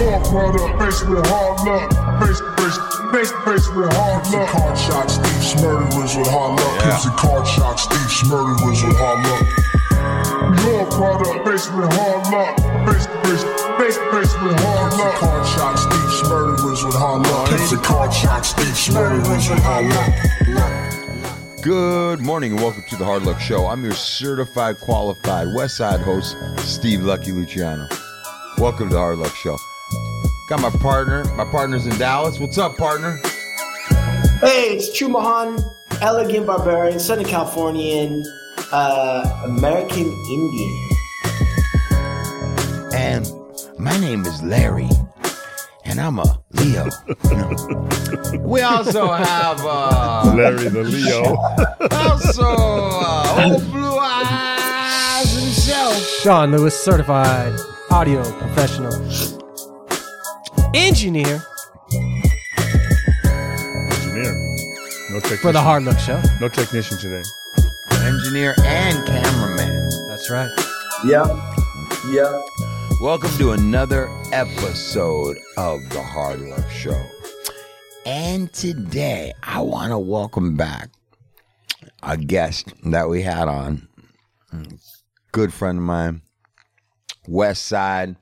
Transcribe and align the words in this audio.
York 0.00 0.22
brother, 0.30 0.66
faced 0.78 1.08
with 1.08 1.24
hard 1.26 1.60
luck. 1.66 1.88
Face, 2.20 2.40
face, 2.58 2.78
face, 3.12 3.32
face 3.44 3.68
with 3.74 3.92
hard 3.94 4.26
luck. 4.32 4.48
Card 4.50 4.78
shots, 4.78 5.18
thieves, 5.18 5.54
murderers 5.62 6.16
with 6.16 6.28
hard 6.28 6.58
luck. 6.58 6.80
Yeah. 6.80 6.90
Keeps 6.90 7.04
the 7.04 7.10
card 7.16 7.46
shots, 7.46 7.86
thieves, 7.86 8.24
murderers 8.28 8.82
with 8.82 8.96
hard 8.98 9.20
luck. 9.26 9.44
York 10.66 10.90
brother, 10.90 11.44
faced 11.44 11.72
with 11.74 11.92
hard 11.94 12.26
luck. 12.32 12.58
Face, 12.86 13.06
face, 13.22 13.44
face, 13.78 13.98
face 14.10 14.34
with 14.42 14.58
hard 14.60 14.92
luck. 14.98 15.14
Card 15.14 15.46
shots, 15.46 15.84
thieves, 15.86 16.28
murderers 16.28 16.84
with 16.84 16.94
hard 16.94 17.22
luck. 17.22 17.48
Keeps 17.48 17.70
the 17.70 17.76
card 17.78 18.12
shots, 18.12 18.52
thieves, 18.52 18.92
murderers 18.92 19.48
with 19.48 19.62
hard 19.62 19.86
luck. 19.94 21.62
Good 21.62 22.20
morning 22.20 22.52
and 22.52 22.60
welcome 22.60 22.84
to 22.90 22.96
the 22.96 23.04
Hard 23.06 23.22
Luck 23.22 23.40
Show. 23.40 23.66
I'm 23.68 23.82
your 23.82 23.94
certified, 23.94 24.80
qualified 24.80 25.54
West 25.54 25.78
Side 25.78 26.00
host, 26.00 26.36
Steve 26.58 27.02
Lucky 27.02 27.32
Luciano. 27.32 27.88
Welcome 28.58 28.88
to 28.90 28.94
the 28.94 29.00
Hard 29.00 29.18
Luck 29.18 29.34
Show. 29.34 29.56
Got 30.46 30.60
my 30.60 30.68
partner. 30.68 31.24
My 31.36 31.44
partner's 31.46 31.86
in 31.86 31.96
Dallas. 31.98 32.38
What's 32.38 32.58
up, 32.58 32.76
partner? 32.76 33.16
Hey, 34.40 34.76
it's 34.76 34.90
Chumahan, 34.90 35.58
elegant 36.02 36.46
barbarian, 36.46 37.00
Southern 37.00 37.24
Californian, 37.24 38.22
uh, 38.70 39.42
American 39.46 40.04
Indian. 40.30 40.88
And 42.92 43.32
my 43.78 43.98
name 43.98 44.26
is 44.26 44.42
Larry, 44.42 44.90
and 45.86 45.98
I'm 45.98 46.18
a 46.18 46.38
Leo. 46.50 46.90
we 48.40 48.60
also 48.60 49.12
have 49.12 49.60
uh, 49.64 50.30
Larry 50.36 50.68
the 50.68 50.84
Leo. 50.84 51.36
also 51.90 52.44
uh, 52.44 53.50
old 53.50 53.64
blue 53.70 53.96
eyes 53.98 55.32
himself. 55.32 55.96
Sean 56.20 56.50
Lewis, 56.50 56.78
certified 56.78 57.58
audio 57.90 58.22
professional, 58.38 58.92
engineer 60.74 61.40
Engineer. 63.92 64.34
No 65.08 65.20
technician. 65.20 65.38
for 65.38 65.52
the 65.52 65.60
Hard 65.62 65.84
Luck 65.84 66.00
Show. 66.00 66.20
No 66.40 66.48
technician 66.48 66.98
today. 66.98 67.22
Engineer 68.00 68.56
and 68.64 69.06
cameraman. 69.06 69.90
That's 70.08 70.28
right. 70.30 70.50
Yep. 71.04 71.26
Yep. 72.10 72.42
Welcome 73.00 73.30
to 73.38 73.52
another 73.52 74.08
episode 74.32 75.38
of 75.56 75.88
the 75.90 76.02
Hard 76.02 76.40
Luck 76.40 76.68
Show. 76.70 77.00
And 78.04 78.52
today 78.52 79.32
I 79.44 79.60
want 79.60 79.92
to 79.92 79.98
welcome 79.98 80.56
back 80.56 80.90
a 82.02 82.16
guest 82.16 82.74
that 82.90 83.08
we 83.08 83.22
had 83.22 83.46
on. 83.46 83.86
Good 85.30 85.52
friend 85.52 85.78
of 85.78 85.84
mine, 85.84 86.22
West 87.28 87.64
Side. 87.66 88.16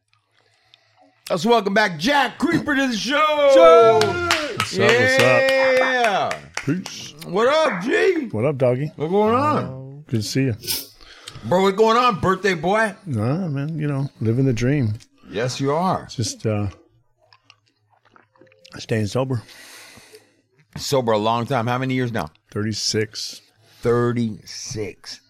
Let's 1.33 1.47
welcome 1.47 1.73
back 1.73 1.99
Jack 1.99 2.39
Creeper 2.39 2.75
to 2.75 2.89
the 2.89 2.95
show. 2.95 3.17
What's 3.17 3.57
up? 3.57 4.79
What's 4.79 5.23
up? 5.23 6.35
Peace. 6.67 7.15
What 7.25 7.49
up, 7.49 7.83
G? 7.83 8.29
What 8.33 8.45
up, 8.45 8.59
doggy? 8.59 8.93
What's 8.97 9.11
going 9.11 9.35
on? 9.35 10.05
Good 10.09 10.21
to 10.21 10.23
see 10.23 10.43
you. 10.43 10.55
Bro, 11.45 11.63
what's 11.63 11.79
going 11.79 11.97
on, 11.97 12.21
birthday 12.21 12.53
boy? 12.53 12.95
Nah, 13.07 13.49
man, 13.49 13.79
you 13.79 13.87
know, 13.89 14.11
living 14.21 14.45
the 14.45 14.53
dream. 14.53 14.93
Yes, 15.31 15.59
you 15.59 15.73
are. 15.73 16.07
Just 16.11 16.45
uh 16.47 16.69
staying 18.77 19.07
sober. 19.07 19.43
Sober 20.77 21.13
a 21.13 21.19
long 21.19 21.47
time. 21.47 21.67
How 21.67 21.79
many 21.79 21.95
years 21.95 22.13
now? 22.13 22.29
36. 22.51 23.41
36. 23.81 25.21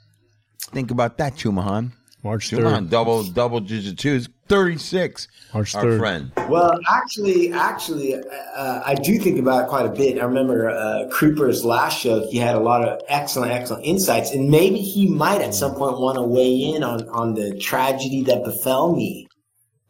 Think 0.73 0.91
about 0.91 1.19
that, 1.19 1.37
Chumahan. 1.37 1.93
March 2.25 2.51
Chumahan, 2.51 2.87
3rd. 2.87 2.91
double 2.91 3.23
double 3.23 3.61
digit 3.61 3.99
twos. 3.99 4.29
36. 4.53 5.29
March 5.55 5.75
Our 5.75 5.85
3rd. 5.85 5.99
friend. 5.99 6.33
Well, 6.51 6.79
actually, 6.91 7.53
actually, 7.53 8.15
uh, 8.17 8.83
I 8.85 8.95
do 8.95 9.19
think 9.19 9.39
about 9.39 9.65
it 9.65 9.69
quite 9.69 9.87
a 9.87 9.89
bit. 9.89 10.19
I 10.21 10.25
remember 10.25 10.69
uh, 10.71 11.09
Creeper's 11.11 11.65
last 11.65 11.99
show; 11.99 12.27
he 12.29 12.37
had 12.37 12.55
a 12.55 12.61
lot 12.61 12.87
of 12.87 13.01
excellent, 13.09 13.53
excellent 13.53 13.85
insights, 13.87 14.31
and 14.31 14.51
maybe 14.51 14.79
he 14.79 15.09
might 15.09 15.41
at 15.41 15.55
some 15.55 15.75
point 15.75 15.99
want 15.99 16.17
to 16.17 16.23
weigh 16.23 16.55
in 16.75 16.83
on 16.83 17.09
on 17.09 17.35
the 17.35 17.57
tragedy 17.59 18.23
that 18.25 18.45
befell 18.45 18.95
me, 18.95 19.27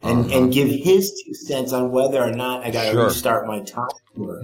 and 0.01 0.31
and 0.33 0.53
give 0.53 0.69
his 0.69 1.11
two 1.25 1.35
cents 1.35 1.73
on 1.73 1.91
whether 1.91 2.23
or 2.23 2.31
not 2.33 2.65
I 2.65 2.71
got 2.71 2.83
to 2.83 2.89
Uh-huh. 2.89 2.93
Sure. 2.93 3.05
restart 3.07 3.47
my 3.49 3.61
time. 3.61 3.89
Or, 4.17 4.43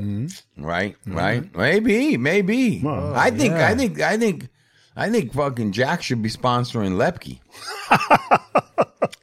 Right, 0.57 0.97
right. 1.07 1.55
Maybe, 1.57 2.17
maybe. 2.17 2.81
Well, 2.83 3.15
I 3.15 3.31
think, 3.31 3.53
yeah. 3.53 3.69
I 3.69 3.75
think, 3.77 4.01
I 4.01 4.17
think, 4.17 4.49
I 4.97 5.11
think 5.11 5.33
fucking 5.33 5.71
Jack 5.73 6.03
should 6.03 6.23
be 6.23 6.31
sponsoring 6.31 6.95
Lepke. 6.97 7.39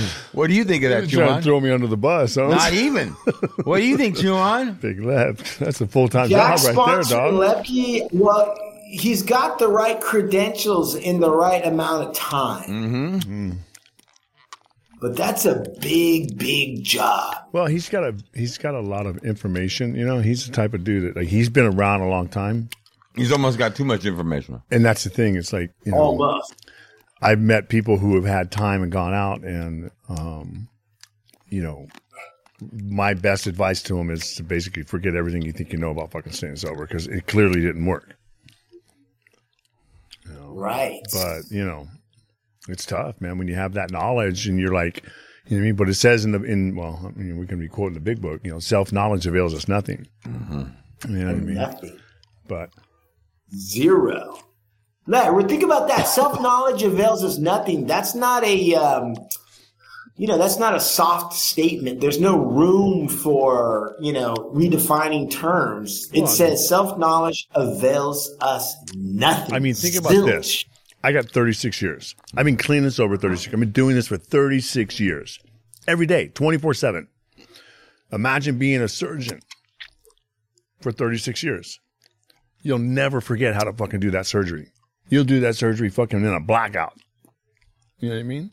what 0.32 0.48
do 0.48 0.54
you 0.54 0.64
think 0.64 0.84
of 0.84 0.90
that, 0.90 1.08
You're 1.08 1.20
trying 1.20 1.28
to 1.28 1.34
Chuan? 1.34 1.42
throw 1.42 1.60
me 1.60 1.70
under 1.70 1.86
the 1.86 1.96
bus, 1.96 2.36
huh? 2.36 2.48
Not 2.48 2.72
even. 2.72 3.08
What 3.64 3.78
do 3.78 3.84
you 3.86 3.96
think, 3.96 4.18
Chuan? 4.18 4.74
Big 4.80 5.00
left. 5.00 5.58
That's 5.58 5.80
a 5.80 5.86
full 5.86 6.08
time 6.08 6.28
job 6.28 6.58
right 6.58 6.62
there, 6.62 6.74
sponsoring 6.74 7.10
dog. 7.10 7.64
Lepke, 7.64 8.12
well, 8.12 8.56
he's 8.84 9.22
got 9.22 9.58
the 9.58 9.68
right 9.68 10.00
credentials 10.00 10.94
in 10.94 11.20
the 11.20 11.30
right 11.30 11.64
amount 11.66 12.08
of 12.08 12.14
time. 12.14 12.68
Mm-hmm. 12.68 13.50
But 15.00 15.16
that's 15.16 15.44
a 15.44 15.66
big, 15.80 16.38
big 16.38 16.84
job. 16.84 17.34
Well, 17.50 17.66
he's 17.66 17.88
got 17.88 18.04
a 18.04 18.14
he's 18.34 18.56
got 18.56 18.76
a 18.76 18.80
lot 18.80 19.06
of 19.06 19.18
information. 19.24 19.96
You 19.96 20.06
know, 20.06 20.20
he's 20.20 20.46
the 20.46 20.52
type 20.52 20.74
of 20.74 20.84
dude 20.84 21.02
that 21.02 21.16
like 21.16 21.28
he's 21.28 21.48
been 21.48 21.66
around 21.66 22.02
a 22.02 22.08
long 22.08 22.28
time. 22.28 22.68
He's 23.16 23.32
almost 23.32 23.58
got 23.58 23.74
too 23.74 23.84
much 23.84 24.06
information. 24.06 24.62
And 24.70 24.84
that's 24.84 25.02
the 25.04 25.10
thing. 25.10 25.34
It's 25.34 25.52
like 25.52 25.74
you 25.84 25.90
know, 25.90 25.98
Almost. 25.98 26.61
I've 27.22 27.40
met 27.40 27.68
people 27.68 27.98
who 27.98 28.14
have 28.16 28.24
had 28.24 28.50
time 28.50 28.82
and 28.82 28.90
gone 28.90 29.14
out, 29.14 29.42
and 29.42 29.90
um, 30.08 30.68
you 31.48 31.62
know, 31.62 31.86
my 32.72 33.14
best 33.14 33.46
advice 33.46 33.82
to 33.84 33.94
them 33.94 34.10
is 34.10 34.34
to 34.34 34.42
basically 34.42 34.82
forget 34.82 35.14
everything 35.14 35.42
you 35.42 35.52
think 35.52 35.72
you 35.72 35.78
know 35.78 35.90
about 35.90 36.10
fucking 36.10 36.32
staying 36.32 36.56
sober 36.56 36.86
because 36.86 37.06
it 37.06 37.26
clearly 37.26 37.60
didn't 37.60 37.86
work. 37.86 38.16
Right. 40.54 41.00
But 41.12 41.50
you 41.50 41.64
know, 41.64 41.88
it's 42.68 42.84
tough, 42.84 43.20
man. 43.20 43.38
When 43.38 43.48
you 43.48 43.54
have 43.54 43.74
that 43.74 43.90
knowledge 43.90 44.46
and 44.46 44.58
you're 44.58 44.72
like, 44.72 45.02
you 45.46 45.56
know 45.56 45.56
what 45.56 45.62
I 45.62 45.66
mean. 45.66 45.76
But 45.76 45.88
it 45.88 45.94
says 45.94 46.24
in 46.24 46.32
the 46.32 46.42
in 46.42 46.76
well, 46.76 47.00
I 47.04 47.18
mean, 47.18 47.38
we 47.38 47.46
can 47.46 47.58
be 47.58 47.68
quoting 47.68 47.94
the 47.94 48.00
big 48.00 48.20
book. 48.20 48.40
You 48.44 48.52
know, 48.52 48.58
self 48.58 48.92
knowledge 48.92 49.26
avails 49.26 49.54
us 49.54 49.68
nothing. 49.68 50.06
You 50.24 51.16
know 51.18 51.26
what 51.26 51.36
I 51.36 51.38
mean? 51.38 51.54
Nothing. 51.54 51.98
But 52.46 52.70
Zero. 53.54 54.38
Larry, 55.06 55.44
think 55.44 55.62
about 55.62 55.88
that. 55.88 56.04
Self 56.04 56.40
knowledge 56.40 56.82
avails 56.82 57.24
us 57.24 57.38
nothing. 57.38 57.86
That's 57.86 58.14
not 58.14 58.44
a, 58.44 58.74
um, 58.74 59.14
you 60.16 60.28
know, 60.28 60.38
that's 60.38 60.58
not 60.58 60.74
a 60.74 60.80
soft 60.80 61.34
statement. 61.34 62.00
There's 62.00 62.20
no 62.20 62.36
room 62.38 63.08
for, 63.08 63.96
you 64.00 64.12
know, 64.12 64.34
redefining 64.54 65.30
terms. 65.30 66.08
It 66.12 66.20
Well, 66.22 66.26
says 66.28 66.68
self 66.68 66.98
knowledge 66.98 67.48
avails 67.54 68.30
us 68.40 68.74
nothing. 68.94 69.54
I 69.54 69.58
mean, 69.58 69.74
think 69.74 69.96
about 69.96 70.10
this. 70.10 70.64
I 71.04 71.10
got 71.10 71.28
36 71.28 71.82
years. 71.82 72.14
I've 72.36 72.44
been 72.44 72.56
clean 72.56 72.84
this 72.84 73.00
over 73.00 73.16
36. 73.16 73.52
I've 73.52 73.58
been 73.58 73.72
doing 73.72 73.96
this 73.96 74.06
for 74.06 74.16
36 74.16 75.00
years. 75.00 75.40
Every 75.88 76.06
day, 76.06 76.28
24 76.28 76.74
7. 76.74 77.08
Imagine 78.12 78.58
being 78.58 78.80
a 78.80 78.88
surgeon 78.88 79.40
for 80.80 80.92
36 80.92 81.42
years. 81.42 81.80
You'll 82.60 82.78
never 82.78 83.20
forget 83.20 83.54
how 83.54 83.64
to 83.64 83.72
fucking 83.72 83.98
do 83.98 84.12
that 84.12 84.26
surgery. 84.26 84.68
You'll 85.08 85.24
do 85.24 85.40
that 85.40 85.56
surgery 85.56 85.88
fucking 85.90 86.20
in 86.20 86.32
a 86.32 86.40
blackout. 86.40 86.94
You 87.98 88.08
know 88.08 88.14
what 88.16 88.20
I 88.20 88.24
mean? 88.24 88.50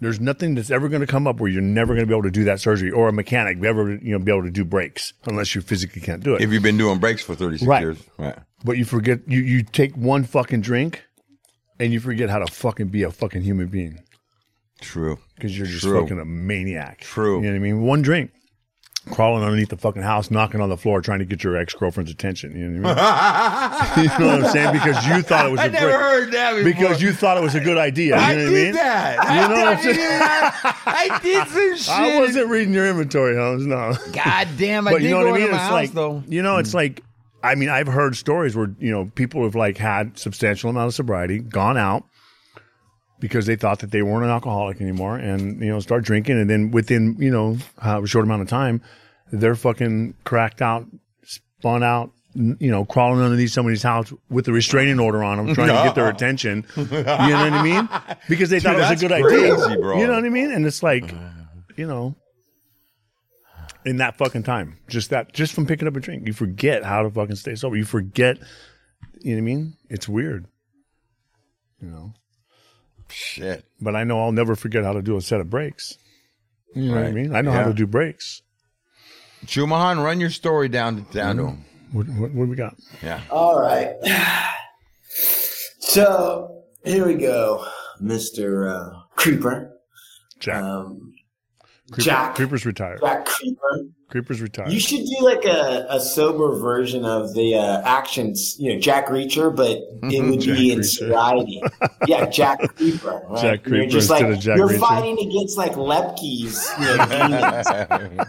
There's 0.00 0.20
nothing 0.20 0.54
that's 0.54 0.70
ever 0.70 0.88
going 0.90 1.00
to 1.00 1.06
come 1.06 1.26
up 1.26 1.40
where 1.40 1.48
you're 1.50 1.62
never 1.62 1.94
going 1.94 2.00
to 2.02 2.06
be 2.06 2.12
able 2.12 2.24
to 2.24 2.30
do 2.30 2.44
that 2.44 2.60
surgery, 2.60 2.90
or 2.90 3.08
a 3.08 3.12
mechanic 3.12 3.62
ever 3.64 3.94
you 3.94 4.12
know 4.12 4.18
be 4.18 4.30
able 4.30 4.42
to 4.44 4.50
do 4.50 4.64
brakes 4.64 5.14
unless 5.24 5.54
you 5.54 5.62
physically 5.62 6.02
can't 6.02 6.22
do 6.22 6.34
it. 6.34 6.42
If 6.42 6.52
you've 6.52 6.62
been 6.62 6.76
doing 6.76 6.98
brakes 6.98 7.22
for 7.22 7.34
36 7.34 7.66
Right. 7.66 7.80
years. 7.80 7.98
Right. 8.18 8.36
But 8.64 8.76
you 8.76 8.84
forget 8.84 9.20
you 9.26 9.40
you 9.40 9.62
take 9.62 9.94
one 9.96 10.24
fucking 10.24 10.60
drink, 10.60 11.02
and 11.80 11.92
you 11.94 12.00
forget 12.00 12.28
how 12.28 12.40
to 12.40 12.52
fucking 12.52 12.88
be 12.88 13.04
a 13.04 13.10
fucking 13.10 13.40
human 13.42 13.68
being 13.68 14.00
True. 14.82 15.18
because 15.34 15.56
you're 15.56 15.66
just 15.66 15.84
True. 15.84 16.02
fucking 16.02 16.20
a 16.20 16.24
maniac. 16.26 17.00
True. 17.00 17.36
You 17.36 17.44
know 17.46 17.50
what 17.52 17.56
I 17.56 17.60
mean? 17.60 17.82
One 17.82 18.02
drink, 18.02 18.32
crawling 19.10 19.42
underneath 19.44 19.68
the 19.68 19.76
fucking 19.76 20.02
house, 20.02 20.30
knocking 20.30 20.60
on 20.60 20.68
the 20.68 20.76
floor, 20.76 21.00
trying 21.00 21.20
to 21.20 21.24
get 21.24 21.44
your 21.44 21.56
ex 21.56 21.74
girlfriend's 21.74 22.10
attention. 22.10 22.56
You 22.56 22.68
know 22.68 22.88
what 22.88 22.98
I 22.98 23.92
mean? 23.96 24.04
you 24.10 24.18
know 24.18 24.26
what 24.26 24.44
I'm 24.46 24.50
saying? 24.52 24.72
Because 24.72 25.06
you 25.06 25.22
thought 25.22 25.46
it 25.46 25.50
was 25.50 25.60
I 25.60 25.66
a 25.66 25.70
never 25.70 25.86
great, 25.86 26.00
heard 26.00 26.32
that 26.32 26.50
before. 26.54 26.72
because 26.72 27.02
you 27.02 27.12
thought 27.12 27.36
it 27.36 27.42
was 27.42 27.54
a 27.54 27.60
good 27.60 27.78
idea. 27.78 28.16
You 28.16 28.22
I 28.22 28.34
know 28.34 28.38
did 28.38 28.46
what 28.46 28.58
I 28.58 28.62
mean? 28.64 28.72
that. 28.74 29.14
You 29.16 29.28
I, 29.30 29.48
know 29.48 29.54
what 29.54 29.76
I'm 29.76 29.82
saying? 29.82 29.96
did. 29.96 30.22
I 30.86 31.18
did 31.22 31.48
some 31.48 31.76
shit. 31.76 31.88
I 31.88 32.20
wasn't 32.20 32.48
reading 32.48 32.74
your 32.74 32.86
inventory, 32.88 33.36
Holmes. 33.36 33.66
No. 33.66 33.94
God 34.12 34.48
damn, 34.58 34.86
I 34.88 34.92
but 34.92 34.98
did 34.98 35.04
you 35.04 35.10
know 35.10 35.18
what 35.18 35.28
I 35.34 35.38
mean? 35.38 35.48
It's 35.48 35.56
house, 35.56 35.72
like 35.72 35.92
though. 35.92 36.22
you 36.28 36.42
know, 36.42 36.58
it's 36.58 36.74
like 36.74 37.02
I 37.42 37.54
mean, 37.54 37.68
I've 37.68 37.86
heard 37.86 38.16
stories 38.16 38.56
where 38.56 38.74
you 38.78 38.90
know 38.90 39.10
people 39.14 39.44
have 39.44 39.54
like 39.54 39.76
had 39.78 40.18
substantial 40.18 40.68
amount 40.70 40.88
of 40.88 40.94
sobriety, 40.94 41.38
gone 41.38 41.76
out 41.76 42.04
because 43.20 43.46
they 43.46 43.56
thought 43.56 43.80
that 43.80 43.90
they 43.90 44.02
weren't 44.02 44.24
an 44.24 44.30
alcoholic 44.30 44.80
anymore, 44.80 45.16
and 45.16 45.60
you 45.60 45.68
know 45.68 45.80
start 45.80 46.04
drinking, 46.04 46.38
and 46.40 46.48
then 46.50 46.70
within 46.70 47.16
you 47.18 47.30
know 47.30 47.56
uh, 47.84 48.02
a 48.02 48.06
short 48.06 48.24
amount 48.24 48.42
of 48.42 48.48
time, 48.48 48.82
they're 49.32 49.54
fucking 49.54 50.14
cracked 50.24 50.62
out, 50.62 50.86
spun 51.24 51.82
out. 51.82 52.10
You 52.38 52.70
know, 52.70 52.84
crawling 52.84 53.22
underneath 53.22 53.50
somebody's 53.50 53.82
house 53.82 54.12
with 54.28 54.46
a 54.46 54.52
restraining 54.52 55.00
order 55.00 55.24
on 55.24 55.38
them, 55.38 55.54
trying 55.54 55.68
to 55.68 55.72
get 55.72 55.94
their 55.94 56.08
attention. 56.10 56.66
You 56.76 56.84
know 56.84 57.02
what 57.02 57.52
I 57.54 57.62
mean? 57.62 57.88
Because 58.28 58.50
they 58.50 58.60
thought 58.60 58.74
it 58.74 58.80
was 58.80 58.90
a 58.90 58.96
good 58.96 59.10
idea. 59.10 59.56
crazy, 59.56 59.76
bro. 59.80 59.98
You 59.98 60.06
know 60.06 60.16
what 60.16 60.24
I 60.26 60.28
mean? 60.28 60.50
And 60.50 60.66
it's 60.66 60.82
like, 60.82 61.14
you 61.76 61.86
know, 61.86 62.14
in 63.86 63.96
that 63.98 64.18
fucking 64.18 64.42
time. 64.42 64.76
Just 64.86 65.08
that, 65.10 65.32
just 65.32 65.54
from 65.54 65.64
picking 65.66 65.88
up 65.88 65.96
a 65.96 66.00
drink, 66.00 66.26
you 66.26 66.34
forget 66.34 66.84
how 66.84 67.02
to 67.02 67.10
fucking 67.10 67.36
stay 67.36 67.54
sober. 67.54 67.76
You 67.76 67.86
forget, 67.86 68.36
you 69.20 69.30
know 69.30 69.36
what 69.36 69.38
I 69.38 69.40
mean? 69.40 69.76
It's 69.88 70.06
weird, 70.06 70.46
you 71.80 71.88
know. 71.88 72.12
Shit. 73.08 73.64
But 73.80 73.96
I 73.96 74.04
know 74.04 74.20
I'll 74.20 74.32
never 74.32 74.56
forget 74.56 74.84
how 74.84 74.92
to 74.92 75.02
do 75.02 75.16
a 75.16 75.20
set 75.20 75.40
of 75.40 75.48
breaks. 75.50 75.96
You 76.74 76.90
know 76.90 76.96
what 76.96 77.06
I 77.06 77.12
mean? 77.12 77.34
I 77.34 77.40
know 77.40 77.52
how 77.52 77.64
to 77.64 77.72
do 77.72 77.86
breaks. 77.86 78.42
Chumahan, 79.46 80.02
run 80.02 80.20
your 80.20 80.30
story 80.30 80.68
down 80.68 80.96
to 80.96 81.12
down 81.12 81.36
to 81.36 81.46
him. 81.48 81.64
What, 81.92 82.08
what, 82.08 82.32
what 82.32 82.44
do 82.44 82.50
we 82.50 82.56
got? 82.56 82.76
Yeah. 83.02 83.20
All 83.30 83.60
right. 83.60 83.94
So 85.78 86.64
here 86.84 87.06
we 87.06 87.14
go, 87.14 87.64
Mister 88.00 88.68
uh, 88.68 88.90
Creeper, 89.14 89.78
Jack. 90.40 90.62
um, 90.62 91.14
Creeper, 91.92 92.02
Jack. 92.02 92.34
Creeper's 92.34 92.66
retired. 92.66 93.00
Jack 93.00 93.24
Creeper. 93.24 93.86
Creeper's 94.08 94.40
retired. 94.40 94.72
You 94.72 94.78
should 94.78 95.04
do 95.04 95.16
like 95.24 95.44
a, 95.44 95.86
a 95.90 95.98
sober 96.00 96.56
version 96.60 97.04
of 97.04 97.34
the 97.34 97.56
uh, 97.56 97.82
actions, 97.84 98.56
you 98.58 98.72
know, 98.72 98.78
Jack 98.80 99.06
Reacher, 99.08 99.54
but 99.54 99.78
it 100.12 100.22
would 100.22 100.40
be 100.40 100.70
in 100.70 100.78
Reacher. 100.78 100.84
sobriety. 100.84 101.60
yeah, 102.06 102.26
Jack 102.26 102.60
Creeper. 102.76 103.22
Right? 103.28 103.42
Jack 103.42 103.66
You're 103.66 103.78
Creeper 103.78 103.90
just 103.90 104.08
like 104.10 104.24
of 104.24 104.38
Jack 104.38 104.58
you're 104.58 104.68
Reacher. 104.68 104.78
fighting 104.78 105.18
against 105.18 105.58
like 105.58 105.72
Lepke's. 105.72 106.70
You 106.78 106.96
know, 106.96 108.24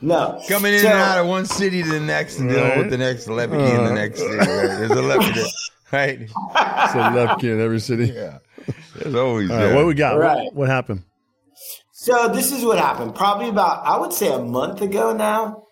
no, 0.00 0.40
Coming 0.48 0.74
in 0.74 0.80
So- 0.80 0.88
and 0.88 0.98
out 0.98 1.18
of 1.18 1.26
one 1.26 1.44
city 1.44 1.82
to 1.82 1.88
the 1.88 2.00
next 2.00 2.38
and 2.38 2.48
dealing 2.48 2.64
Right. 2.64 2.78
with 2.78 2.90
the 2.90 2.98
next 2.98 3.26
lepke 3.26 3.78
in 3.78 3.84
the 3.84 3.92
next 3.94 4.20
city. 4.20 4.36
Right? 4.36 4.46
There's 4.46 4.90
a 4.90 4.94
lepke 4.96 5.34
there. 5.34 5.44
Right? 5.90 6.20
It's 6.20 6.32
a 6.94 7.36
kid 7.40 7.52
in 7.52 7.60
every 7.62 7.80
city. 7.80 8.12
Yeah. 8.14 8.38
There's 8.96 9.14
always 9.14 9.50
All 9.50 9.56
right, 9.56 9.74
what 9.74 9.86
we 9.86 9.94
got? 9.94 10.18
Right. 10.18 10.44
What, 10.44 10.54
what 10.54 10.68
happened? 10.68 11.02
So 12.00 12.28
this 12.28 12.52
is 12.52 12.64
what 12.64 12.78
happened. 12.78 13.16
Probably 13.16 13.48
about 13.48 13.84
I 13.84 13.98
would 13.98 14.12
say 14.12 14.32
a 14.32 14.38
month 14.38 14.82
ago 14.82 15.12
now. 15.12 15.64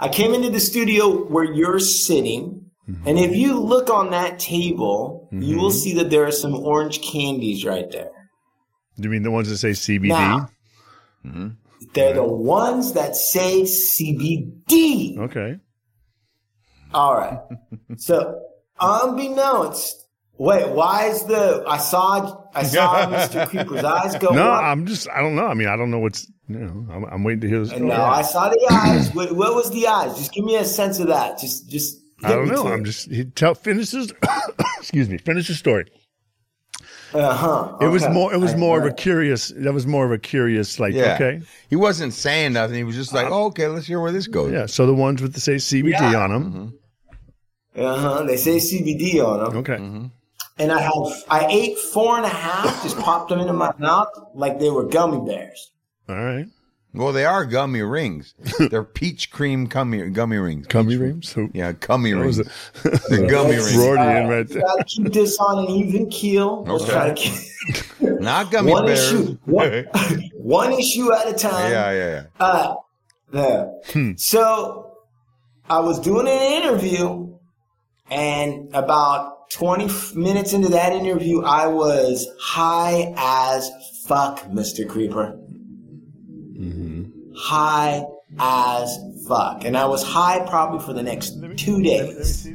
I 0.00 0.08
came 0.08 0.32
into 0.32 0.48
the 0.48 0.58
studio 0.58 1.24
where 1.26 1.44
you're 1.44 1.78
sitting, 1.78 2.70
mm-hmm. 2.88 3.06
and 3.06 3.18
if 3.18 3.36
you 3.36 3.60
look 3.60 3.90
on 3.90 4.12
that 4.12 4.38
table, 4.38 5.28
you 5.30 5.58
will 5.58 5.68
mm-hmm. 5.68 5.76
see 5.76 5.94
that 5.96 6.08
there 6.08 6.24
are 6.24 6.32
some 6.32 6.54
orange 6.54 7.02
candies 7.02 7.66
right 7.66 7.90
there. 7.92 8.12
Do 8.96 9.02
you 9.02 9.10
mean 9.10 9.22
the 9.22 9.30
ones 9.30 9.50
that 9.50 9.58
say 9.58 9.72
CBD? 9.72 10.08
Now, 10.08 10.48
mm-hmm. 11.22 11.48
they're 11.92 12.14
the 12.14 12.24
ones 12.24 12.94
that 12.94 13.14
say 13.14 13.62
CBD. 13.62 15.18
Okay. 15.18 15.58
All 16.94 17.14
right. 17.14 17.40
So, 17.98 18.40
unbeknownst, 18.80 20.03
wait, 20.38 20.68
why 20.70 21.06
is 21.06 21.24
the 21.24 21.64
I 21.66 21.78
saw 21.78 22.44
I 22.54 22.62
saw 22.64 23.06
Mr. 23.10 23.48
Creeper's 23.48 23.84
eyes 23.84 24.16
go 24.18 24.30
No, 24.30 24.50
up. 24.52 24.62
I'm 24.62 24.86
just, 24.86 25.08
I 25.10 25.20
don't 25.20 25.34
know. 25.34 25.46
I 25.46 25.54
mean, 25.54 25.68
I 25.68 25.76
don't 25.76 25.90
know 25.90 25.98
what's, 25.98 26.30
you 26.48 26.58
know, 26.58 26.86
I'm, 26.92 27.04
I'm 27.04 27.24
waiting 27.24 27.40
to 27.42 27.48
hear 27.48 27.60
the 27.60 27.66
story. 27.66 27.82
No, 27.82 28.02
I 28.02 28.22
saw 28.22 28.48
the 28.48 28.68
eyes. 28.70 29.12
What, 29.14 29.32
what 29.32 29.54
was 29.54 29.70
the 29.70 29.86
eyes? 29.86 30.16
Just 30.16 30.32
give 30.32 30.44
me 30.44 30.56
a 30.56 30.64
sense 30.64 30.98
of 31.00 31.08
that. 31.08 31.38
Just, 31.38 31.68
just. 31.68 32.00
I 32.22 32.28
don't 32.30 32.48
know. 32.48 32.68
I'm 32.68 32.84
just, 32.84 33.10
he 33.10 33.24
tell, 33.24 33.54
finishes, 33.54 34.12
excuse 34.78 35.08
me, 35.10 35.18
finish 35.18 35.48
the 35.48 35.54
story. 35.54 35.86
Uh 37.12 37.32
huh. 37.34 37.76
It 37.80 37.88
was 37.88 38.08
more, 38.08 38.32
it 38.34 38.38
was 38.38 38.56
more 38.56 38.78
of 38.80 38.84
a 38.86 38.92
curious, 38.92 39.48
that 39.56 39.72
was 39.72 39.86
more 39.86 40.04
of 40.04 40.10
a 40.10 40.18
curious, 40.18 40.80
like, 40.80 40.94
Yeah. 40.94 41.14
okay. 41.14 41.42
He 41.70 41.76
wasn't 41.76 42.12
saying 42.12 42.54
nothing. 42.54 42.76
He 42.76 42.82
was 42.84 42.96
just 42.96 43.12
like, 43.12 43.26
oh, 43.30 43.46
okay, 43.46 43.68
let's 43.68 43.86
hear 43.86 44.00
where 44.00 44.10
this 44.10 44.26
goes. 44.26 44.52
Yeah. 44.52 44.66
So 44.66 44.86
the 44.86 44.94
ones 44.94 45.22
with 45.22 45.32
the 45.34 45.40
say 45.40 45.56
CBD 45.56 45.90
Yeah. 45.90 46.16
on 46.24 46.30
them. 46.30 46.78
Uh 47.76 47.96
huh. 47.96 48.22
They 48.24 48.36
say 48.36 48.56
CBD 48.56 49.24
on 49.24 49.44
them, 49.44 49.56
Okay. 49.58 49.76
Mm-hmm. 49.76 50.06
And 50.58 50.70
I 50.72 50.80
have 50.80 50.92
I 51.28 51.46
ate 51.50 51.78
four 51.78 52.16
and 52.16 52.24
a 52.26 52.28
half. 52.28 52.82
Just 52.82 52.98
popped 52.98 53.28
them 53.30 53.40
into 53.40 53.52
my 53.52 53.72
mouth 53.78 54.08
like 54.34 54.58
they 54.58 54.70
were 54.70 54.84
gummy 54.86 55.24
bears. 55.26 55.72
All 56.08 56.16
right. 56.16 56.46
Well, 56.96 57.12
they 57.12 57.24
are 57.24 57.44
gummy 57.44 57.82
rings. 57.82 58.34
They're 58.70 58.84
peach 58.84 59.32
cream 59.32 59.64
gummy 59.66 60.10
gummy 60.10 60.36
rings. 60.36 60.68
Gummy 60.68 60.92
Peach- 60.92 61.00
rings? 61.00 61.32
Who? 61.32 61.50
Yeah, 61.52 61.72
gummy 61.72 62.14
What 62.14 62.20
rings. 62.22 62.38
it? 62.38 62.48
They're 63.08 63.26
gummy 63.28 63.50
rings. 63.56 63.74
Freudian 63.74 64.28
right 64.28 64.28
let's 64.28 64.52
there. 64.52 64.62
try 64.62 64.76
to 64.78 64.84
keep 64.84 65.12
this 65.12 65.36
on 65.38 65.64
an 65.64 65.70
even 65.70 66.08
keel. 66.08 66.62
Let's 66.64 66.84
Okay. 66.84 66.92
try 66.92 67.08
to 67.08 67.14
keep 67.14 68.20
Not 68.20 68.52
gummy 68.52 68.70
one 68.70 68.86
bears. 68.86 69.12
issue, 69.12 69.36
one, 69.46 69.72
yeah, 69.72 69.82
one 70.34 70.72
issue 70.72 71.12
at 71.12 71.26
a 71.28 71.32
time. 71.32 71.72
yeah, 71.72 71.90
yeah. 71.90 72.22
Uh, 72.38 72.74
yeah. 73.32 73.66
Hmm. 73.92 74.12
So 74.16 74.98
I 75.68 75.80
was 75.80 75.98
doing 75.98 76.28
an 76.28 76.62
interview, 76.62 77.36
and 78.08 78.72
about 78.72 79.33
20 79.54 80.18
minutes 80.18 80.52
into 80.52 80.68
that 80.68 80.92
interview, 80.92 81.42
I 81.42 81.68
was 81.68 82.26
high 82.40 83.14
as 83.16 83.70
fuck, 84.04 84.40
Mr. 84.46 84.88
Creeper. 84.88 85.38
High 87.36 88.04
as 88.38 88.98
fuck. 89.28 89.64
And 89.64 89.76
I 89.76 89.84
was 89.84 90.02
high 90.02 90.44
probably 90.48 90.80
for 90.84 90.92
the 90.92 91.02
next 91.02 91.36
two 91.56 91.82
days. 91.82 92.48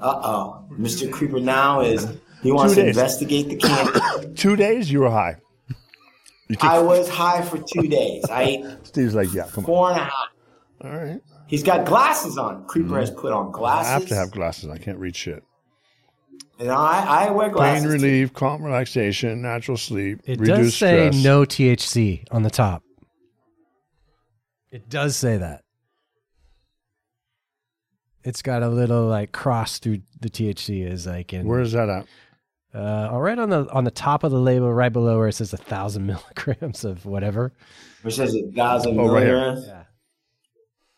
Uh 0.00 0.20
oh. 0.22 0.64
Mr. 0.72 1.10
Creeper 1.10 1.40
now 1.40 1.80
is, 1.80 2.06
he 2.42 2.50
wants 2.50 2.74
to 2.74 2.86
investigate 2.86 3.48
the 3.48 3.56
candy. 3.56 4.34
Two 4.34 4.56
days, 4.56 4.90
you 4.90 5.00
were 5.00 5.10
high. 5.10 5.36
You 6.48 6.56
took, 6.56 6.64
I 6.64 6.78
was 6.80 7.08
high 7.08 7.42
for 7.42 7.58
two 7.58 7.88
days. 7.88 8.24
I 8.30 8.42
ate 8.42 8.66
Steve's 8.82 9.14
like, 9.14 9.32
yeah, 9.32 9.44
come 9.50 9.64
on. 9.64 9.66
four 9.66 9.90
and 9.90 10.00
a 10.00 10.04
half. 10.04 10.12
All 10.82 10.90
right. 10.90 11.20
He's 11.46 11.62
got 11.62 11.86
glasses 11.86 12.38
on. 12.38 12.64
Creeper 12.66 12.98
has 12.98 13.10
put 13.10 13.32
on 13.32 13.52
glasses. 13.52 13.88
I 13.90 13.92
have 13.92 14.06
to 14.08 14.14
have 14.16 14.30
glasses. 14.32 14.68
I 14.68 14.78
can't 14.78 14.98
read 14.98 15.14
shit. 15.14 15.42
And 16.58 16.70
I, 16.70 17.26
I 17.26 17.30
wear 17.30 17.50
glasses. 17.50 17.82
Pain 17.84 17.98
too. 18.00 18.04
relief, 18.06 18.32
calm 18.32 18.62
relaxation, 18.62 19.42
natural 19.42 19.76
sleep, 19.76 20.20
It 20.24 20.38
does 20.38 20.48
reduced 20.48 20.78
say 20.78 21.10
stress. 21.10 21.22
no 21.24 21.42
THC 21.42 22.24
on 22.30 22.42
the 22.42 22.50
top. 22.50 22.82
It 24.70 24.88
does 24.88 25.16
say 25.16 25.36
that. 25.36 25.62
It's 28.24 28.42
got 28.42 28.62
a 28.62 28.68
little 28.68 29.06
like 29.06 29.30
cross 29.32 29.78
through 29.78 30.00
the 30.20 30.28
THC 30.28 30.84
is 30.90 31.06
like 31.06 31.32
in 31.32 31.46
Where 31.46 31.60
is 31.60 31.72
that 31.72 31.88
at? 31.88 32.06
uh 32.74 33.08
all 33.12 33.20
right 33.22 33.38
on 33.38 33.48
the 33.50 33.70
on 33.72 33.84
the 33.84 33.90
top 33.90 34.24
of 34.24 34.32
the 34.32 34.38
label 34.40 34.70
right 34.72 34.92
below 34.92 35.18
where 35.18 35.28
it 35.28 35.32
says 35.34 35.52
a 35.52 35.56
thousand 35.56 36.06
milligrams 36.36 36.84
of 36.84 37.06
whatever. 37.06 37.52
Which 38.02 38.16
says 38.16 38.34
a 38.34 38.42
thousand 38.52 38.98
Oh, 38.98 39.08
right 39.08 39.24
milligrams. 39.26 39.66
Yeah. 39.66 39.82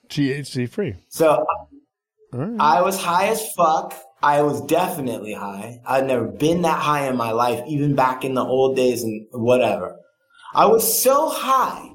THC 0.09 0.69
free. 0.69 0.95
So 1.09 1.45
All 2.33 2.41
right. 2.41 2.57
I 2.61 2.83
was 2.83 3.01
high 3.01 3.29
as 3.29 3.53
fuck. 3.53 3.95
I 4.23 4.43
was 4.43 4.61
definitely 4.63 5.33
high. 5.35 5.81
I'd 5.87 6.07
never 6.07 6.25
been 6.27 6.63
that 6.63 6.81
high 6.81 7.09
in 7.09 7.17
my 7.17 7.31
life, 7.31 7.63
even 7.69 7.95
back 7.95 8.25
in 8.25 8.35
the 8.35 8.45
old 8.45 8.75
days 8.77 9.03
and 9.05 9.27
whatever. 9.31 9.97
I 10.55 10.67
was 10.67 11.01
so 11.03 11.29
high 11.29 11.91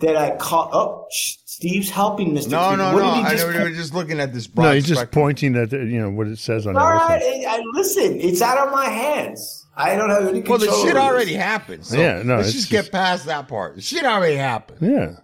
that 0.00 0.16
I 0.16 0.36
caught. 0.36 0.70
Oh, 0.72 1.06
Steve's 1.10 1.90
helping 1.90 2.32
Mr. 2.34 2.50
No, 2.50 2.68
Creeper. 2.68 2.76
no, 2.78 2.94
What 2.94 3.00
no. 3.02 3.14
did 3.14 3.18
he 3.18 3.24
I 3.26 3.30
just 3.32 3.42
know 3.42 3.46
we 3.48 3.52
put- 3.58 3.62
were 3.62 3.70
just 3.76 3.94
looking 3.94 4.20
at 4.20 4.32
this 4.32 4.46
broad 4.46 4.64
no, 4.64 4.72
he's 4.74 4.86
just 4.86 5.00
spectrum. 5.00 5.22
pointing 5.22 5.56
at 5.56 5.70
the, 5.70 5.78
you 5.78 6.00
know 6.00 6.10
what 6.10 6.26
it 6.28 6.38
says 6.38 6.66
on 6.66 6.76
All 6.76 6.92
right, 6.92 7.20
everything. 7.20 7.46
I, 7.46 7.56
I- 7.56 7.62
listen. 7.74 8.20
It's 8.20 8.40
out 8.42 8.58
of 8.66 8.72
my 8.72 8.86
hands. 8.86 9.66
I 9.76 9.96
don't 9.96 10.08
have 10.10 10.22
any 10.28 10.40
Well, 10.40 10.58
control. 10.58 10.80
the 10.82 10.86
shit 10.88 10.96
already 10.96 11.34
happened. 11.34 11.84
So 11.84 11.96
Yeah, 11.98 12.22
no, 12.24 12.36
let's 12.36 12.52
just, 12.52 12.70
just- 12.70 12.84
get 12.84 12.90
past 12.92 13.26
that 13.26 13.48
part. 13.48 13.74
The 13.76 13.82
shit 13.82 14.04
already 14.04 14.36
happened. 14.36 14.78
Yeah. 14.80 15.16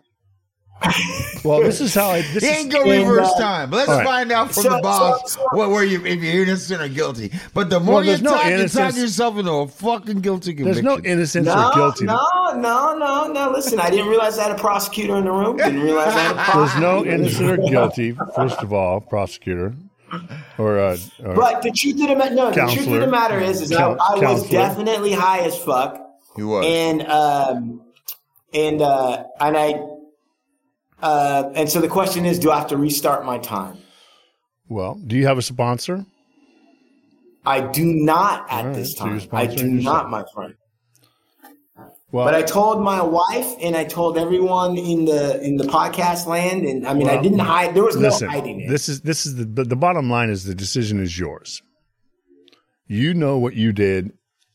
Well, 1.45 1.61
this 1.63 1.81
is 1.81 1.95
how 1.95 2.11
I. 2.11 2.23
This 2.23 2.43
He 2.43 2.49
is, 2.51 2.57
ain't 2.59 2.73
go 2.73 2.83
And, 2.91 3.09
reverse 3.09 3.33
time. 3.39 3.71
Let's 3.71 3.89
all 3.91 3.97
right. 3.99 4.05
find 4.07 4.33
out 4.33 4.53
from 4.53 4.63
So- 4.65 4.71
the 4.77 4.81
boss 4.83 5.33
so- 5.35 5.41
so- 5.41 5.57
what 5.57 5.71
were 5.71 5.85
you 5.85 6.05
if 6.05 6.23
you're 6.23 6.43
innocent 6.45 6.81
or 6.81 6.89
guilty. 6.89 7.31
But 7.55 7.71
the 7.71 7.81
more 7.81 7.97
Well, 7.97 8.05
you 8.05 8.11
there's 8.13 8.23
no 8.23 8.31
talk, 8.33 8.47
you 8.47 8.69
talk 8.69 8.97
yourself 8.97 9.37
into 9.39 9.51
a 9.53 9.69
fucking 9.69 10.21
guilty 10.21 10.55
conviction. 10.55 10.85
there's 10.85 10.99
no 11.05 11.05
innocence 11.11 11.47
No, 11.47 11.69
or 11.69 11.75
guilty. 11.75 12.05
no, 12.07 12.27
no, 12.57 12.97
no, 12.97 13.27
no. 13.33 13.51
Listen, 13.51 13.79
I 13.81 13.91
didn't 13.91 14.09
realize 14.09 14.39
I 14.39 14.45
had 14.45 14.53
a 14.53 14.55
prosecutor 14.61 15.17
in 15.17 15.25
the 15.25 15.33
room. 15.33 15.57
Didn't 15.59 15.81
realize 15.83 16.15
I 16.15 16.21
had 16.21 16.37
a 16.37 16.57
There's 16.59 16.77
no 16.77 17.05
innocent 17.05 17.51
or 17.51 17.57
guilty. 17.59 18.17
First 18.35 18.59
of 18.63 18.73
all, 18.73 19.01
prosecutor 19.01 19.75
or, 20.59 20.79
uh, 20.79 20.97
or 21.25 21.35
But 21.35 21.63
the 21.63 21.71
truth 21.71 22.01
of 22.01 22.09
the 22.09 22.17
matter, 22.17 22.35
no, 22.35 22.51
the 22.51 22.73
truth 22.75 22.87
of 22.89 23.01
the 23.01 23.07
matter 23.07 23.39
is, 23.39 23.61
is 23.61 23.71
Coun- 23.71 23.99
I, 24.01 24.15
I 24.15 24.33
was 24.33 24.49
definitely 24.49 25.13
high 25.13 25.41
as 25.41 25.57
fuck, 25.59 26.01
He 26.37 26.43
was. 26.43 26.65
and 26.67 27.07
um, 27.07 27.83
and 28.53 28.83
uh, 28.83 29.23
and 29.41 29.57
I, 29.57 29.81
uh, 31.03 31.51
and 31.55 31.69
so 31.69 31.81
the 31.81 31.89
question 31.89 32.25
is, 32.27 32.39
do 32.39 32.51
I 32.51 32.59
have 32.59 32.69
to 32.69 32.77
restart 32.77 33.25
my 33.25 33.39
time? 33.39 33.79
well, 34.69 34.95
do 35.07 35.17
you 35.17 35.27
have 35.27 35.39
a 35.39 35.43
sponsor? 35.43 36.07
I 37.45 37.61
do 37.61 37.85
not 37.85 38.47
at 38.51 38.67
right, 38.67 38.75
this 38.75 38.95
so 38.95 39.05
time. 39.05 39.21
I 39.33 39.47
do 39.47 39.67
yourself. 39.67 39.85
not, 39.85 40.11
my 40.11 40.25
friend. 40.33 40.55
Well, 42.13 42.25
But 42.25 42.35
I 42.35 42.43
told 42.43 42.83
my 42.83 43.03
wife 43.03 43.55
and 43.63 43.77
I 43.77 43.85
told 43.85 44.19
everyone 44.19 44.77
in 44.77 45.05
the 45.05 45.41
in 45.43 45.57
the 45.57 45.65
podcast 45.65 46.27
land, 46.27 46.67
and 46.67 46.87
I 46.87 46.93
mean, 46.93 47.09
I 47.09 47.23
didn't 47.23 47.39
hide. 47.39 47.75
There 47.75 47.85
was 47.85 47.97
listen. 47.97 48.27
no 48.27 48.33
hiding 48.33 48.61
it. 48.61 48.69
This 48.69 48.89
is 48.89 49.03
this 49.03 49.27
is 49.27 49.37
the 49.37 49.45
the 49.45 49.77
bottom 49.77 50.11
line 50.11 50.29
is 50.29 50.45
the 50.45 50.55
decision 50.55 51.01
is 51.01 51.19
yours. 51.19 51.63
You 52.87 53.15
know 53.15 53.39
what 53.39 53.55
you 53.55 53.73
did, 53.73 54.13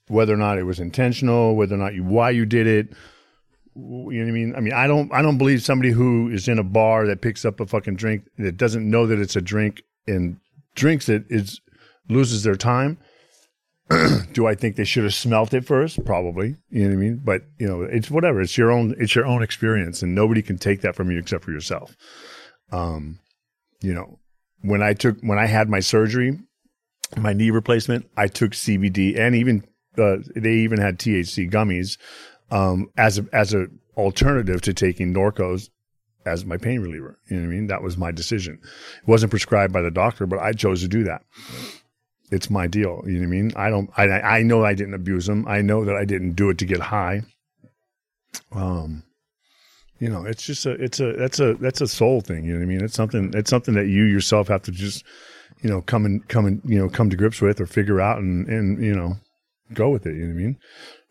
whether 0.10 0.34
or 0.34 0.38
not 0.38 0.58
it 0.58 0.64
was 0.64 0.82
intentional, 0.82 1.56
whether 1.56 1.76
or 1.76 1.78
not 1.78 1.94
you 1.94 2.04
why 2.04 2.32
you 2.32 2.46
did 2.46 2.68
it. 2.68 2.90
You 3.76 3.82
know 3.82 4.24
what 4.24 4.30
I 4.30 4.32
mean? 4.32 4.56
I 4.56 4.60
mean, 4.62 4.74
I 4.74 4.88
don't 4.88 5.12
I 5.14 5.22
don't 5.22 5.38
believe 5.38 5.62
somebody 5.62 5.92
who 5.92 6.30
is 6.30 6.48
in 6.48 6.60
a 6.60 6.64
bar 6.64 7.06
that 7.08 7.22
picks 7.22 7.44
up 7.44 7.60
a 7.60 7.66
fucking 7.66 7.96
drink 7.96 8.24
that 8.38 8.58
doesn't 8.58 8.90
know 8.90 9.06
that 9.08 9.20
it's 9.20 9.36
a 9.36 9.42
drink 9.42 9.84
and 10.08 10.38
drinks 10.76 11.10
it 11.10 11.26
is 11.30 11.60
loses 12.08 12.44
their 12.44 12.56
time. 12.56 12.98
Do 14.34 14.48
I 14.48 14.56
think 14.56 14.78
they 14.78 14.84
should 14.84 15.04
have 15.04 15.14
smelt 15.14 15.54
it 15.54 15.66
first? 15.66 16.04
Probably. 16.06 16.56
You 16.70 16.84
know 16.84 16.90
what 16.90 16.94
I 16.94 16.98
mean? 16.98 17.22
But 17.24 17.42
you 17.60 17.68
know, 17.68 17.82
it's 17.82 18.10
whatever. 18.10 18.42
It's 18.42 18.58
your 18.58 18.72
own. 18.72 18.96
It's 18.98 19.14
your 19.14 19.26
own 19.26 19.44
experience, 19.44 20.02
and 20.02 20.16
nobody 20.16 20.42
can 20.42 20.58
take 20.58 20.82
that 20.82 20.96
from 20.96 21.12
you 21.12 21.20
except 21.20 21.44
for 21.44 21.52
yourself. 21.52 21.96
Um, 22.72 23.20
you 23.82 23.94
know, 23.94 24.20
when 24.62 24.82
I 24.82 24.94
took 24.94 25.20
when 25.22 25.38
I 25.38 25.46
had 25.46 25.70
my 25.70 25.82
surgery, 25.82 26.40
my 27.18 27.34
knee 27.34 27.52
replacement, 27.52 28.10
I 28.18 28.28
took 28.28 28.52
CBD 28.52 29.20
and 29.20 29.36
even 29.36 29.64
uh, 29.98 30.18
they 30.36 30.54
even 30.54 30.80
had 30.80 30.98
THC 30.98 31.52
gummies 31.52 31.98
um, 32.56 32.90
as 32.98 33.20
a, 33.20 33.26
as 33.34 33.54
a 33.54 33.68
alternative 33.98 34.62
to 34.62 34.74
taking 34.74 35.14
Norcos 35.14 35.70
as 36.26 36.46
my 36.46 36.58
pain 36.58 36.80
reliever. 36.80 37.20
You 37.30 37.38
know 37.38 37.44
what 37.44 37.54
I 37.54 37.56
mean? 37.56 37.68
That 37.68 37.84
was 37.84 37.98
my 37.98 38.12
decision. 38.12 38.60
It 38.64 39.08
wasn't 39.08 39.30
prescribed 39.30 39.74
by 39.74 39.82
the 39.82 39.92
doctor, 39.92 40.26
but 40.26 40.40
I 40.40 40.54
chose 40.54 40.82
to 40.82 40.88
do 40.88 41.04
that. 41.04 41.24
It's 42.32 42.50
my 42.50 42.68
deal. 42.68 43.04
You 43.06 43.14
know 43.14 43.20
what 43.20 43.26
I 43.26 43.28
mean? 43.28 43.52
I 43.56 43.70
don't. 43.70 43.90
I 43.98 44.06
I 44.38 44.42
know 44.42 44.66
I 44.66 44.74
didn't 44.74 44.96
abuse 44.96 45.28
them. 45.28 45.46
I 45.48 45.62
know 45.62 45.86
that 45.86 45.96
I 45.96 46.06
didn't 46.06 46.34
do 46.34 46.50
it 46.50 46.58
to 46.60 46.66
get 46.66 46.80
high. 46.80 47.22
Um, 48.52 49.04
you 50.00 50.10
know, 50.10 50.26
it's 50.26 50.44
just 50.44 50.66
a, 50.66 50.72
it's 50.72 51.00
a, 51.00 51.14
that's 51.14 51.40
a, 51.40 51.54
that's 51.56 51.82
a 51.82 51.88
soul 51.88 52.22
thing. 52.22 52.44
You 52.44 52.54
know 52.54 52.60
what 52.60 52.66
I 52.66 52.68
mean? 52.68 52.84
It's 52.84 52.96
something, 52.96 53.32
it's 53.34 53.50
something 53.50 53.76
that 53.76 53.88
you 53.88 54.04
yourself 54.04 54.50
have 54.50 54.64
to 54.64 54.72
just, 54.72 55.06
you 55.62 55.70
know, 55.70 55.82
come 55.82 56.06
and 56.06 56.28
come 56.28 56.46
and 56.46 56.62
you 56.66 56.78
know 56.78 56.90
come 56.90 57.10
to 57.10 57.16
grips 57.16 57.42
with 57.42 57.62
or 57.62 57.66
figure 57.66 58.02
out 58.02 58.18
and 58.18 58.48
and 58.48 58.84
you 58.84 58.96
know 58.96 59.18
go 59.74 59.90
with 59.90 60.06
it. 60.06 60.16
You 60.16 60.28
know 60.28 60.34
what 60.34 60.42
I 60.42 60.44
mean? 60.44 60.58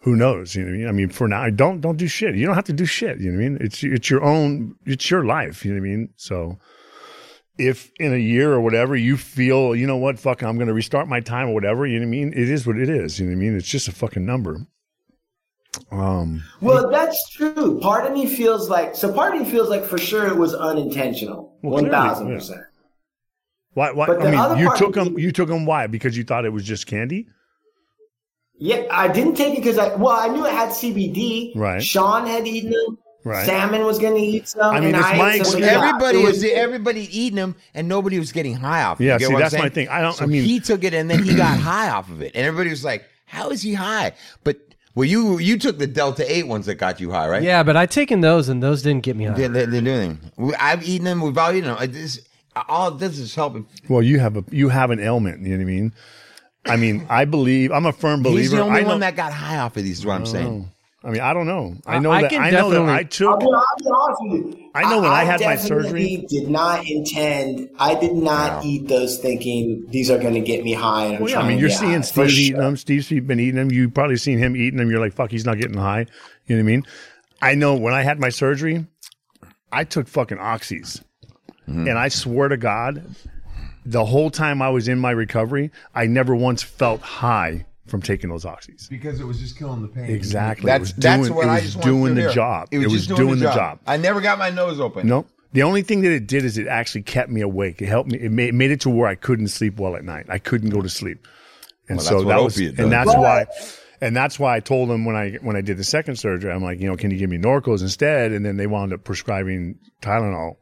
Who 0.04 0.16
knows? 0.16 0.54
You 0.54 0.62
know 0.64 0.68
what 0.70 0.74
I 0.74 0.78
mean? 0.78 0.88
I 0.88 0.92
mean, 0.92 1.08
for 1.08 1.26
now, 1.26 1.48
don't 1.50 1.80
don't 1.80 1.96
do 1.96 2.06
shit. 2.06 2.36
You 2.36 2.44
don't 2.46 2.54
have 2.54 2.64
to 2.64 2.72
do 2.74 2.84
shit. 2.84 3.20
You 3.20 3.30
know 3.32 3.38
what 3.38 3.44
I 3.46 3.48
mean? 3.48 3.58
It's 3.62 3.82
it's 3.82 4.10
your 4.10 4.22
own. 4.22 4.76
It's 4.84 5.10
your 5.10 5.24
life. 5.24 5.64
You 5.64 5.72
know 5.74 5.80
what 5.80 5.86
I 5.86 5.90
mean? 5.90 6.08
So 6.16 6.58
if 7.56 7.90
in 7.98 8.12
a 8.12 8.18
year 8.18 8.52
or 8.52 8.60
whatever 8.60 8.94
you 8.96 9.16
feel, 9.16 9.74
you 9.74 9.86
know 9.86 9.96
what, 9.96 10.18
fuck, 10.18 10.42
I'm 10.42 10.56
going 10.56 10.66
to 10.68 10.74
restart 10.74 11.08
my 11.08 11.20
time 11.20 11.48
or 11.48 11.54
whatever. 11.54 11.86
You 11.86 12.00
know 12.00 12.04
what 12.06 12.08
I 12.08 12.18
mean? 12.18 12.32
It 12.34 12.50
is 12.50 12.66
what 12.66 12.76
it 12.78 12.88
is. 12.90 13.18
You 13.18 13.26
know 13.26 13.30
what 13.32 13.36
I 13.38 13.40
mean? 13.40 13.56
It's 13.56 13.68
just 13.68 13.88
a 13.88 13.92
fucking 13.92 14.26
number. 14.26 14.66
Um. 15.90 16.42
Well, 16.60 16.90
that's 16.90 17.18
true. 17.30 17.80
Part 17.80 18.04
of 18.06 18.12
me 18.12 18.26
feels 18.26 18.68
like 18.68 18.94
so. 18.94 19.10
Part 19.12 19.34
of 19.34 19.42
me 19.42 19.50
feels 19.50 19.70
like 19.70 19.84
for 19.84 19.96
sure 19.98 20.26
it 20.26 20.36
was 20.36 20.54
unintentional. 20.54 21.56
One 21.62 21.88
thousand 21.90 22.28
percent. 22.28 22.60
Why? 23.72 23.90
Why? 23.90 24.06
I 24.06 24.30
mean, 24.30 24.58
you 24.58 24.76
took 24.76 24.94
them. 24.94 25.14
me- 25.14 25.22
You 25.22 25.32
took 25.32 25.48
them. 25.48 25.64
Why? 25.64 25.86
Because 25.86 26.14
you 26.16 26.24
thought 26.24 26.44
it 26.44 26.52
was 26.52 26.62
just 26.64 26.86
candy. 26.86 27.26
Yeah, 28.58 28.84
I 28.90 29.08
didn't 29.08 29.34
take 29.34 29.54
it 29.54 29.62
because 29.62 29.78
I 29.78 29.94
well, 29.96 30.12
I 30.16 30.28
knew 30.28 30.46
it 30.46 30.52
had 30.52 30.70
CBD. 30.70 31.52
Right. 31.56 31.82
Sean 31.82 32.26
had 32.26 32.46
eaten 32.46 32.70
them. 32.70 32.98
Right. 33.24 33.46
Salmon 33.46 33.84
was 33.86 33.98
going 33.98 34.14
to 34.14 34.20
eat 34.20 34.48
some. 34.48 34.74
I 34.74 34.80
mean, 34.80 34.88
and 34.94 34.96
it's 34.98 35.06
I 35.06 35.16
my 35.16 35.32
ate 35.32 35.46
some. 35.46 35.62
experience- 35.62 35.72
Yeah, 35.72 35.88
everybody 35.88 36.18
it 36.18 36.24
was, 36.26 36.44
everybody 36.44 37.18
eating 37.18 37.36
them, 37.36 37.56
and 37.72 37.88
nobody 37.88 38.18
was 38.18 38.32
getting 38.32 38.54
high 38.54 38.82
off. 38.82 38.98
Of 38.98 39.00
it. 39.00 39.06
Yeah, 39.06 39.14
You 39.14 39.20
see, 39.20 39.32
what 39.32 39.36
I'm 39.44 39.50
that's 39.50 39.62
my 39.62 39.68
thing. 39.70 39.88
I 39.88 40.02
don't- 40.02 40.12
So 40.14 40.24
I 40.24 40.26
mean- 40.26 40.44
he 40.44 40.60
took 40.60 40.84
it, 40.84 40.92
and 40.92 41.10
then 41.10 41.22
he 41.22 41.34
got 41.34 41.58
high 41.70 41.88
off 41.88 42.10
of 42.10 42.20
it, 42.20 42.32
and 42.34 42.44
everybody 42.46 42.68
was 42.68 42.84
like, 42.84 43.06
"How 43.24 43.48
is 43.48 43.62
he 43.62 43.72
high?" 43.74 44.12
But 44.44 44.58
well, 44.94 45.06
you 45.06 45.38
you 45.38 45.58
took 45.58 45.78
the 45.78 45.86
Delta 45.86 46.24
Eight 46.30 46.46
ones 46.46 46.66
that 46.66 46.74
got 46.74 47.00
you 47.00 47.10
high, 47.12 47.26
right? 47.26 47.42
Yeah, 47.42 47.62
but 47.62 47.76
I 47.78 47.86
taken 47.86 48.20
those 48.20 48.50
and 48.50 48.62
those 48.62 48.82
didn't 48.82 49.04
get 49.04 49.16
me 49.16 49.24
high. 49.24 49.34
They're, 49.34 49.48
they're, 49.48 49.66
they're 49.66 49.80
doing. 49.80 50.18
I've 50.60 50.86
eaten 50.86 51.06
them. 51.06 51.22
We've 51.22 51.36
all 51.38 51.50
eaten 51.50 51.74
them. 51.74 51.90
This, 51.92 52.20
all 52.68 52.90
this 52.90 53.18
is 53.18 53.34
helping. 53.34 53.66
Well, 53.88 54.02
you 54.02 54.18
have 54.20 54.36
a 54.36 54.44
you 54.50 54.68
have 54.68 54.90
an 54.90 55.00
ailment. 55.00 55.40
You 55.42 55.56
know 55.56 55.64
what 55.64 55.70
I 55.70 55.74
mean? 55.74 55.92
I 56.66 56.76
mean, 56.76 57.06
I 57.10 57.24
believe. 57.24 57.72
I'm 57.72 57.86
a 57.86 57.92
firm 57.92 58.22
believer. 58.22 58.40
He's 58.40 58.50
the 58.52 58.60
only 58.62 58.80
I 58.80 58.82
know, 58.82 58.88
one 58.88 59.00
that 59.00 59.16
got 59.16 59.32
high 59.32 59.58
off 59.58 59.76
of 59.76 59.82
these. 59.84 59.98
Is 60.00 60.06
what 60.06 60.14
I'm 60.14 60.26
saying. 60.26 60.70
I 61.06 61.10
mean, 61.10 61.20
I 61.20 61.34
don't 61.34 61.46
know. 61.46 61.76
I 61.84 61.96
I- 61.96 61.98
know 61.98 62.10
I 62.10 62.22
that. 62.22 62.30
can 62.30 62.40
I 62.42 62.48
know 62.50 62.70
that 62.70 62.76
definitely- 62.78 62.92
I 62.94 62.98
I'll 62.98 63.04
took. 63.04 63.30
I'll 63.30 63.76
be 63.76 63.90
honest 63.94 64.20
with 64.22 64.58
you. 64.58 64.70
I 64.74 64.82
know 64.90 65.02
when 65.02 65.10
I 65.10 65.24
had 65.24 65.40
my 65.42 65.54
definitely 65.56 65.84
surgery- 65.90 66.26
Did 66.30 66.48
not 66.48 66.86
intend. 66.88 67.68
I 67.78 67.94
did 67.94 68.14
not 68.14 68.64
No. 68.64 68.68
eat 68.70 68.88
those 68.88 69.18
thinking 69.18 69.84
these 69.90 70.10
are 70.10 70.16
going 70.18 70.32
to 70.32 70.40
get 70.40 70.64
me 70.64 70.72
high. 70.72 71.04
And 71.04 71.16
I'm 71.16 71.20
Well, 71.22 71.30
yeah, 71.30 71.40
I 71.40 71.46
mean, 71.48 71.58
you're 71.58 71.68
seeing 71.68 71.92
high, 71.92 72.00
Steve 72.00 72.14
for 72.14 72.30
eating 72.30 72.54
sure. 72.54 72.62
them. 72.62 72.76
Steve's 72.78 73.08
been 73.10 73.38
eating 73.38 73.56
them. 73.56 73.70
You've 73.70 73.92
probably 73.92 74.16
seen 74.16 74.38
him 74.38 74.56
eating 74.56 74.78
them. 74.78 74.90
You're 74.90 75.00
like, 75.00 75.12
fuck, 75.12 75.30
he's 75.30 75.44
not 75.44 75.58
getting 75.58 75.76
high. 75.76 76.06
You 76.46 76.56
know 76.56 76.62
what 76.62 76.68
I 76.68 76.72
mean? 76.72 76.86
I 77.42 77.54
know 77.54 77.74
when 77.74 77.92
I 77.92 78.02
had 78.02 78.18
my 78.18 78.30
surgery, 78.30 78.86
I 79.70 79.84
took 79.84 80.08
fucking 80.08 80.38
oxys, 80.38 81.02
Mm-hmm. 81.68 81.88
and 81.88 81.98
I 81.98 82.08
swear 82.08 82.48
to 82.48 82.56
God, 82.56 83.04
the 83.84 84.04
whole 84.04 84.30
time 84.30 84.62
I 84.62 84.70
was 84.70 84.88
in 84.88 84.98
my 84.98 85.10
recovery, 85.10 85.70
I 85.94 86.06
never 86.06 86.34
once 86.34 86.62
felt 86.62 87.00
high 87.00 87.66
from 87.86 88.00
taking 88.00 88.30
those 88.30 88.44
oxys. 88.44 88.88
Because 88.88 89.20
it 89.20 89.24
was 89.26 89.38
just 89.38 89.58
killing 89.58 89.82
the 89.82 89.88
pain. 89.88 90.06
Exactly. 90.10 90.66
That's 90.66 90.90
it 90.90 90.96
was 90.96 91.04
that's 91.04 91.22
doing, 91.28 91.34
what 91.34 91.46
it 91.46 91.50
I 91.50 91.54
was 91.56 91.62
just 91.64 91.80
doing 91.82 92.14
to 92.14 92.14
the 92.14 92.20
hear. 92.22 92.30
job. 92.30 92.68
It 92.70 92.78
was 92.78 92.92
just 92.92 93.08
doing, 93.08 93.38
the, 93.38 93.52
job. 93.52 93.80
I 93.86 93.96
never 93.98 94.20
got 94.20 94.38
my 94.38 94.50
nose 94.50 94.80
open. 94.80 95.06
Nope. 95.06 95.28
The 95.52 95.62
only 95.62 95.82
thing 95.82 96.00
that 96.00 96.10
it 96.10 96.26
did 96.26 96.44
is 96.44 96.58
it 96.58 96.66
actually 96.66 97.02
kept 97.02 97.30
me 97.30 97.40
awake. 97.40 97.80
It 97.80 97.86
helped 97.86 98.10
me. 98.10 98.18
It 98.18 98.32
made, 98.32 98.54
made 98.54 98.70
it 98.72 98.80
to 98.80 98.90
where 98.90 99.06
I 99.06 99.14
couldn't 99.14 99.48
sleep 99.48 99.78
well 99.78 99.94
at 99.96 100.04
night. 100.04 100.26
I 100.28 100.38
couldn't 100.38 100.70
go 100.70 100.80
to 100.82 100.88
sleep, 100.88 101.28
and 101.88 101.98
Well, 101.98 102.06
so 102.06 102.14
that's 102.14 102.24
what 102.24 102.30
that 102.36 102.42
was, 102.42 102.56
opiate 102.56 102.68
and 102.70 102.90
does. 102.90 102.90
that's 102.90 103.14
why, 103.16 103.46
and 104.00 104.16
that's 104.16 104.38
why 104.38 104.56
I 104.56 104.60
told 104.60 104.88
them 104.88 105.04
when 105.04 105.14
I 105.14 105.34
when 105.42 105.54
I 105.54 105.60
did 105.60 105.76
the 105.76 105.84
second 105.84 106.16
surgery, 106.16 106.50
I'm 106.50 106.62
like, 106.64 106.80
you 106.80 106.88
know, 106.88 106.96
can 106.96 107.12
you 107.12 107.18
give 107.18 107.30
me 107.30 107.38
Norcos 107.38 107.82
instead? 107.82 108.32
And 108.32 108.44
then 108.44 108.56
they 108.56 108.66
wound 108.66 108.92
up 108.92 109.04
prescribing 109.04 109.78
Tylenol, 110.02 110.56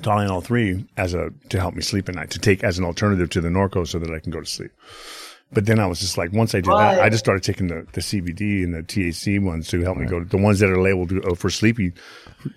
Tylenol 0.00 0.42
three 0.42 0.84
as 0.96 1.14
a 1.14 1.30
to 1.50 1.60
help 1.60 1.74
me 1.74 1.82
sleep 1.82 2.08
at 2.08 2.14
night 2.14 2.30
to 2.30 2.38
take 2.38 2.64
as 2.64 2.78
an 2.78 2.84
alternative 2.84 3.30
to 3.30 3.40
the 3.40 3.48
Norco 3.48 3.86
so 3.86 3.98
that 3.98 4.10
I 4.10 4.18
can 4.18 4.32
go 4.32 4.40
to 4.40 4.46
sleep. 4.46 4.72
But 5.52 5.66
then 5.66 5.78
I 5.78 5.86
was 5.86 6.00
just 6.00 6.18
like, 6.18 6.32
once 6.32 6.54
I 6.54 6.58
did 6.58 6.72
that, 6.72 7.00
I 7.00 7.08
just 7.08 7.24
started 7.24 7.44
taking 7.44 7.68
the, 7.68 7.86
the 7.92 8.00
CBD 8.00 8.64
and 8.64 8.74
the 8.74 8.82
THC 8.82 9.40
ones 9.40 9.68
to 9.68 9.80
help 9.82 9.96
me 9.96 10.06
go 10.06 10.18
to 10.18 10.24
the 10.24 10.36
ones 10.36 10.58
that 10.58 10.68
are 10.68 10.80
labeled 10.80 11.12
uh, 11.12 11.34
for 11.34 11.48
sleepy, 11.48 11.92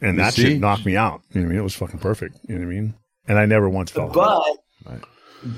and 0.02 0.18
that 0.18 0.34
see? 0.34 0.44
shit 0.44 0.60
knocked 0.60 0.86
me 0.86 0.98
out. 0.98 1.22
You 1.32 1.42
know 1.42 1.46
what 1.46 1.50
I 1.50 1.52
mean? 1.52 1.60
It 1.60 1.64
was 1.64 1.76
fucking 1.76 2.00
perfect. 2.00 2.38
You 2.48 2.56
know 2.56 2.66
what 2.66 2.72
I 2.72 2.76
mean? 2.76 2.94
And 3.28 3.38
I 3.38 3.46
never 3.46 3.70
once 3.70 3.92
felt. 3.92 4.14
But, 4.14 4.42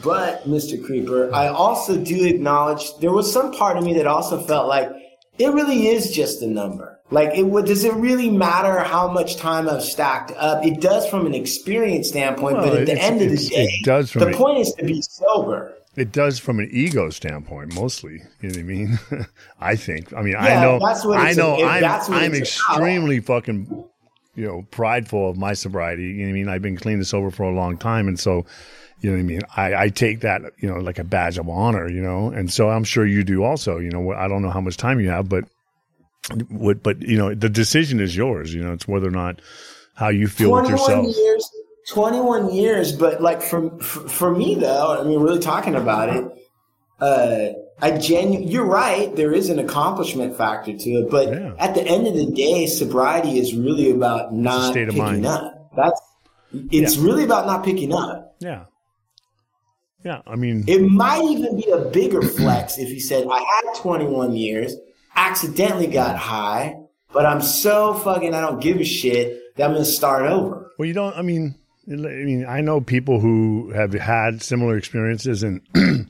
but 0.04 0.44
Mr. 0.44 0.84
Creeper, 0.84 1.34
I 1.34 1.48
also 1.48 2.04
do 2.04 2.26
acknowledge 2.26 2.98
there 2.98 3.14
was 3.14 3.32
some 3.32 3.54
part 3.54 3.78
of 3.78 3.86
me 3.86 3.94
that 3.94 4.08
also 4.08 4.42
felt 4.42 4.68
like 4.68 4.92
it 5.38 5.54
really 5.54 5.88
is 5.88 6.12
just 6.12 6.42
a 6.42 6.48
number. 6.48 6.99
Like, 7.12 7.36
it 7.36 7.44
would, 7.44 7.66
does 7.66 7.84
it 7.84 7.94
really 7.94 8.30
matter 8.30 8.80
how 8.84 9.08
much 9.12 9.38
time 9.38 9.68
I've 9.68 9.84
stacked 9.84 10.32
up? 10.38 10.64
It 10.64 10.80
does 10.80 11.08
from 11.10 11.26
an 11.26 11.34
experience 11.34 12.10
standpoint, 12.10 12.58
Well, 12.58 12.70
but 12.70 12.80
at 12.82 12.86
the 12.86 13.02
end 13.02 13.22
of 13.22 13.30
the 13.32 13.38
day, 13.38 13.66
it 13.66 13.86
does 13.86 14.12
from 14.12 14.22
the 14.22 14.30
a- 14.30 14.38
point 14.38 14.60
is 14.60 14.74
to 14.74 14.86
be 14.86 15.02
sober. 15.02 15.74
It 15.96 16.12
does 16.12 16.38
from 16.40 16.60
an 16.60 16.70
ego 16.72 17.10
standpoint, 17.10 17.74
mostly. 17.74 18.22
You 18.42 18.50
know 18.50 18.54
what 18.54 18.60
I 18.60 18.64
mean? 18.64 19.00
I 19.60 19.76
think. 19.76 20.14
I 20.14 20.22
mean, 20.22 20.36
I 20.38 20.62
know. 20.62 20.80
that's 20.80 21.04
what 21.04 21.20
I 21.20 21.34
know. 21.34 21.56
I'm, 21.66 21.82
that's 21.82 22.08
what 22.08 22.20
I'm 22.22 22.34
it's 22.34 22.58
about. 22.60 22.78
extremely 22.78 23.20
fucking, 23.20 23.86
you 24.36 24.48
know, 24.48 24.66
prideful 24.70 25.32
of 25.32 25.38
my 25.38 25.54
sobriety. 25.54 26.04
You 26.04 26.14
know 26.18 26.24
what 26.26 26.30
I 26.30 26.34
mean? 26.34 26.50
I've 26.50 26.62
been 26.62 26.78
clean 26.78 26.96
and 26.96 27.08
sober 27.08 27.32
for 27.32 27.44
a 27.44 27.52
long 27.52 27.76
time, 27.76 28.08
and 28.08 28.20
so, 28.20 28.46
you 29.02 29.10
know 29.10 29.18
what 29.18 29.22
I 29.22 29.24
mean. 29.24 29.42
I, 29.58 29.76
I 29.86 29.90
take 29.90 30.22
that, 30.22 30.44
you 30.60 30.70
know, 30.70 30.80
like 30.80 31.00
a 31.00 31.04
badge 31.04 31.38
of 31.40 31.50
honor. 31.50 31.90
You 31.90 32.02
know, 32.02 32.30
and 32.30 32.54
so 32.54 32.70
I'm 32.70 32.84
sure 32.84 33.06
you 33.06 33.24
do 33.24 33.44
also. 33.44 33.80
You 33.80 33.90
know, 33.90 34.14
I 34.14 34.28
don't 34.28 34.44
know 34.44 34.52
how 34.52 34.62
much 34.62 34.78
time 34.78 35.00
you 35.02 35.10
have, 35.10 35.28
but 35.28 35.46
what, 36.50 36.84
but 36.84 37.02
you 37.02 37.18
know, 37.18 37.34
the 37.34 37.50
decision 37.50 38.00
is 38.00 38.16
yours. 38.16 38.54
You 38.54 38.64
know, 38.64 38.74
it's 38.74 38.88
whether 38.88 39.08
or 39.08 39.12
not 39.12 39.42
how 39.96 40.10
you 40.10 40.28
feel 40.28 40.52
with 40.52 40.66
21 40.68 41.04
yourself. 41.04 41.16
years 41.18 41.52
21 41.90 42.54
years 42.54 42.92
but 42.94 43.20
like 43.22 43.42
for, 43.42 43.70
for 43.80 44.34
me 44.36 44.54
though 44.56 44.98
i 45.02 45.04
mean 45.04 45.20
really 45.20 45.40
talking 45.40 45.74
about 45.76 46.08
it 46.16 46.24
uh 47.02 47.48
i 47.82 47.98
genu- 47.98 48.48
you're 48.48 48.64
right 48.66 49.16
there 49.16 49.34
is 49.34 49.50
an 49.50 49.58
accomplishment 49.60 50.38
factor 50.38 50.72
to 50.78 50.90
it 50.92 51.10
but 51.10 51.28
Yeah. 51.30 51.54
at 51.58 51.74
the 51.74 51.82
end 51.82 52.06
of 52.08 52.14
the 52.14 52.28
day 52.28 52.68
sobriety 52.68 53.40
is 53.40 53.56
really 53.56 53.90
about 53.92 54.34
not 54.34 54.74
picking 54.76 54.98
mind. 54.98 55.26
up 55.26 55.72
that's 55.76 56.00
it's 56.72 56.96
really 56.98 57.24
about 57.24 57.46
not 57.48 57.64
picking 57.66 57.92
up 57.94 58.36
Yeah. 58.40 58.66
Yeah. 60.06 60.22
I 60.28 60.36
mean, 60.36 60.64
it 60.68 60.82
might 60.82 61.24
even 61.24 61.58
be 61.58 61.70
a 61.72 61.80
bigger 61.90 62.22
flex 62.22 62.78
if 62.78 62.90
you 62.90 63.00
said 63.02 63.26
i 63.30 63.40
had 63.40 63.76
21 63.76 64.34
years 64.36 64.76
accidentally 65.20 65.88
got 65.88 66.16
high 66.16 66.76
but 67.12 67.26
i'm 67.26 67.42
so 67.42 67.94
fucking 67.94 68.34
i 68.34 68.40
don't 68.42 68.62
give 68.62 68.78
a 68.80 68.86
shit 68.86 69.56
that 69.56 69.66
i'm 69.66 69.74
gonna 69.74 69.86
start 69.86 70.24
over 70.26 70.72
Well, 70.78 70.88
you 70.88 70.94
don't. 70.94 71.14
I 71.18 71.22
mean, 71.22 71.56
I 71.92 71.96
mean, 71.96 72.46
I 72.48 72.62
know 72.62 72.80
people 72.80 73.20
who 73.20 73.72
have 73.72 73.92
had 73.94 74.42
similar 74.42 74.78
experiences, 74.78 75.44
and 75.44 75.60
and 75.74 76.08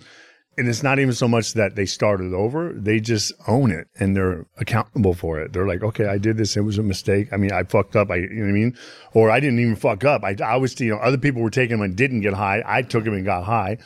it's 0.57 0.83
not 0.83 0.99
even 0.99 1.15
so 1.15 1.27
much 1.27 1.53
that 1.53 1.75
they 1.75 1.87
started 1.87 2.33
over; 2.33 2.71
they 2.73 2.99
just 2.99 3.33
own 3.47 3.71
it 3.71 3.87
and 3.99 4.15
they're 4.15 4.45
accountable 4.59 5.15
for 5.15 5.39
it. 5.41 5.53
They're 5.53 5.65
like, 5.65 5.81
okay, 5.81 6.05
I 6.05 6.19
did 6.19 6.37
this; 6.37 6.55
it 6.55 6.61
was 6.61 6.77
a 6.77 6.83
mistake. 6.83 7.33
I 7.33 7.37
mean, 7.37 7.51
I 7.51 7.63
fucked 7.63 7.95
up. 7.95 8.11
I, 8.11 8.17
you 8.17 8.29
know 8.29 8.43
what 8.43 8.49
I 8.49 8.53
mean? 8.53 8.77
Or 9.13 9.31
I 9.31 9.39
didn't 9.39 9.59
even 9.59 9.75
fuck 9.75 10.03
up. 10.03 10.23
I, 10.23 10.35
I 10.43 10.57
was, 10.57 10.79
you 10.79 10.91
know, 10.91 10.97
other 10.99 11.17
people 11.17 11.41
were 11.41 11.49
taking 11.49 11.77
them 11.77 11.85
and 11.85 11.95
didn't 11.95 12.21
get 12.21 12.33
high. 12.35 12.61
I 12.63 12.83
took 12.83 13.05
them 13.05 13.15
and 13.15 13.25
got 13.25 13.45
high. 13.45 13.79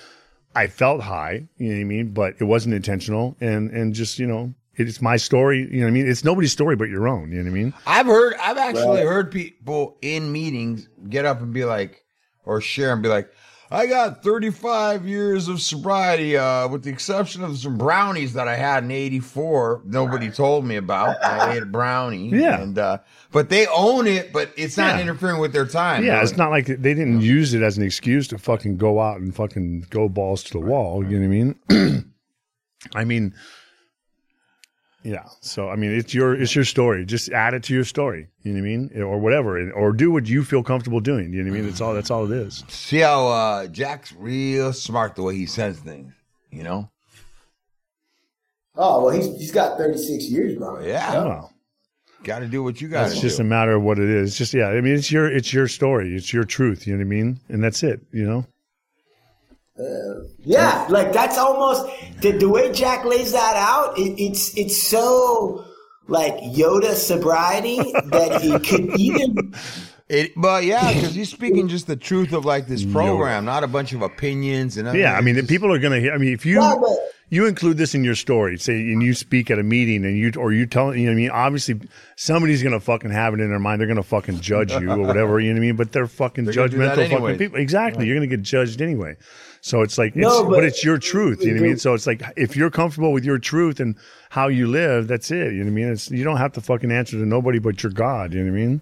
I 0.56 0.68
felt 0.68 1.02
high, 1.02 1.48
you 1.58 1.70
know 1.70 1.76
what 1.76 1.82
I 1.82 1.86
mean? 1.86 2.14
But 2.14 2.34
it 2.42 2.44
wasn't 2.44 2.76
intentional, 2.76 3.38
and 3.40 3.72
and 3.72 3.94
just 3.94 4.20
you 4.20 4.28
know, 4.28 4.54
it's 4.76 5.02
my 5.02 5.18
story. 5.18 5.68
You 5.72 5.80
know 5.80 5.86
what 5.86 5.88
I 5.90 5.92
mean? 5.92 6.08
It's 6.08 6.24
nobody's 6.24 6.52
story 6.52 6.76
but 6.76 6.90
your 6.90 7.08
own. 7.08 7.32
You 7.32 7.38
know 7.44 7.52
what 7.52 7.58
I 7.58 7.64
mean? 7.64 7.74
I've 7.88 8.06
heard, 8.08 8.34
I've 8.42 8.58
actually 8.58 8.98
Right. 9.00 9.06
heard 9.08 9.32
people 9.32 9.98
in 10.02 10.32
meetings 10.32 10.88
get 11.10 11.26
up 11.26 11.42
and 11.42 11.54
be 11.54 11.66
like, 11.66 12.04
or 12.46 12.60
share 12.62 12.92
and 12.94 13.02
be 13.04 13.10
like, 13.10 13.30
I 13.72 13.88
got 13.88 14.22
35 14.22 15.08
years 15.08 15.48
of 15.48 15.60
sobriety, 15.60 16.38
uh, 16.38 16.68
with 16.68 16.84
the 16.84 16.92
exception 16.92 17.44
of 17.44 17.58
some 17.58 17.76
brownies 17.76 18.34
that 18.34 18.48
I 18.48 18.56
had 18.56 18.84
in 18.84 18.92
84. 18.92 19.82
Nobody 19.86 20.30
told 20.30 20.64
me 20.64 20.76
about. 20.76 21.16
I 21.24 21.56
ate 21.56 21.64
a 21.64 21.66
brownie. 21.66 22.30
Yeah. 22.30 22.62
And, 22.62 22.78
uh, 22.78 23.00
but 23.32 23.50
they 23.50 23.66
own 23.68 24.06
it, 24.06 24.32
but 24.32 24.52
it's 24.58 24.78
not 24.78 24.96
Yeah. 24.98 25.02
interfering 25.02 25.40
with 25.40 25.54
their 25.54 25.66
time. 25.66 26.04
Yeah, 26.04 26.16
They're 26.16 26.24
it's 26.24 26.38
not 26.38 26.52
like 26.52 26.68
they 26.68 26.76
didn't 26.94 27.22
use 27.22 27.56
it 27.56 27.64
as 27.64 27.76
an 27.78 27.84
excuse 27.84 28.28
to 28.28 28.38
fucking 28.38 28.78
go 28.78 29.00
out 29.00 29.20
and 29.20 29.34
fucking 29.36 29.88
go 29.90 30.08
balls 30.08 30.44
to 30.44 30.54
the 30.54 30.60
wall. 30.60 31.04
You 31.04 31.20
know 31.20 31.28
what 31.28 31.76
I 31.80 31.80
mean? 31.80 32.14
I 32.96 33.06
mean, 33.06 33.34
yeah. 35.04 35.28
So 35.42 35.70
I 35.70 35.76
mean, 35.76 35.92
it's 35.92 36.14
your 36.14 36.34
it's 36.34 36.56
your 36.56 36.66
story. 36.66 37.06
Just 37.06 37.30
add 37.32 37.54
it 37.54 37.64
to 37.64 37.74
your 37.74 37.84
story. 37.84 38.28
You 38.42 38.54
know 38.54 38.62
what 38.62 38.68
I 38.68 38.70
mean, 38.70 39.02
or 39.04 39.20
whatever, 39.20 39.72
or 39.72 39.92
do 39.92 40.12
what 40.12 40.28
you 40.28 40.44
feel 40.44 40.64
comfortable 40.64 41.00
doing. 41.00 41.34
You 41.34 41.44
know 41.44 41.52
what 41.52 41.58
I 41.58 41.62
mean? 41.62 41.70
That's 41.70 41.82
all. 41.82 41.94
That's 41.94 42.10
all 42.12 42.32
it 42.32 42.36
is. 42.36 42.64
See 42.70 43.00
how 43.00 43.28
uh, 43.28 43.68
Jack's 43.68 44.14
real 44.14 44.74
smart 44.74 45.16
the 45.16 45.24
way 45.24 45.36
he 45.36 45.46
says 45.46 45.78
things. 45.80 46.14
You 46.52 46.64
know? 46.64 46.90
Oh 48.76 49.04
well, 49.06 49.14
he's 49.14 49.28
he's 49.38 49.52
got 49.52 49.78
36 49.78 50.26
years, 50.30 50.56
bro. 50.56 50.80
Yeah. 50.80 51.14
Wow. 51.14 51.50
Got 52.24 52.40
to 52.40 52.48
do 52.48 52.64
what 52.64 52.80
you 52.80 52.88
got 52.88 53.12
It's 53.12 53.20
just 53.20 53.38
do. 53.38 53.44
a 53.44 53.46
matter 53.46 53.74
of 53.74 53.84
what 53.84 54.00
it 54.00 54.10
is. 54.10 54.38
Just 54.38 54.54
yeah. 54.54 54.70
I 54.70 54.80
mean, 54.82 54.96
it's 54.96 55.12
your 55.12 55.30
it's 55.30 55.54
your 55.54 55.68
story. 55.68 56.16
It's 56.16 56.32
your 56.32 56.46
truth. 56.46 56.88
You 56.88 56.94
know 56.94 57.00
what 57.00 57.08
I 57.08 57.10
mean? 57.10 57.40
And 57.50 57.64
that's 57.64 57.84
it. 57.84 58.00
You 58.12 58.26
know. 58.26 58.46
Uh, 59.80 60.26
yeah, 60.40 60.86
like 60.90 61.12
that's 61.14 61.38
almost 61.38 61.86
the, 62.22 62.32
the 62.32 62.48
way 62.48 62.72
Jack 62.72 63.06
lays 63.06 63.32
that 63.32 63.56
out. 63.56 63.98
It, 63.98 64.22
it's 64.22 64.56
it's 64.56 64.80
so 64.82 65.66
like 66.08 66.36
Yoda 66.42 66.94
sobriety 66.94 67.78
that 67.78 68.42
he 68.42 68.60
could 68.60 69.00
even. 69.00 69.54
It, 70.10 70.34
but 70.36 70.66
yeah, 70.66 70.94
because 70.94 71.16
he's 71.16 71.30
speaking 71.32 71.70
just 71.70 71.88
the 71.88 71.96
truth 71.96 72.34
of 72.34 72.44
like 72.46 72.68
this 72.68 72.84
program, 72.86 73.46
not 73.46 73.64
a 73.64 73.68
bunch 73.68 73.94
of 73.94 74.02
opinions 74.04 74.76
and 74.78 74.96
Yeah. 74.96 75.16
I 75.18 75.22
mean, 75.22 75.34
just- 75.36 75.48
people 75.48 75.74
are 75.74 75.80
gonna 75.80 76.00
hear. 76.02 76.12
I 76.14 76.18
mean, 76.18 76.34
if 76.34 76.46
you 76.46 76.62
Yeah, 76.62 76.76
but- 76.80 76.92
you 77.30 77.48
include 77.48 77.78
this 77.78 77.96
in 77.96 78.04
your 78.04 78.14
story, 78.14 78.60
say, 78.60 78.74
and 78.76 79.02
you 79.02 79.16
speak 79.16 79.50
at 79.50 79.58
a 79.58 79.64
meeting, 79.64 80.04
and 80.06 80.16
you 80.16 80.32
or 80.38 80.52
you 80.52 80.66
tell, 80.68 80.94
you 80.94 81.06
know, 81.06 81.12
what 81.12 81.14
I 81.14 81.16
mean, 81.16 81.30
obviously 81.32 81.80
somebody's 82.18 82.62
gonna 82.62 82.82
fucking 82.82 83.10
have 83.12 83.34
it 83.34 83.40
in 83.40 83.50
their 83.50 83.60
mind. 83.60 83.80
They're 83.80 83.88
gonna 83.88 84.04
fucking 84.04 84.42
judge 84.42 84.74
you 84.74 84.92
or 84.92 85.00
whatever. 85.00 85.40
You 85.40 85.52
know 85.52 85.56
what 85.56 85.64
I 85.64 85.68
mean? 85.68 85.76
But 85.78 85.94
they're 85.94 86.06
fucking 86.06 86.44
They're 86.46 86.54
gonna 86.54 86.70
judgmental 86.70 86.98
anyway. 86.98 87.20
fucking 87.32 87.38
people. 87.40 87.60
Exactly. 87.60 88.06
You're 88.06 88.18
gonna 88.18 88.28
get 88.28 88.42
judged 88.44 88.82
anyway. 88.82 89.16
So 89.66 89.82
it's 89.82 89.98
like, 89.98 90.10
it's, 90.14 90.18
No, 90.18 90.44
but, 90.44 90.56
but- 90.56 90.64
it's 90.66 90.84
your 90.84 90.98
truth. 90.98 91.42
You 91.42 91.54
know 91.54 91.62
what 91.62 91.66
I 91.66 91.68
mean? 91.70 91.78
So 91.78 91.94
it's 91.94 92.06
like, 92.06 92.22
if 92.36 92.54
you're 92.58 92.70
comfortable 92.70 93.14
with 93.14 93.24
your 93.24 93.38
truth 93.40 93.80
and 93.80 93.96
how 94.30 94.50
you 94.50 94.68
live, 94.68 95.08
that's 95.08 95.32
it. 95.32 95.54
You 95.54 95.60
know 95.60 95.64
what 95.64 95.68
I 95.68 95.72
mean? 95.72 95.88
It's 95.94 96.12
you 96.12 96.26
don't 96.26 96.36
have 96.36 96.52
to 96.54 96.62
fucking 96.62 96.92
answer 96.92 97.18
to 97.18 97.26
nobody 97.26 97.60
but 97.60 97.82
your 97.82 97.94
God. 97.94 98.34
You 98.34 98.44
know 98.44 98.52
what 98.52 98.58
I 98.60 98.66
mean? 98.66 98.82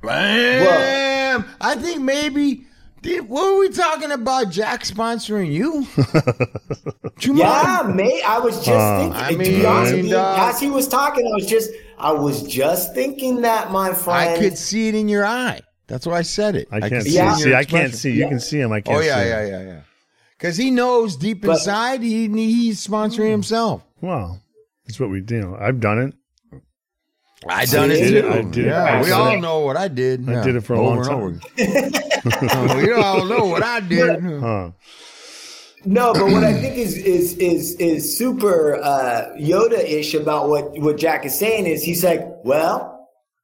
Bam! 0.00 1.44
I 1.60 1.74
think 1.74 2.02
maybe. 2.02 2.66
Did, 3.02 3.28
what 3.28 3.52
were 3.52 3.58
we 3.60 3.68
talking 3.70 4.12
about? 4.12 4.50
Jack 4.50 4.84
sponsoring 4.84 5.50
you? 5.52 5.86
Yeah, 7.24 7.82
mate. 7.94 8.22
I 8.26 8.38
was 8.40 8.64
just 8.64 8.68
thinking. 8.68 9.12
I 9.20 9.30
to 9.32 9.38
mean, 9.38 9.60
be 9.60 9.66
honest 9.66 9.94
with 9.94 10.04
you, 10.06 10.10
dog. 10.12 10.38
as 10.54 10.58
he 10.60 10.70
was 10.70 10.88
talking, 10.88 11.24
I 11.26 11.30
was 11.34 11.46
just 11.46 11.70
I 11.98 12.10
was 12.12 12.42
just 12.42 12.94
thinking 12.94 13.42
that, 13.42 13.70
my 13.70 13.92
friend. 13.94 14.30
I 14.30 14.38
could 14.38 14.58
see 14.58 14.88
it 14.88 14.94
in 14.96 15.08
your 15.08 15.24
eye. 15.24 15.60
That's 15.86 16.04
why 16.06 16.14
I 16.18 16.22
said 16.22 16.56
it. 16.56 16.66
I 16.72 16.80
can't 16.80 16.92
could 16.92 17.02
see. 17.04 17.08
it 17.10 17.14
Yeah. 17.14 17.34
See, 17.34 17.50
I 17.54 17.64
can't 17.64 17.64
expression. 17.88 17.92
see. 17.96 18.12
You 18.14 18.28
can 18.28 18.40
see 18.40 18.58
him. 18.60 18.72
I 18.72 18.80
can't. 18.80 18.98
Oh 18.98 19.00
yeah, 19.00 19.22
see 19.22 19.28
yeah, 19.28 19.46
yeah, 19.46 19.62
yeah. 19.62 19.80
Because 20.42 20.56
he 20.56 20.72
knows 20.72 21.14
deep 21.14 21.42
But- 21.42 21.52
inside 21.52 22.02
he 22.02 22.26
he's 22.26 22.84
sponsoring 22.84 23.30
himself. 23.30 23.84
Well, 24.00 24.40
that's 24.84 24.98
what 24.98 25.08
we 25.08 25.20
do. 25.20 25.56
I've 25.56 25.78
done 25.78 26.00
it. 26.00 26.14
I 27.48 27.64
done 27.64 27.92
it 27.92 27.94
did 27.98 28.10
too. 28.22 28.28
it. 28.28 28.32
I 28.32 28.42
did 28.42 28.64
it. 28.64 28.68
yeah, 28.70 28.82
I 28.82 29.02
we 29.02 29.10
all 29.12 29.28
it. 29.34 29.40
know 29.40 29.60
what 29.60 29.76
I 29.76 29.86
did. 29.86 30.28
I 30.28 30.32
Yeah. 30.32 30.42
did 30.42 30.56
it 30.56 30.62
for 30.62 30.74
a 30.74 30.80
Over 30.80 31.04
long 31.04 31.38
time. 31.38 31.40
over. 31.58 32.76
we 32.86 32.92
all 32.92 33.24
know 33.24 33.44
what 33.44 33.62
I 33.62 33.78
did. 33.78 34.20
Huh. 34.20 34.70
No, 35.84 36.12
but 36.12 36.24
what 36.26 36.42
I 36.42 36.52
think 36.54 36.76
is 36.76 36.96
is 36.96 37.36
is 37.36 37.76
is 37.76 38.18
super 38.18 38.76
uh, 38.82 39.36
Yoda-ish 39.38 40.14
about 40.14 40.48
what 40.48 40.76
what 40.80 40.96
Jack 40.96 41.24
is 41.24 41.38
saying 41.38 41.66
is 41.66 41.84
he's 41.84 42.02
like, 42.02 42.20
well, 42.42 42.91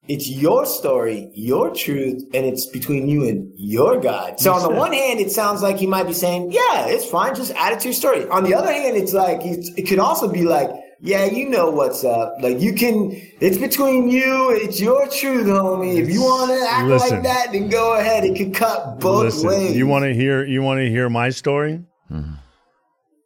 it's 0.08 0.28
your 0.28 0.64
story, 0.64 1.30
your 1.34 1.74
truth, 1.74 2.24
and 2.34 2.46
it's 2.46 2.66
between 2.66 3.08
you 3.08 3.28
and 3.28 3.52
your 3.56 4.00
God. 4.00 4.40
So 4.40 4.52
on 4.52 4.62
the 4.62 4.70
one 4.76 4.92
hand, 4.92 5.20
it 5.20 5.30
sounds 5.30 5.60
like 5.62 5.76
he 5.76 5.86
might 5.86 6.06
be 6.06 6.14
saying, 6.14 6.50
yeah, 6.50 6.86
it's 6.86 7.04
fine, 7.04 7.34
just 7.34 7.52
add 7.56 7.74
it 7.74 7.80
to 7.80 7.88
your 7.88 7.94
story. 7.94 8.26
On 8.28 8.42
the 8.42 8.54
other 8.54 8.72
hand, 8.72 8.96
it's 8.96 9.12
like 9.12 9.40
it 9.42 9.86
could 9.86 9.98
also 9.98 10.26
be 10.26 10.42
like, 10.42 10.70
yeah, 11.00 11.26
you 11.26 11.48
know 11.48 11.70
what's 11.70 12.04
up. 12.04 12.34
Like 12.40 12.58
you 12.58 12.72
can, 12.72 13.12
it's 13.40 13.58
between 13.58 14.08
you. 14.08 14.50
It's 14.50 14.80
your 14.80 15.06
truth, 15.08 15.46
homie. 15.46 15.98
If 15.98 16.10
you 16.10 16.22
want 16.22 16.50
to 16.50 16.66
act 16.68 16.88
Listen. 16.88 17.10
like 17.10 17.22
that, 17.24 17.52
then 17.52 17.68
go 17.68 17.96
ahead. 17.98 18.24
It 18.24 18.36
could 18.36 18.54
cut 18.54 18.98
both 18.98 19.24
Listen, 19.24 19.48
ways. 19.48 19.76
you 19.76 19.86
want 19.86 20.04
to 20.04 20.14
hear? 20.14 20.44
You 20.44 20.62
want 20.62 20.78
to 20.78 20.88
hear 20.88 21.08
my 21.08 21.30
story? 21.30 21.84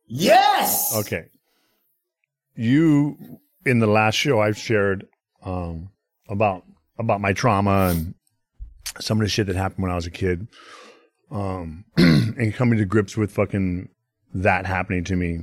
Yes. 0.07 0.95
Okay. 0.95 1.29
You 2.55 3.17
in 3.65 3.79
the 3.79 3.87
last 3.87 4.17
show 4.17 4.41
I've 4.41 4.59
shared 4.59 5.07
um, 5.43 5.89
about 6.29 6.65
about 7.03 7.21
my 7.21 7.33
trauma 7.33 7.89
and 7.91 8.15
some 9.01 9.19
of 9.19 9.25
the 9.25 9.29
shit 9.29 9.47
that 9.47 9.57
happened 9.57 9.83
when 9.83 9.93
I 9.93 9.97
was 9.97 10.07
a 10.07 10.11
kid, 10.11 10.49
um, 11.31 11.85
and 11.97 12.55
coming 12.55 12.79
to 12.79 12.85
grips 12.85 13.17
with 13.17 13.33
fucking 13.33 13.89
that 14.35 14.67
happening 14.67 15.05
to 15.05 15.17
me. 15.17 15.41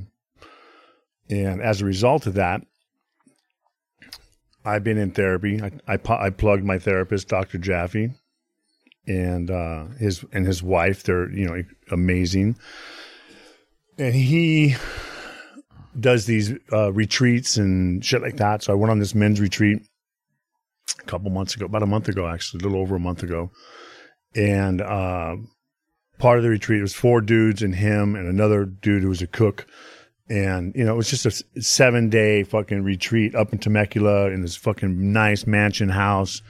And 1.28 1.62
as 1.62 1.80
a 1.80 1.84
result 1.84 2.26
of 2.26 2.34
that, 2.34 2.62
I've 4.64 4.84
been 4.84 4.98
in 4.98 5.12
therapy. 5.12 5.60
I 5.62 5.94
I, 5.94 5.98
I 6.08 6.30
plugged 6.30 6.64
my 6.64 6.78
therapist, 6.78 7.28
Dr. 7.28 7.58
Jaffe, 7.58 8.10
and 9.06 9.50
uh, 9.50 9.86
his 9.98 10.24
and 10.32 10.46
his 10.46 10.62
wife. 10.62 11.04
They're 11.04 11.30
you 11.30 11.46
know 11.46 11.62
amazing, 11.90 12.56
and 13.96 14.14
he 14.14 14.76
does 15.98 16.26
these 16.26 16.52
uh, 16.72 16.92
retreats 16.92 17.56
and 17.56 18.04
shit 18.04 18.22
like 18.22 18.36
that. 18.36 18.62
So 18.62 18.72
I 18.72 18.76
went 18.76 18.90
on 18.90 18.98
this 18.98 19.14
men's 19.14 19.40
retreat 19.40 19.82
couple 21.10 21.30
months 21.30 21.54
ago, 21.54 21.66
about 21.66 21.82
a 21.82 21.86
month 21.86 22.08
ago, 22.08 22.28
actually, 22.28 22.60
a 22.60 22.68
little 22.68 22.80
over 22.80 22.96
a 22.96 23.00
month 23.00 23.22
ago. 23.22 23.50
And 24.34 24.80
uh, 24.80 25.36
part 26.18 26.38
of 26.38 26.44
the 26.44 26.50
retreat 26.50 26.80
was 26.80 26.94
four 26.94 27.20
dudes 27.20 27.62
and 27.62 27.74
him 27.74 28.14
and 28.14 28.28
another 28.28 28.64
dude 28.64 29.02
who 29.02 29.08
was 29.08 29.22
a 29.22 29.26
cook. 29.26 29.66
And, 30.28 30.72
you 30.76 30.84
know, 30.84 30.94
it 30.94 30.96
was 30.96 31.10
just 31.10 31.26
a 31.26 31.62
seven 31.62 32.08
day 32.08 32.44
fucking 32.44 32.84
retreat 32.84 33.34
up 33.34 33.52
in 33.52 33.58
Temecula 33.58 34.30
in 34.30 34.42
this 34.42 34.54
fucking 34.54 35.12
nice 35.12 35.46
mansion 35.46 35.88
house. 35.88 36.42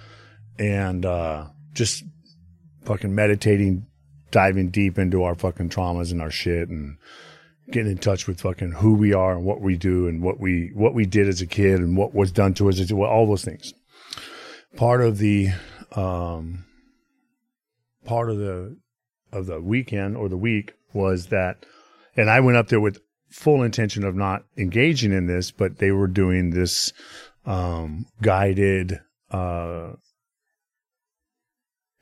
And 0.59 1.07
uh, 1.07 1.47
just 1.73 2.05
fucking 2.85 3.15
meditating, 3.15 3.87
diving 4.31 4.71
deep 4.71 4.99
into 4.99 5.23
our 5.23 5.35
fucking 5.35 5.71
traumas 5.71 6.13
and 6.13 6.21
our 6.21 6.31
shit 6.31 6.69
and 6.69 6.99
getting 7.71 7.93
in 7.93 7.99
touch 7.99 8.27
with 8.27 8.41
fucking 8.41 8.73
who 8.73 8.95
we 8.95 9.15
are 9.15 9.37
and 9.37 9.45
what 9.45 9.61
we 9.61 9.77
do 9.77 10.09
and 10.09 10.23
what 10.23 10.41
we 10.41 10.71
what 10.75 10.93
we 10.93 11.07
did 11.07 11.29
as 11.29 11.41
a 11.41 11.47
kid 11.47 11.81
and 11.81 11.97
what 11.97 12.15
was 12.15 12.33
done 12.33 12.53
to 12.53 12.69
us 12.69 12.93
all 12.93 13.27
those 13.27 13.45
things. 13.45 13.73
Part 14.77 15.03
of 15.03 15.19
the 15.19 15.49
um, 15.93 16.65
part 18.05 18.31
of 18.31 18.39
the 18.39 18.77
of 19.33 19.47
the 19.47 19.61
weekend 19.61 20.17
or 20.17 20.29
the 20.29 20.37
week 20.37 20.75
was 20.93 21.27
that, 21.27 21.65
and 22.17 22.31
I 22.31 22.41
went 22.41 22.57
up 22.57 22.69
there 22.69 22.81
with 22.81 23.01
full 23.31 23.63
intention 23.63 24.05
of 24.05 24.15
not 24.15 24.45
engaging 24.57 25.13
in 25.13 25.27
this, 25.27 25.51
but 25.51 25.79
they 25.79 25.93
were 25.93 26.09
doing 26.09 26.51
this 26.51 26.93
um, 27.47 28.07
guided. 28.23 29.01
Uh, 29.31 29.93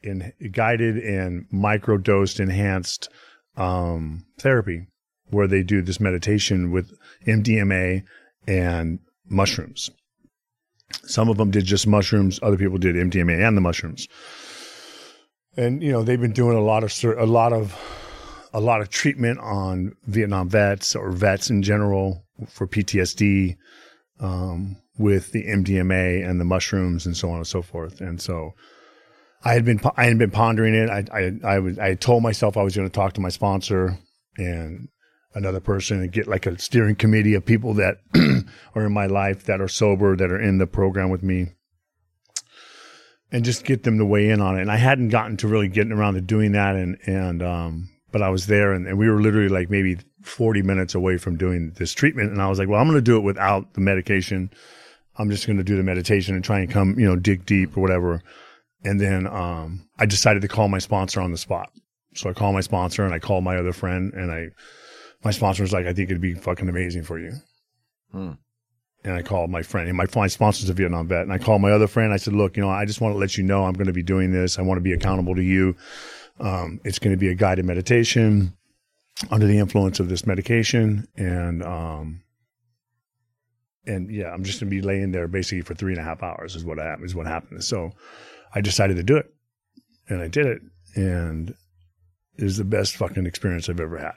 in 0.01 0.33
guided 0.53 0.97
and 0.97 1.47
microdosed 1.53 2.41
enhanced 2.41 3.09
um, 3.57 4.25
therapy 4.39 4.87
where 5.31 5.47
they 5.47 5.63
do 5.63 5.83
this 5.83 6.01
meditation 6.01 6.71
with 6.71 6.93
MDMA 7.27 8.03
and 8.47 9.01
mushrooms. 9.29 9.91
Some 11.05 11.29
of 11.29 11.37
them 11.37 11.51
did 11.51 11.65
just 11.65 11.87
mushrooms. 11.87 12.39
Other 12.43 12.57
people 12.57 12.79
did 12.79 12.97
MDMA 12.97 13.47
and 13.47 13.57
the 13.57 13.61
mushrooms. 13.61 14.09
And 15.57 15.83
you 15.83 15.91
know 15.91 16.03
they've 16.03 16.21
been 16.21 16.33
doing 16.33 16.57
a 16.57 16.63
lot 16.63 16.85
of 16.85 16.93
a 17.05 17.27
lot 17.27 17.53
of 17.53 17.77
a 18.53 18.61
lot 18.61 18.81
of 18.81 18.89
treatment 18.89 19.39
on 19.41 19.95
Vietnam 20.07 20.49
vets 20.49 20.97
or 20.97 21.11
vets 21.11 21.51
in 21.51 21.63
general 21.63 22.25
for 22.49 22.67
PTSD 22.67 23.57
um, 24.21 24.77
with 24.99 25.33
the 25.33 25.45
MDMA 25.45 26.29
and 26.29 26.41
the 26.41 26.45
mushrooms 26.45 27.07
and 27.07 27.17
so 27.17 27.31
on 27.31 27.37
and 27.37 27.47
so 27.47 27.63
forth. 27.63 28.01
And 28.01 28.21
so 28.21 28.53
I 29.45 29.53
had 29.55 29.65
been 29.65 29.81
I 29.97 30.07
had 30.07 30.19
been 30.19 30.31
pondering 30.31 30.75
it. 30.75 30.91
I 30.91 31.05
I 31.13 31.55
I, 31.55 31.59
was, 31.59 31.79
I 31.79 31.95
told 31.95 32.23
myself 32.23 32.57
I 32.57 32.63
was 32.63 32.77
going 32.77 32.89
to 32.89 32.95
talk 32.95 33.15
to 33.15 33.21
my 33.21 33.29
sponsor 33.29 33.99
and 34.37 34.89
another 35.35 35.61
person 35.61 36.01
and 36.01 36.13
get 36.13 36.27
like 36.27 36.47
a 36.47 36.59
steering 36.59 36.97
committee 36.97 37.35
of 37.35 37.45
people 37.45 37.75
that 37.75 37.99
are 38.75 38.87
in 38.87 38.93
my 38.93 39.07
life 39.07 39.45
that 39.45 39.61
are 39.61 39.69
sober 39.69 40.17
that 40.17 40.31
are 40.31 40.41
in 40.41 40.59
the 40.59 40.67
program 40.67 41.11
with 41.11 41.23
me 41.23 41.49
and 43.31 43.45
just 43.45 43.65
get 43.65 43.83
them 43.83 43.99
to 43.99 44.05
weigh 44.05 44.31
in 44.31 44.41
on 44.41 44.59
it. 44.59 44.63
And 44.63 44.73
i 44.73 44.77
hadn't 44.77 45.09
gotten 45.11 45.37
to 45.39 45.49
really 45.49 45.69
getting 45.69 45.93
around 45.93 46.15
to 46.15 46.21
doing 46.21 46.53
that 46.53 46.77
and 46.77 46.99
and 47.07 47.43
um 47.43 47.91
but 48.11 48.23
i 48.23 48.31
was 48.31 48.47
there 48.47 48.73
and, 48.73 48.87
and 48.87 48.99
we 48.99 49.09
were 49.09 49.21
literally 49.21 49.49
like 49.49 49.71
maybe 49.71 49.99
40 50.23 50.63
minutes 50.63 50.95
away 50.95 51.19
from 51.19 51.37
doing 51.37 51.73
this 51.77 51.93
treatment. 51.93 52.33
And 52.33 52.41
i 52.41 52.49
was 52.49 52.59
like 52.59 52.69
well 52.69 52.81
i'm 52.81 52.89
going 52.89 52.97
to 52.99 53.03
do 53.03 53.17
it 53.17 53.23
without 53.23 53.75
the 53.75 53.81
medication. 53.81 54.51
I'm 55.21 55.31
just 55.31 55.49
going 55.49 55.59
to 55.59 55.65
do 55.65 55.77
the 55.77 55.83
meditation 55.83 56.37
and 56.37 56.45
try 56.45 56.61
and 56.61 56.71
come 56.71 56.99
you 56.99 57.07
know 57.07 57.17
dig 57.17 57.45
deep 57.45 57.77
or 57.77 57.81
whatever. 57.81 58.23
And 58.85 59.01
then 59.01 59.27
um 59.27 59.89
i 59.99 60.07
decided 60.07 60.43
to 60.43 60.49
call 60.49 60.69
my 60.69 60.79
sponsor 60.79 61.21
on 61.21 61.33
the 61.33 61.39
spot. 61.39 61.71
So 62.15 62.31
i 62.31 62.33
called 62.33 62.55
my 62.55 62.63
sponsor 62.63 63.05
and 63.05 63.13
i 63.13 63.19
called 63.19 63.45
my 63.45 63.57
other 63.57 63.73
friend 63.73 64.15
and 64.15 64.33
i 64.33 64.49
my 65.25 65.31
sponsor 65.31 65.63
was 65.63 65.73
like, 65.73 65.87
I 65.87 65.93
think 65.93 66.11
it'd 66.11 66.21
be 66.21 66.35
fucking 66.35 66.69
amazing 66.69 67.03
for 67.03 67.19
you. 67.19 67.33
Hmm. 68.13 68.33
And 69.05 69.15
I 69.15 69.23
called 69.23 69.51
my 69.51 69.63
friend, 69.63 69.89
and 69.89 69.97
my, 69.97 70.07
my 70.15 70.27
sponsor's 70.27 70.69
a 70.69 70.73
Vietnam 70.73 71.07
vet. 71.07 71.23
And 71.23 71.33
I 71.33 71.39
called 71.39 71.63
my 71.63 71.71
other 71.71 71.87
friend. 71.87 72.13
I 72.13 72.17
said, 72.17 72.35
look, 72.35 72.57
you 72.57 72.63
know, 72.63 72.71
I 72.71 72.85
just 72.85 73.01
want 73.01 73.15
to 73.15 73.19
let 73.19 73.37
you 73.37 73.45
know 73.45 73.65
I'm 73.65 73.75
going 73.75 73.87
to 73.87 73.93
be 73.93 74.03
doing 74.03 74.33
this. 74.33 74.59
I 74.59 74.63
want 74.63 74.79
to 74.79 74.83
be 74.83 74.93
accountable 74.93 75.37
to 75.37 75.43
you. 75.43 75.77
Um, 76.41 76.81
it's 76.85 76.99
going 76.99 77.15
to 77.15 77.19
be 77.19 77.29
a 77.29 77.35
guided 77.35 77.65
meditation 77.65 78.57
under 79.31 79.47
the 79.47 79.59
influence 79.59 80.01
of 80.01 80.09
this 80.09 80.27
medication. 80.27 81.07
And, 81.17 81.63
um, 81.63 82.23
and 83.89 84.11
yeah, 84.11 84.33
I'm 84.33 84.45
just 84.45 84.61
gonna 84.61 84.71
be 84.71 84.83
laying 84.83 85.13
there 85.13 85.27
basically 85.27 85.63
for 85.63 85.75
three 85.75 85.93
and 85.93 86.01
a 86.01 86.05
half 86.05 86.23
hours 86.23 86.55
is 86.55 86.65
what 86.65 86.79
I, 86.79 86.95
is 87.03 87.15
what 87.15 87.27
happened. 87.27 87.65
So 87.65 87.91
I 88.55 88.61
decided 88.61 88.97
to 88.99 89.03
do 89.03 89.17
it, 89.17 89.27
and 90.09 90.21
I 90.21 90.29
did 90.29 90.47
it, 90.47 90.61
and 90.95 91.55
it 92.37 92.45
was 92.45 92.59
the 92.59 92.65
best 92.65 92.97
fucking 92.97 93.27
experience 93.27 93.69
I've 93.69 93.81
ever 93.81 93.99
had. 93.99 94.15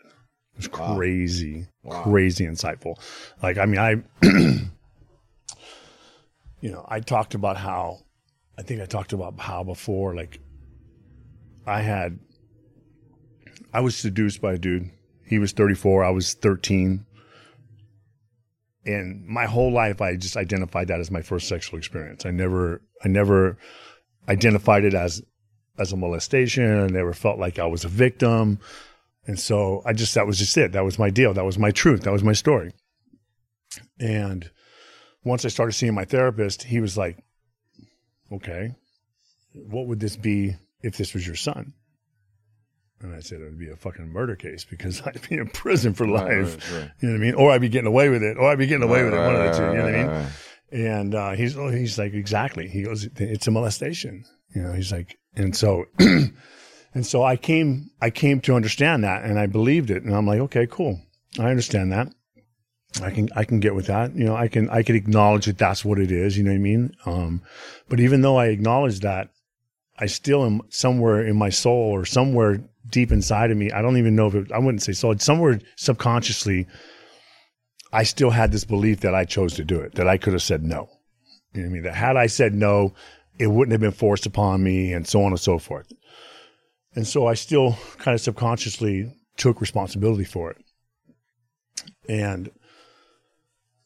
It 0.54 0.58
was 0.58 0.68
crazy, 0.68 1.68
Wow. 1.84 2.04
crazy 2.04 2.46
insightful. 2.46 2.96
Like 3.42 3.58
I 3.58 3.66
mean, 3.66 3.80
I, 3.80 4.04
you 6.62 6.72
know, 6.72 6.86
I 6.88 7.00
talked 7.00 7.34
about 7.34 7.58
how, 7.58 8.00
I 8.58 8.62
think 8.62 8.82
I 8.82 8.86
talked 8.86 9.14
about 9.14 9.40
how 9.40 9.64
before, 9.64 10.16
like 10.16 10.40
I 11.66 11.82
had, 11.82 12.20
I 13.74 13.80
was 13.82 13.96
seduced 13.96 14.42
by 14.42 14.54
a 14.54 14.58
dude. 14.58 14.92
He 15.26 15.40
was 15.40 15.54
34. 15.54 16.04
I 16.04 16.10
was 16.10 16.34
13. 16.34 17.06
And 18.86 19.26
my 19.28 19.46
whole 19.46 19.72
life, 19.72 20.02
I 20.02 20.16
just 20.16 20.36
identified 20.36 20.88
that 20.90 21.00
as 21.00 21.12
my 21.12 21.22
first 21.22 21.48
sexual 21.48 21.78
experience. 21.78 22.26
I 22.26 22.32
never, 22.32 22.82
I 23.04 23.08
never 23.08 23.58
identified 24.28 24.84
it 24.84 24.94
as, 24.94 25.22
as 25.78 25.94
a 25.94 25.98
molestation. 25.98 26.84
I 26.84 26.88
never 26.88 27.14
felt 27.14 27.40
like 27.40 27.60
I 27.60 27.66
was 27.66 27.86
a 27.86 27.88
victim. 27.88 28.60
And 29.28 29.40
so 29.40 29.82
I 29.86 29.94
just, 29.94 30.16
that 30.16 30.26
was 30.26 30.40
just 30.40 30.58
it. 30.58 30.72
That 30.72 30.84
was 30.84 30.98
my 30.98 31.10
deal. 31.10 31.34
That 31.34 31.46
was 31.46 31.58
my 31.58 31.72
truth. 31.72 32.02
That 32.02 32.14
was 32.14 32.24
my 32.24 32.34
story. 32.34 32.74
And 34.00 34.50
once 35.24 35.46
I 35.46 35.50
started 35.50 35.74
seeing 35.74 35.94
my 35.94 36.06
therapist, 36.06 36.64
he 36.64 36.80
was 36.80 36.98
like, 36.98 37.24
okay, 38.32 38.76
what 39.54 39.88
would 39.88 40.00
this 40.00 40.16
be 40.16 40.56
if 40.82 40.98
this 40.98 41.14
was 41.14 41.26
your 41.26 41.36
son? 41.36 41.74
And 43.02 43.16
I 43.16 43.20
said, 43.20 43.42
it 43.42 43.46
would 43.46 43.60
be 43.60 43.70
a 43.70 43.76
fucking 43.76 44.08
murder 44.08 44.36
case 44.36 44.66
because 44.66 45.02
I'd 45.06 45.28
be 45.28 45.36
in 45.36 45.48
prison 45.48 45.94
for 45.94 46.08
life. 46.08 46.28
Right, 46.28 46.72
right, 46.72 46.82
right. 46.82 46.92
You 47.00 47.10
know 47.10 47.14
what 47.14 47.22
I 47.22 47.26
mean? 47.26 47.34
Or 47.36 47.52
I'd 47.52 47.62
be 47.62 47.70
getting 47.70 47.88
away 47.88 48.10
with 48.10 48.24
it, 48.24 48.38
or 48.38 48.50
I'd 48.50 48.60
be 48.60 48.68
getting 48.68 48.88
away 48.88 49.04
with 49.04 49.14
it. 49.14 49.18
One 49.18 49.36
of 49.36 49.44
the 49.44 49.58
two. 49.58 49.66
You 49.66 49.78
know 49.78 49.84
what 49.84 49.94
I 49.94 50.22
mean? 50.22 50.28
And 50.74 51.16
uh, 51.16 51.32
he's 51.32 51.54
he's 51.54 51.98
like, 51.98 52.14
exactly. 52.14 52.68
He 52.68 52.84
goes, 52.84 53.08
it's 53.16 53.48
a 53.48 53.52
molestation. 53.52 54.24
You 54.56 54.64
know, 54.64 54.74
he's 54.74 54.92
like, 54.92 55.18
and 55.36 55.56
so, 55.56 55.86
and 56.94 57.06
so 57.06 57.24
I 57.24 57.36
came, 57.36 57.92
I 58.02 58.10
came 58.10 58.42
to 58.42 58.56
understand 58.56 59.04
that, 59.04 59.24
and 59.24 59.40
I 59.40 59.46
believed 59.46 59.92
it, 59.92 60.04
and 60.04 60.16
I'm 60.16 60.28
like, 60.28 60.40
okay, 60.40 60.68
cool, 60.70 61.02
I 61.40 61.50
understand 61.50 61.92
that. 61.92 62.14
I 63.02 63.10
can, 63.12 63.30
I 63.36 63.46
can 63.46 63.62
get 63.62 63.74
with 63.74 63.88
that. 63.88 64.14
You 64.16 64.26
know, 64.26 64.36
I 64.36 64.50
can, 64.50 64.70
I 64.70 64.84
can 64.84 64.96
acknowledge 64.98 65.46
that 65.46 65.58
that's 65.58 65.86
what 65.86 65.98
it 65.98 66.12
is. 66.12 66.38
You 66.38 66.44
know 66.44 66.52
what 66.52 66.56
I 66.56 66.60
mean? 66.60 66.94
Um, 67.06 67.42
but 67.88 68.02
even 68.02 68.22
though 68.22 68.36
I 68.36 68.48
acknowledge 68.48 69.00
that, 69.00 69.30
I 69.98 70.08
still 70.08 70.46
am 70.46 70.62
somewhere 70.70 71.26
in 71.26 71.38
my 71.38 71.50
soul 71.50 71.92
or 71.92 72.06
somewhere 72.06 72.62
deep 72.90 73.12
inside 73.12 73.52
of 73.52 73.58
me. 73.58 73.72
I 73.72 73.82
don't 73.82 73.98
even 73.98 74.16
know 74.16 74.28
if 74.28 74.36
it, 74.36 74.52
I 74.52 74.58
wouldn't 74.58 74.82
say 74.82 74.94
soul. 74.94 75.18
Somewhere 75.20 75.60
subconsciously, 75.78 76.68
I 77.94 78.04
still 78.04 78.32
had 78.32 78.52
this 78.52 78.66
belief 78.66 79.02
that 79.02 79.16
I 79.16 79.26
chose 79.26 79.54
to 79.54 79.64
do 79.64 79.80
it, 79.80 79.96
that 79.96 80.08
I 80.08 80.18
could 80.18 80.34
have 80.34 80.42
said 80.42 80.64
no. 80.64 80.90
You 81.54 81.62
know 81.62 81.68
what 81.68 81.72
I 81.72 81.74
mean? 81.74 81.84
That 81.84 81.96
had 81.96 82.18
I 82.18 82.28
said 82.28 82.54
no, 82.54 82.94
it 83.38 83.48
wouldn't 83.48 83.72
have 83.72 83.82
been 83.82 83.92
forced 83.92 84.26
upon 84.26 84.64
me 84.64 84.94
and 84.94 85.08
so 85.08 85.24
on 85.24 85.32
and 85.32 85.40
so 85.40 85.58
forth. 85.58 85.92
And 86.96 87.08
so 87.08 87.28
I 87.28 87.36
still 87.36 87.78
kind 87.98 88.16
of 88.16 88.22
subconsciously 88.22 89.14
took 89.38 89.62
responsibility 89.62 90.26
for 90.26 90.52
it. 90.52 90.58
And, 92.10 92.52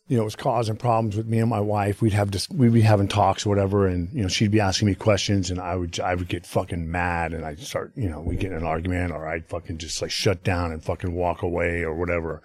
you 0.07 0.17
know, 0.17 0.23
it 0.23 0.25
was 0.25 0.35
causing 0.35 0.75
problems 0.75 1.15
with 1.15 1.27
me 1.27 1.39
and 1.39 1.49
my 1.49 1.59
wife. 1.59 2.01
We'd 2.01 2.13
have 2.13 2.31
dis- 2.31 2.49
we'd 2.49 2.73
be 2.73 2.81
having 2.81 3.07
talks 3.07 3.45
or 3.45 3.49
whatever. 3.49 3.87
And, 3.87 4.11
you 4.11 4.23
know, 4.23 4.27
she'd 4.27 4.51
be 4.51 4.59
asking 4.59 4.87
me 4.87 4.95
questions 4.95 5.51
and 5.51 5.59
I 5.59 5.75
would, 5.75 5.99
I 5.99 6.15
would 6.15 6.27
get 6.27 6.45
fucking 6.45 6.89
mad 6.89 7.33
and 7.33 7.45
I'd 7.45 7.59
start, 7.59 7.91
you 7.95 8.09
know, 8.09 8.21
we'd 8.21 8.39
get 8.39 8.51
in 8.51 8.57
an 8.57 8.65
argument 8.65 9.11
or 9.11 9.27
I'd 9.27 9.47
fucking 9.47 9.77
just 9.77 10.01
like 10.01 10.11
shut 10.11 10.43
down 10.43 10.71
and 10.71 10.83
fucking 10.83 11.13
walk 11.13 11.43
away 11.43 11.83
or 11.83 11.93
whatever. 11.93 12.41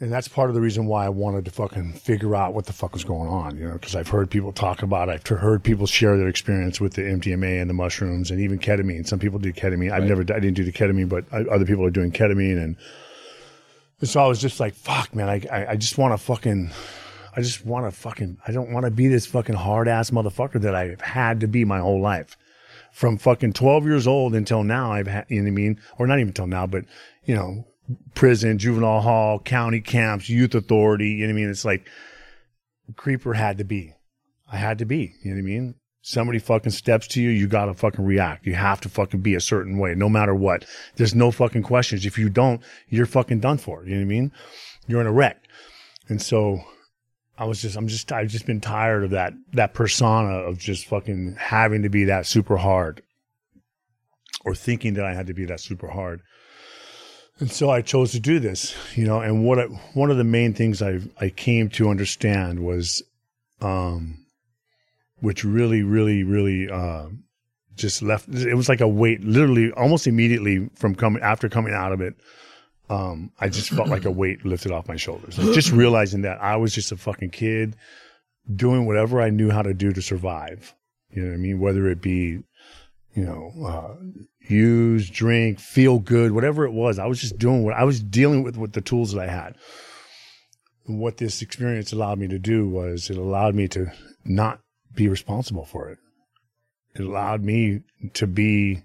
And 0.00 0.12
that's 0.12 0.26
part 0.26 0.48
of 0.48 0.56
the 0.56 0.60
reason 0.60 0.86
why 0.86 1.06
I 1.06 1.08
wanted 1.08 1.44
to 1.44 1.52
fucking 1.52 1.92
figure 1.92 2.34
out 2.34 2.52
what 2.52 2.66
the 2.66 2.72
fuck 2.72 2.94
was 2.94 3.04
going 3.04 3.28
on, 3.28 3.56
you 3.56 3.68
know, 3.68 3.74
because 3.74 3.94
I've 3.94 4.08
heard 4.08 4.28
people 4.28 4.52
talk 4.52 4.82
about 4.82 5.08
it. 5.08 5.12
I've 5.12 5.38
heard 5.38 5.62
people 5.62 5.86
share 5.86 6.16
their 6.16 6.26
experience 6.26 6.80
with 6.80 6.94
the 6.94 7.02
MDMA 7.02 7.60
and 7.60 7.70
the 7.70 7.74
mushrooms 7.74 8.32
and 8.32 8.40
even 8.40 8.58
ketamine. 8.58 9.06
Some 9.06 9.20
people 9.20 9.38
do 9.38 9.52
ketamine. 9.52 9.92
I've 9.92 10.02
never, 10.02 10.22
I 10.22 10.40
didn't 10.40 10.54
do 10.54 10.64
the 10.64 10.72
ketamine, 10.72 11.08
but 11.08 11.24
I, 11.32 11.42
other 11.42 11.64
people 11.64 11.86
are 11.86 11.90
doing 11.90 12.10
ketamine. 12.10 12.60
And, 12.60 12.76
and 14.00 14.08
so 14.08 14.20
I 14.20 14.26
was 14.26 14.40
just 14.40 14.58
like, 14.58 14.74
fuck, 14.74 15.14
man, 15.14 15.28
I, 15.28 15.42
I, 15.50 15.66
I 15.70 15.76
just 15.76 15.96
want 15.96 16.12
to 16.12 16.18
fucking, 16.18 16.72
I 17.36 17.40
just 17.40 17.64
want 17.64 17.86
to 17.86 17.92
fucking, 17.92 18.38
I 18.48 18.50
don't 18.50 18.72
want 18.72 18.86
to 18.86 18.90
be 18.90 19.06
this 19.06 19.26
fucking 19.26 19.54
hard 19.54 19.86
ass 19.86 20.10
motherfucker 20.10 20.60
that 20.62 20.74
I've 20.74 21.00
had 21.02 21.38
to 21.40 21.46
be 21.46 21.64
my 21.64 21.78
whole 21.78 22.00
life. 22.00 22.36
From 22.92 23.16
fucking 23.16 23.52
12 23.52 23.86
years 23.86 24.06
old 24.08 24.34
until 24.34 24.64
now, 24.64 24.92
I've 24.92 25.06
had, 25.06 25.26
you 25.28 25.36
know 25.36 25.44
what 25.44 25.48
I 25.48 25.52
mean? 25.52 25.80
Or 25.98 26.08
not 26.08 26.18
even 26.18 26.28
until 26.28 26.48
now, 26.48 26.66
but, 26.66 26.84
you 27.24 27.36
know, 27.36 27.64
prison, 28.14 28.58
juvenile 28.58 29.00
hall, 29.00 29.38
county 29.38 29.80
camps, 29.80 30.28
youth 30.28 30.54
authority. 30.54 31.10
You 31.10 31.26
know 31.26 31.32
what 31.32 31.38
I 31.38 31.42
mean? 31.42 31.50
It's 31.50 31.64
like 31.64 31.86
creeper 32.96 33.34
had 33.34 33.58
to 33.58 33.64
be. 33.64 33.94
I 34.50 34.56
had 34.56 34.78
to 34.78 34.84
be. 34.84 35.14
You 35.22 35.30
know 35.30 35.36
what 35.36 35.40
I 35.40 35.42
mean? 35.42 35.74
Somebody 36.02 36.38
fucking 36.38 36.72
steps 36.72 37.06
to 37.08 37.22
you, 37.22 37.30
you 37.30 37.46
gotta 37.46 37.72
fucking 37.72 38.04
react. 38.04 38.46
You 38.46 38.54
have 38.54 38.80
to 38.82 38.90
fucking 38.90 39.20
be 39.20 39.34
a 39.34 39.40
certain 39.40 39.78
way, 39.78 39.94
no 39.94 40.08
matter 40.08 40.34
what. 40.34 40.66
There's 40.96 41.14
no 41.14 41.30
fucking 41.30 41.62
questions. 41.62 42.04
If 42.04 42.18
you 42.18 42.28
don't, 42.28 42.60
you're 42.88 43.06
fucking 43.06 43.40
done 43.40 43.56
for. 43.56 43.84
You 43.84 43.92
know 43.92 44.00
what 44.00 44.02
I 44.02 44.08
mean? 44.08 44.32
You're 44.86 45.00
in 45.00 45.06
a 45.06 45.12
wreck. 45.12 45.42
And 46.08 46.20
so 46.20 46.60
I 47.38 47.46
was 47.46 47.62
just, 47.62 47.76
I'm 47.76 47.88
just, 47.88 48.12
I've 48.12 48.28
just 48.28 48.44
been 48.44 48.60
tired 48.60 49.02
of 49.02 49.10
that, 49.10 49.32
that 49.54 49.72
persona 49.72 50.34
of 50.34 50.58
just 50.58 50.86
fucking 50.86 51.36
having 51.38 51.82
to 51.82 51.88
be 51.88 52.04
that 52.04 52.26
super 52.26 52.58
hard 52.58 53.02
or 54.44 54.54
thinking 54.54 54.94
that 54.94 55.06
I 55.06 55.14
had 55.14 55.26
to 55.28 55.34
be 55.34 55.46
that 55.46 55.60
super 55.60 55.88
hard. 55.88 56.20
And 57.40 57.50
so 57.50 57.68
I 57.68 57.82
chose 57.82 58.12
to 58.12 58.20
do 58.20 58.38
this, 58.38 58.74
you 58.94 59.04
know, 59.04 59.20
and 59.20 59.44
what 59.44 59.58
I, 59.58 59.64
one 59.94 60.10
of 60.10 60.16
the 60.16 60.24
main 60.24 60.54
things 60.54 60.80
I 60.80 61.00
I 61.20 61.30
came 61.30 61.68
to 61.70 61.88
understand 61.90 62.60
was, 62.60 63.02
um, 63.60 64.24
which 65.18 65.42
really, 65.44 65.82
really, 65.82 66.22
really, 66.22 66.70
uh, 66.70 67.08
just 67.74 68.02
left. 68.02 68.28
It 68.28 68.54
was 68.54 68.68
like 68.68 68.80
a 68.80 68.88
weight, 68.88 69.24
literally, 69.24 69.72
almost 69.72 70.06
immediately 70.06 70.68
from 70.74 70.94
coming 70.94 71.22
after 71.22 71.48
coming 71.48 71.74
out 71.74 71.92
of 71.92 72.00
it. 72.00 72.14
Um, 72.88 73.32
I 73.40 73.48
just 73.48 73.70
felt 73.70 73.88
like 73.88 74.04
a 74.04 74.10
weight 74.12 74.44
lifted 74.44 74.70
off 74.70 74.86
my 74.86 74.96
shoulders. 74.96 75.36
Like 75.36 75.54
just 75.54 75.72
realizing 75.72 76.22
that 76.22 76.40
I 76.40 76.56
was 76.56 76.72
just 76.72 76.92
a 76.92 76.96
fucking 76.96 77.30
kid 77.30 77.76
doing 78.54 78.86
whatever 78.86 79.20
I 79.20 79.30
knew 79.30 79.50
how 79.50 79.62
to 79.62 79.74
do 79.74 79.92
to 79.92 80.02
survive. 80.02 80.74
You 81.10 81.22
know 81.22 81.28
what 81.30 81.34
I 81.34 81.38
mean? 81.38 81.60
Whether 81.60 81.88
it 81.88 82.00
be, 82.00 82.42
you 83.14 83.24
know, 83.24 83.52
uh, 83.66 83.94
use, 84.46 85.08
drink, 85.08 85.58
feel 85.58 85.98
good, 85.98 86.32
whatever 86.32 86.64
it 86.64 86.72
was. 86.72 86.98
I 86.98 87.06
was 87.06 87.20
just 87.20 87.38
doing 87.38 87.64
what 87.64 87.74
I 87.74 87.84
was 87.84 88.02
dealing 88.02 88.42
with 88.42 88.56
with 88.56 88.72
the 88.72 88.80
tools 88.80 89.12
that 89.12 89.28
I 89.28 89.32
had. 89.32 89.56
And 90.86 91.00
what 91.00 91.16
this 91.16 91.40
experience 91.40 91.92
allowed 91.92 92.18
me 92.18 92.28
to 92.28 92.38
do 92.38 92.68
was 92.68 93.08
it 93.08 93.16
allowed 93.16 93.54
me 93.54 93.68
to 93.68 93.92
not 94.24 94.60
be 94.94 95.08
responsible 95.08 95.64
for 95.64 95.88
it. 95.88 95.98
It 96.94 97.02
allowed 97.02 97.42
me 97.42 97.80
to 98.12 98.26
be 98.26 98.82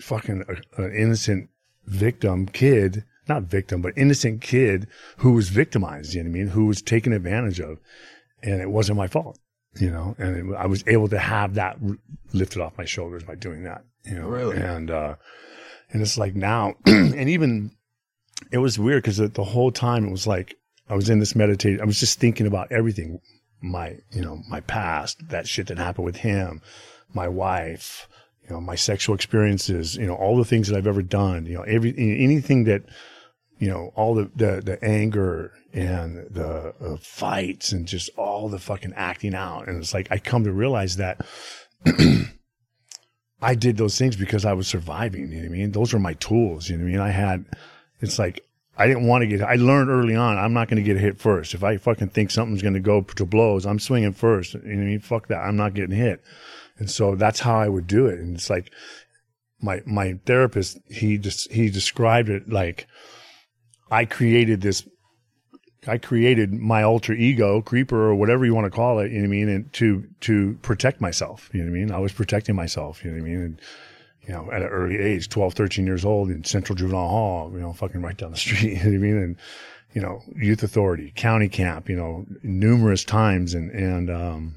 fucking 0.00 0.44
an 0.76 0.92
innocent 0.94 1.48
victim 1.86 2.46
kid, 2.46 3.04
not 3.28 3.44
victim, 3.44 3.80
but 3.80 3.96
innocent 3.96 4.42
kid 4.42 4.86
who 5.18 5.32
was 5.32 5.48
victimized, 5.48 6.14
you 6.14 6.22
know 6.22 6.30
what 6.30 6.36
I 6.36 6.38
mean? 6.38 6.48
Who 6.48 6.66
was 6.66 6.82
taken 6.82 7.12
advantage 7.12 7.60
of. 7.60 7.78
And 8.42 8.60
it 8.60 8.70
wasn't 8.70 8.98
my 8.98 9.06
fault, 9.06 9.38
you 9.80 9.90
know, 9.90 10.14
and 10.18 10.52
it, 10.52 10.56
I 10.56 10.66
was 10.66 10.84
able 10.86 11.08
to 11.08 11.18
have 11.18 11.54
that 11.54 11.78
lifted 12.32 12.60
off 12.60 12.76
my 12.76 12.84
shoulders 12.84 13.24
by 13.24 13.34
doing 13.34 13.64
that, 13.64 13.84
you 14.06 14.14
know, 14.20 14.28
Really? 14.28 14.56
and, 14.56 14.90
uh, 14.90 15.16
and 15.92 16.02
it's 16.02 16.18
like 16.18 16.34
now, 16.34 16.74
and 16.86 17.28
even 17.28 17.72
it 18.52 18.58
was 18.58 18.78
weird 18.78 19.02
because 19.02 19.16
the, 19.16 19.28
the 19.28 19.44
whole 19.44 19.70
time 19.72 20.04
it 20.06 20.10
was 20.10 20.26
like 20.26 20.56
I 20.88 20.94
was 20.94 21.08
in 21.10 21.18
this 21.20 21.34
meditation. 21.34 21.80
I 21.80 21.84
was 21.84 22.00
just 22.00 22.18
thinking 22.20 22.46
about 22.46 22.70
everything, 22.70 23.20
my 23.60 23.96
you 24.12 24.22
know 24.22 24.42
my 24.48 24.60
past, 24.60 25.28
that 25.28 25.48
shit 25.48 25.68
that 25.68 25.78
happened 25.78 26.04
with 26.04 26.16
him, 26.16 26.60
my 27.14 27.28
wife, 27.28 28.08
you 28.44 28.50
know 28.50 28.60
my 28.60 28.74
sexual 28.74 29.14
experiences, 29.14 29.96
you 29.96 30.06
know 30.06 30.14
all 30.14 30.36
the 30.36 30.44
things 30.44 30.68
that 30.68 30.76
I've 30.76 30.86
ever 30.86 31.02
done, 31.02 31.46
you 31.46 31.54
know 31.54 31.62
every 31.62 31.94
anything 31.96 32.64
that 32.64 32.82
you 33.58 33.68
know 33.68 33.92
all 33.96 34.14
the 34.14 34.30
the, 34.36 34.60
the 34.62 34.84
anger 34.84 35.52
and 35.72 36.26
the 36.30 36.74
uh, 36.80 36.96
fights 37.00 37.72
and 37.72 37.86
just 37.86 38.10
all 38.16 38.48
the 38.48 38.58
fucking 38.58 38.92
acting 38.96 39.34
out, 39.34 39.68
and 39.68 39.78
it's 39.78 39.94
like 39.94 40.08
I 40.10 40.18
come 40.18 40.44
to 40.44 40.52
realize 40.52 40.96
that. 40.96 41.24
I 43.40 43.54
did 43.54 43.76
those 43.76 43.98
things 43.98 44.16
because 44.16 44.44
I 44.44 44.54
was 44.54 44.66
surviving. 44.66 45.30
You 45.30 45.36
know 45.36 45.48
what 45.48 45.54
I 45.54 45.58
mean? 45.58 45.72
Those 45.72 45.92
were 45.92 45.98
my 45.98 46.14
tools. 46.14 46.68
You 46.68 46.76
know 46.76 46.84
what 46.84 46.88
I 46.88 46.92
mean? 46.92 47.00
I 47.00 47.10
had, 47.10 47.44
it's 48.00 48.18
like, 48.18 48.40
I 48.78 48.86
didn't 48.86 49.06
want 49.06 49.22
to 49.22 49.26
get, 49.26 49.42
I 49.42 49.54
learned 49.54 49.90
early 49.90 50.16
on, 50.16 50.38
I'm 50.38 50.52
not 50.52 50.68
going 50.68 50.82
to 50.82 50.86
get 50.86 51.00
hit 51.00 51.18
first. 51.18 51.54
If 51.54 51.64
I 51.64 51.76
fucking 51.76 52.10
think 52.10 52.30
something's 52.30 52.62
going 52.62 52.74
to 52.74 52.80
go 52.80 53.00
to 53.00 53.24
blows, 53.24 53.66
I'm 53.66 53.78
swinging 53.78 54.12
first. 54.12 54.54
You 54.54 54.60
know 54.60 54.76
what 54.76 54.82
I 54.82 54.86
mean? 54.86 55.00
Fuck 55.00 55.28
that. 55.28 55.40
I'm 55.40 55.56
not 55.56 55.74
getting 55.74 55.96
hit. 55.96 56.22
And 56.78 56.90
so 56.90 57.14
that's 57.14 57.40
how 57.40 57.58
I 57.58 57.68
would 57.68 57.86
do 57.86 58.06
it. 58.06 58.18
And 58.18 58.36
it's 58.36 58.50
like, 58.50 58.70
my, 59.60 59.82
my 59.86 60.18
therapist, 60.26 60.78
he 60.88 61.16
just, 61.16 61.50
he 61.50 61.70
described 61.70 62.28
it 62.28 62.50
like, 62.50 62.86
I 63.90 64.04
created 64.04 64.60
this 64.60 64.86
I 65.88 65.98
created 65.98 66.52
my 66.52 66.82
alter 66.82 67.12
ego, 67.12 67.62
creeper, 67.62 68.08
or 68.08 68.14
whatever 68.14 68.44
you 68.44 68.54
want 68.54 68.66
to 68.66 68.70
call 68.70 68.98
it, 68.98 69.12
you 69.12 69.18
know 69.18 69.28
what 69.28 69.34
I 69.34 69.38
mean, 69.38 69.48
and 69.48 69.72
to 69.74 70.06
to 70.20 70.58
protect 70.62 71.00
myself, 71.00 71.50
you 71.52 71.62
know 71.62 71.70
what 71.70 71.76
I 71.76 71.80
mean? 71.80 71.92
I 71.92 71.98
was 71.98 72.12
protecting 72.12 72.56
myself, 72.56 73.04
you 73.04 73.10
know 73.10 73.20
what 73.20 73.26
I 73.26 73.30
mean? 73.30 73.42
And 73.42 73.60
you 74.22 74.32
know, 74.32 74.50
at 74.50 74.62
an 74.62 74.68
early 74.68 74.98
age, 74.98 75.28
12, 75.28 75.54
13 75.54 75.86
years 75.86 76.04
old 76.04 76.30
in 76.30 76.42
Central 76.42 76.74
Juvenile 76.74 77.08
Hall, 77.08 77.52
you 77.52 77.60
know, 77.60 77.72
fucking 77.72 78.02
right 78.02 78.16
down 78.16 78.32
the 78.32 78.36
street, 78.44 78.62
you 78.62 78.74
know 78.76 78.80
what 78.80 78.94
I 78.94 78.98
mean? 78.98 79.16
And 79.16 79.36
you 79.96 80.02
know, 80.02 80.20
youth 80.36 80.62
authority, 80.62 81.10
county 81.16 81.48
camp, 81.48 81.88
you 81.88 81.96
know, 81.96 82.26
numerous 82.42 83.02
times. 83.02 83.54
And, 83.54 83.70
and, 83.70 84.10
um, 84.10 84.56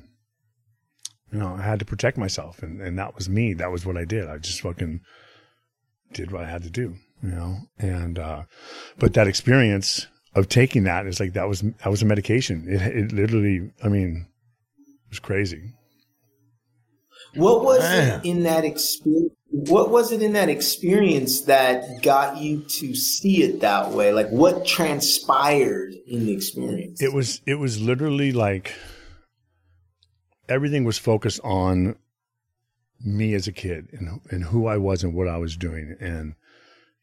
you 1.31 1.39
know, 1.39 1.55
I 1.55 1.61
had 1.61 1.79
to 1.79 1.85
protect 1.85 2.17
myself 2.17 2.61
and, 2.61 2.81
and 2.81 2.99
that 2.99 3.15
was 3.15 3.29
me. 3.29 3.53
That 3.53 3.71
was 3.71 3.85
what 3.85 3.95
I 3.95 4.03
did. 4.03 4.27
I 4.27 4.37
just 4.37 4.59
fucking 4.59 4.99
did 6.11 6.31
what 6.31 6.43
I 6.43 6.49
had 6.49 6.63
to 6.63 6.69
do, 6.69 6.95
you 7.23 7.29
know, 7.29 7.55
and, 7.77 8.19
uh, 8.19 8.43
but 8.97 9.13
that 9.13 9.27
experience 9.27 10.07
of 10.35 10.49
taking 10.49 10.83
that. 10.83 11.05
It's 11.05 11.19
like, 11.19 11.33
that 11.33 11.47
was, 11.47 11.61
that 11.61 11.89
was 11.89 12.01
a 12.01 12.05
medication. 12.05 12.65
It, 12.67 12.81
it 12.81 13.11
literally, 13.11 13.71
I 13.83 13.87
mean, 13.87 14.27
it 14.77 15.09
was 15.09 15.19
crazy. 15.19 15.73
What 17.35 17.63
was 17.63 17.81
Man. 17.81 18.19
it 18.19 18.25
in 18.25 18.43
that 18.43 18.65
experience? 18.65 19.33
What 19.51 19.89
was 19.89 20.11
it 20.11 20.21
in 20.21 20.33
that 20.33 20.49
experience 20.49 21.41
that 21.41 22.01
got 22.01 22.37
you 22.37 22.61
to 22.61 22.95
see 22.95 23.43
it 23.43 23.61
that 23.61 23.91
way? 23.91 24.13
Like 24.13 24.29
what 24.29 24.65
transpired 24.65 25.93
in 26.07 26.25
the 26.25 26.33
experience? 26.33 27.01
It 27.01 27.13
was 27.13 27.41
it 27.45 27.55
was 27.55 27.81
literally 27.81 28.31
like 28.31 28.73
everything 30.47 30.83
was 30.83 30.97
focused 30.97 31.39
on 31.43 31.95
me 33.03 33.33
as 33.33 33.47
a 33.47 33.51
kid 33.51 33.89
and 33.91 34.21
and 34.29 34.43
who 34.45 34.67
I 34.67 34.77
was 34.77 35.03
and 35.03 35.13
what 35.13 35.27
I 35.27 35.37
was 35.37 35.55
doing 35.55 35.95
and 35.99 36.35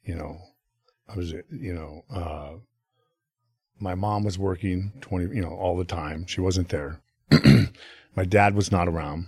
you 0.05 0.15
know 0.15 0.39
I 1.09 1.17
was 1.17 1.33
you 1.33 1.75
know 1.75 2.05
uh 2.11 2.59
my 3.79 3.95
mom 3.95 4.25
was 4.25 4.39
working 4.39 4.93
20 5.01 5.35
you 5.35 5.43
know 5.43 5.55
all 5.55 5.77
the 5.77 5.85
time. 5.85 6.27
She 6.27 6.41
wasn't 6.41 6.69
there. 6.69 7.01
My 8.17 8.25
dad 8.25 8.55
was 8.55 8.73
not 8.73 8.89
around. 8.89 9.27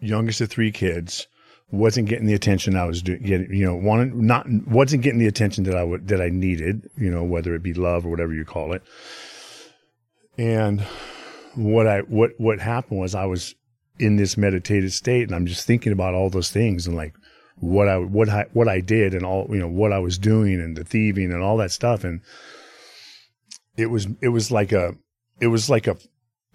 Youngest 0.00 0.40
of 0.40 0.50
three 0.50 0.70
kids. 0.70 1.26
Wasn't 1.70 2.08
getting 2.08 2.26
the 2.26 2.34
attention 2.34 2.76
I 2.76 2.86
was 2.86 3.02
doing 3.02 3.24
you 3.24 3.64
know 3.64 3.76
wanted 3.76 4.14
not 4.14 4.46
wasn't 4.66 5.02
getting 5.02 5.18
the 5.18 5.26
attention 5.26 5.64
that 5.64 5.76
I 5.76 5.84
would 5.84 6.08
that 6.08 6.20
I 6.20 6.30
needed 6.30 6.88
you 6.96 7.10
know 7.10 7.24
whether 7.24 7.54
it 7.54 7.62
be 7.62 7.74
love 7.74 8.06
or 8.06 8.10
whatever 8.10 8.32
you 8.32 8.44
call 8.44 8.72
it. 8.72 8.82
And 10.38 10.80
what 11.54 11.86
I 11.86 12.00
what 12.00 12.32
what 12.38 12.60
happened 12.60 13.00
was 13.00 13.14
I 13.14 13.26
was 13.26 13.54
in 13.98 14.16
this 14.16 14.36
meditative 14.36 14.92
state 14.92 15.24
and 15.24 15.34
I'm 15.34 15.46
just 15.46 15.66
thinking 15.66 15.92
about 15.92 16.14
all 16.14 16.30
those 16.30 16.50
things 16.50 16.86
and 16.86 16.96
like 16.96 17.14
what 17.56 17.88
I 17.88 17.98
what 17.98 18.28
I 18.28 18.46
what 18.52 18.68
I 18.68 18.80
did 18.80 19.14
and 19.14 19.24
all 19.24 19.46
you 19.50 19.58
know 19.58 19.68
what 19.68 19.92
I 19.92 19.98
was 19.98 20.18
doing 20.18 20.60
and 20.60 20.76
the 20.76 20.84
thieving 20.84 21.32
and 21.32 21.42
all 21.42 21.56
that 21.58 21.72
stuff. 21.72 22.04
And 22.04 22.20
it 23.78 23.86
was 23.86 24.08
it 24.20 24.28
was 24.28 24.50
like 24.50 24.72
a 24.72 24.94
it 25.40 25.46
was 25.46 25.70
like 25.70 25.86
a 25.86 25.96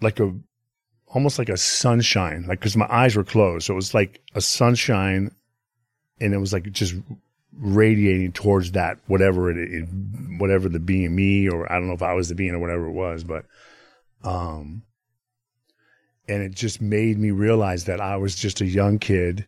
like 0.00 0.20
a 0.20 0.32
almost 1.06 1.38
like 1.38 1.48
a 1.48 1.56
sunshine 1.56 2.44
like 2.46 2.60
because 2.60 2.76
my 2.76 2.86
eyes 2.90 3.16
were 3.16 3.24
closed. 3.24 3.66
So 3.66 3.72
it 3.72 3.76
was 3.76 3.94
like 3.94 4.20
a 4.34 4.40
sunshine 4.40 5.30
and 6.20 6.34
it 6.34 6.38
was 6.38 6.52
like 6.52 6.70
just 6.70 6.94
radiating 7.56 8.32
towards 8.32 8.72
that 8.72 8.98
whatever 9.06 9.50
it, 9.50 9.56
it 9.56 9.88
whatever 10.38 10.68
the 10.68 10.80
being 10.80 11.14
me 11.14 11.48
or 11.48 11.70
I 11.70 11.76
don't 11.76 11.88
know 11.88 11.94
if 11.94 12.02
I 12.02 12.12
was 12.12 12.28
the 12.28 12.34
being 12.34 12.54
or 12.54 12.58
whatever 12.58 12.86
it 12.86 12.92
was 12.92 13.24
but 13.24 13.46
um 14.22 14.82
and 16.28 16.42
it 16.42 16.54
just 16.54 16.80
made 16.80 17.18
me 17.18 17.30
realize 17.30 17.84
that 17.84 18.00
I 18.00 18.16
was 18.16 18.34
just 18.34 18.60
a 18.60 18.66
young 18.66 18.98
kid 18.98 19.46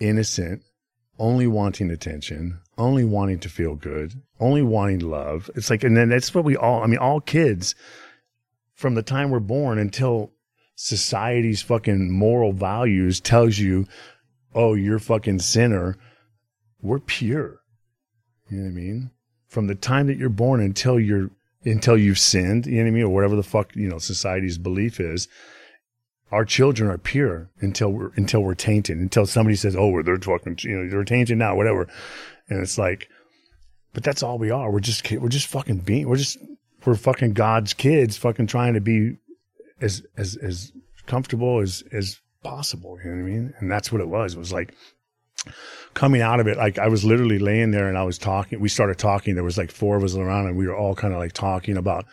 innocent 0.00 0.62
only 1.18 1.46
wanting 1.46 1.90
attention 1.90 2.60
only 2.78 3.04
wanting 3.04 3.38
to 3.38 3.48
feel 3.48 3.74
good 3.74 4.20
only 4.40 4.62
wanting 4.62 5.00
love 5.00 5.50
it's 5.54 5.70
like 5.70 5.84
and 5.84 5.96
then 5.96 6.08
that's 6.08 6.34
what 6.34 6.44
we 6.44 6.56
all 6.56 6.82
I 6.82 6.86
mean 6.86 6.98
all 6.98 7.20
kids 7.20 7.74
from 8.74 8.94
the 8.94 9.02
time 9.02 9.30
we're 9.30 9.40
born 9.40 9.78
until 9.78 10.32
society's 10.76 11.60
fucking 11.60 12.10
moral 12.10 12.52
values 12.52 13.20
tells 13.20 13.58
you 13.58 13.86
oh 14.54 14.74
you're 14.74 15.00
fucking 15.00 15.40
sinner 15.40 15.96
we're 16.80 17.00
pure 17.00 17.60
you 18.48 18.58
know 18.58 18.64
what 18.64 18.70
I 18.70 18.72
mean 18.72 19.10
from 19.48 19.66
the 19.66 19.74
time 19.74 20.06
that 20.06 20.18
you're 20.18 20.28
born 20.28 20.60
until 20.60 21.00
you're 21.00 21.30
until 21.64 21.98
you've 21.98 22.18
sinned, 22.18 22.66
you 22.66 22.76
know 22.76 22.82
what 22.82 22.88
I 22.88 22.90
mean, 22.92 23.04
or 23.04 23.08
whatever 23.08 23.36
the 23.36 23.42
fuck 23.42 23.74
you 23.74 23.88
know 23.88 23.98
society's 23.98 24.58
belief 24.58 25.00
is. 25.00 25.28
Our 26.30 26.44
children 26.44 26.90
are 26.90 26.98
pure 26.98 27.48
until 27.60 27.88
we're 27.88 28.10
until 28.16 28.42
we're 28.42 28.54
tainted. 28.54 28.98
Until 28.98 29.26
somebody 29.26 29.56
says, 29.56 29.74
"Oh, 29.74 30.02
they're 30.02 30.18
fucking," 30.18 30.58
you 30.60 30.76
know, 30.76 30.90
they're 30.90 31.04
tainted 31.04 31.38
now, 31.38 31.56
whatever. 31.56 31.88
And 32.48 32.60
it's 32.62 32.78
like, 32.78 33.08
but 33.92 34.04
that's 34.04 34.22
all 34.22 34.38
we 34.38 34.50
are. 34.50 34.70
We're 34.70 34.80
just 34.80 35.10
we're 35.10 35.28
just 35.28 35.46
fucking 35.46 35.78
being. 35.78 36.08
We're 36.08 36.16
just 36.16 36.38
we're 36.84 36.94
fucking 36.94 37.32
God's 37.32 37.74
kids, 37.74 38.16
fucking 38.16 38.46
trying 38.46 38.74
to 38.74 38.80
be 38.80 39.16
as 39.80 40.02
as 40.16 40.36
as 40.36 40.72
comfortable 41.06 41.60
as 41.60 41.82
as 41.92 42.20
possible. 42.42 42.98
You 43.02 43.10
know 43.10 43.22
what 43.22 43.28
I 43.28 43.30
mean? 43.30 43.54
And 43.58 43.70
that's 43.70 43.90
what 43.92 44.00
it 44.00 44.08
was. 44.08 44.34
It 44.34 44.38
was 44.38 44.52
like 44.52 44.74
coming 45.94 46.22
out 46.22 46.40
of 46.40 46.46
it, 46.46 46.56
like 46.56 46.78
I 46.78 46.88
was 46.88 47.04
literally 47.04 47.38
laying 47.38 47.70
there 47.70 47.88
and 47.88 47.98
I 47.98 48.04
was 48.04 48.18
talking. 48.18 48.60
We 48.60 48.68
started 48.68 48.98
talking. 48.98 49.34
There 49.34 49.44
was 49.44 49.58
like 49.58 49.70
four 49.70 49.96
of 49.96 50.04
us 50.04 50.14
around 50.14 50.46
and 50.46 50.56
we 50.56 50.66
were 50.66 50.76
all 50.76 50.94
kind 50.94 51.12
of 51.12 51.18
like 51.18 51.32
talking 51.32 51.76
about 51.76 52.04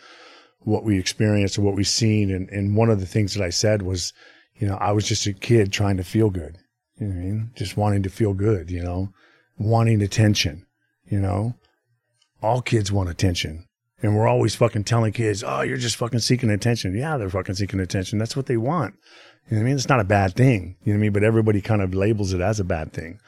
what 0.60 0.84
we 0.84 0.98
experienced 0.98 1.56
and 1.56 1.66
what 1.66 1.76
we 1.76 1.84
seen. 1.84 2.30
And, 2.30 2.48
and 2.50 2.76
one 2.76 2.90
of 2.90 3.00
the 3.00 3.06
things 3.06 3.34
that 3.34 3.44
I 3.44 3.50
said 3.50 3.82
was, 3.82 4.12
you 4.56 4.66
know, 4.66 4.76
I 4.76 4.92
was 4.92 5.06
just 5.06 5.26
a 5.26 5.32
kid 5.32 5.72
trying 5.72 5.96
to 5.98 6.04
feel 6.04 6.30
good. 6.30 6.58
You 6.98 7.06
know 7.06 7.14
what 7.14 7.20
I 7.20 7.24
mean? 7.24 7.50
Just 7.54 7.76
wanting 7.76 8.02
to 8.04 8.10
feel 8.10 8.34
good, 8.34 8.70
you 8.70 8.82
know, 8.82 9.10
wanting 9.58 10.02
attention, 10.02 10.66
you 11.08 11.20
know, 11.20 11.54
all 12.42 12.60
kids 12.62 12.92
want 12.92 13.08
attention. 13.08 13.66
And 14.02 14.14
we're 14.14 14.28
always 14.28 14.54
fucking 14.54 14.84
telling 14.84 15.12
kids, 15.12 15.42
oh, 15.42 15.62
you're 15.62 15.78
just 15.78 15.96
fucking 15.96 16.20
seeking 16.20 16.50
attention. 16.50 16.94
Yeah, 16.94 17.16
they're 17.16 17.30
fucking 17.30 17.54
seeking 17.54 17.80
attention. 17.80 18.18
That's 18.18 18.36
what 18.36 18.46
they 18.46 18.58
want. 18.58 18.94
You 19.48 19.56
know 19.56 19.62
what 19.62 19.66
I 19.66 19.68
mean? 19.68 19.76
It's 19.76 19.88
not 19.88 20.00
a 20.00 20.04
bad 20.04 20.34
thing. 20.34 20.76
You 20.84 20.92
know 20.92 20.98
what 20.98 21.00
I 21.00 21.02
mean? 21.02 21.12
But 21.12 21.24
everybody 21.24 21.62
kind 21.62 21.80
of 21.80 21.94
labels 21.94 22.34
it 22.34 22.40
as 22.40 22.60
a 22.60 22.64
bad 22.64 22.92
thing. 22.92 23.18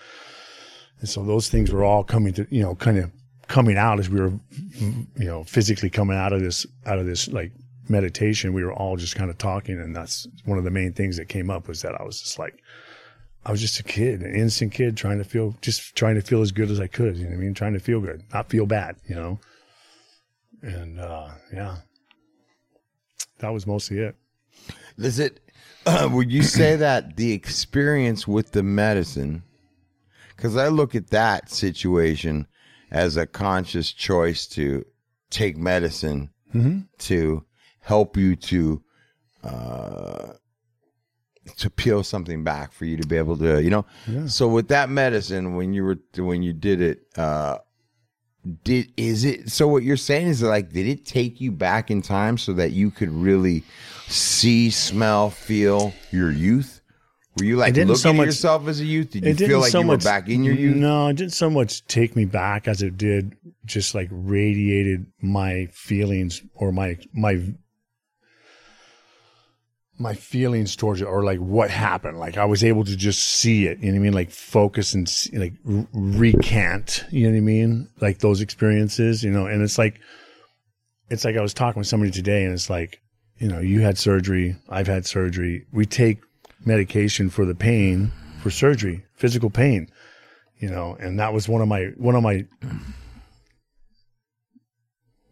And 1.01 1.09
so 1.09 1.25
those 1.25 1.49
things 1.49 1.73
were 1.73 1.85
all 1.85 2.05
coming 2.05 2.35
to, 2.35 2.47
you 2.51 2.63
know, 2.63 2.75
kind 2.75 2.99
of 2.99 3.11
coming 3.47 3.79
out 3.79 3.99
as 3.99 4.11
we 4.11 4.21
were, 4.21 4.33
you 4.79 5.07
know, 5.17 5.45
physically 5.45 5.89
coming 5.89 6.19
out 6.19 6.35
of 6.35 6.43
this, 6.43 6.67
out 6.85 6.99
of 6.99 7.07
this 7.07 7.29
like 7.29 7.53
meditation. 7.89 8.53
We 8.53 8.65
were 8.65 8.73
all 8.73 8.97
just 8.97 9.17
kind 9.17 9.31
of 9.31 9.39
talking. 9.39 9.81
And 9.81 9.97
that's 9.97 10.29
one 10.45 10.59
of 10.59 10.65
the 10.65 10.71
main 10.71 10.93
things 10.93 11.17
that 11.17 11.31
came 11.31 11.49
up 11.49 11.67
was 11.67 11.81
that 11.83 11.99
I 11.99 12.05
was 12.05 12.21
just 12.21 12.39
like, 12.39 12.61
I 13.45 13.51
was 13.51 13.61
just 13.61 13.81
a 13.81 13.83
kid, 13.83 14.21
an 14.21 14.35
innocent 14.35 14.73
kid 14.73 14.97
trying 14.97 15.19
to 15.19 15.25
feel, 15.25 15.57
just 15.63 15.95
trying 15.97 16.17
to 16.17 16.21
feel 16.21 16.43
as 16.43 16.53
good 16.53 16.71
as 16.71 16.81
I 16.81 16.87
could. 16.87 17.17
You 17.17 17.25
know 17.25 17.31
what 17.31 17.37
I 17.37 17.41
mean? 17.41 17.55
Trying 17.55 17.73
to 17.75 17.81
feel 17.81 18.01
good, 18.01 18.23
not 18.33 18.51
feel 18.51 18.67
bad, 18.67 18.97
you 19.09 19.15
know? 19.15 19.39
And, 20.63 21.01
uh, 21.01 21.31
yeah, 21.53 21.77
that 23.39 23.51
was 23.51 23.67
mostly 23.67 23.99
it. 23.99 24.17
Is 24.99 25.19
it? 25.19 25.41
Uh, 25.87 26.09
would 26.13 26.31
you 26.31 26.43
say 26.43 26.77
that 26.77 27.17
the 27.17 27.33
experience 27.33 28.27
with 28.27 28.53
the 28.53 28.63
medicine? 28.63 29.45
Because 30.37 30.57
I 30.57 30.69
look 30.69 30.95
at 30.95 31.11
that 31.11 31.51
situation 31.51 32.47
as 32.91 33.17
a 33.17 33.27
conscious 33.27 33.93
choice 33.93 34.47
to 34.47 34.85
take 35.31 35.57
medicine 35.57 36.31
to 36.99 37.45
help 37.81 38.17
you 38.17 38.37
to 38.37 38.83
uh, 39.45 40.33
to 41.57 41.71
peel 41.71 42.03
something 42.05 42.45
back 42.45 42.73
for 42.73 42.85
you 42.85 42.97
to 42.97 43.07
be 43.07 43.17
able 43.17 43.37
to, 43.39 43.63
you 43.63 43.71
know. 43.71 43.85
So 44.27 44.49
with 44.49 44.69
that 44.69 44.91
medicine, 44.91 45.55
when 45.55 45.73
you 45.73 45.85
were 45.85 45.99
when 46.17 46.43
you 46.43 46.53
did 46.53 46.81
it, 46.81 47.01
uh, 47.17 47.59
did 48.65 48.93
is 48.97 49.25
it 49.25 49.51
so 49.51 49.69
what 49.69 49.83
you're 49.83 49.97
saying 49.97 50.29
is 50.29 50.43
like 50.43 50.73
did 50.73 50.87
it 50.87 51.05
take 51.05 51.41
you 51.41 51.53
back 51.53 51.91
in 51.91 52.03
time 52.03 52.39
so 52.39 52.53
that 52.55 52.73
you 52.73 52.91
could 52.91 53.11
really 53.11 53.63
see 54.07 54.71
smell 54.71 55.31
feel 55.31 55.93
your 56.11 56.31
youth? 56.31 56.81
Were 57.37 57.45
you 57.45 57.57
like 57.57 57.77
looking 57.77 57.95
so 57.95 58.11
at 58.11 58.17
yourself 58.17 58.67
as 58.67 58.81
a 58.81 58.85
youth? 58.85 59.11
Did 59.11 59.25
you 59.25 59.35
feel 59.35 59.61
like 59.61 59.71
so 59.71 59.81
you 59.81 59.87
much 59.87 60.05
were 60.05 60.11
back 60.11 60.29
in 60.29 60.43
your 60.43 60.55
youth? 60.55 60.77
No, 60.77 61.09
it 61.09 61.17
didn't 61.17 61.35
so 61.35 61.49
much 61.49 61.87
take 61.87 62.17
me 62.17 62.25
back 62.25 62.67
as 62.67 62.83
it 62.83 62.97
did 62.97 63.37
just 63.65 63.95
like 63.95 64.09
radiated 64.11 65.07
my 65.21 65.67
feelings 65.73 66.43
or 66.55 66.73
my 66.73 66.97
my 67.13 67.41
my 69.99 70.15
feelings 70.15 70.77
towards 70.77 71.01
it 71.01 71.05
or 71.05 71.25
like 71.25 71.39
what 71.39 71.71
happened. 71.71 72.19
Like 72.19 72.37
I 72.37 72.45
was 72.45 72.63
able 72.63 72.85
to 72.85 72.97
just 72.97 73.21
see 73.25 73.67
it. 73.67 73.79
You 73.79 73.87
know 73.87 73.93
what 73.93 73.97
I 73.97 74.03
mean? 74.03 74.13
Like 74.13 74.31
focus 74.31 74.95
and 74.95 75.09
see, 75.09 75.37
like 75.37 75.55
recant. 75.65 77.05
You 77.11 77.27
know 77.27 77.33
what 77.33 77.39
I 77.39 77.41
mean? 77.41 77.89
Like 78.01 78.19
those 78.19 78.41
experiences. 78.41 79.25
You 79.25 79.31
know, 79.31 79.47
and 79.47 79.63
it's 79.63 79.79
like 79.79 80.01
it's 81.11 81.25
like 81.25 81.37
I 81.37 81.43
was 81.43 81.55
talking 81.55 81.81
with 81.81 81.87
somebody 81.87 82.13
today, 82.13 82.45
and 82.45 82.53
it's 82.53 82.71
like 82.71 83.01
you 83.39 83.49
know 83.49 83.61
you 83.61 83.81
had 83.81 83.99
surgery, 83.99 84.57
I've 84.69 84.87
had 84.87 85.07
surgery. 85.07 85.67
We 85.73 85.87
take 85.87 86.21
medication 86.65 87.31
for 87.31 87.45
the 87.45 87.55
pain 87.55 88.13
for 88.41 88.51
surgery, 88.51 89.05
physical 89.15 89.51
pain, 89.51 89.91
you 90.59 90.71
know, 90.71 90.97
and 91.01 91.19
that 91.19 91.33
was 91.33 91.49
one 91.49 91.63
of 91.63 91.69
my 91.69 91.87
one 91.97 92.15
of 92.15 92.23
my 92.23 92.45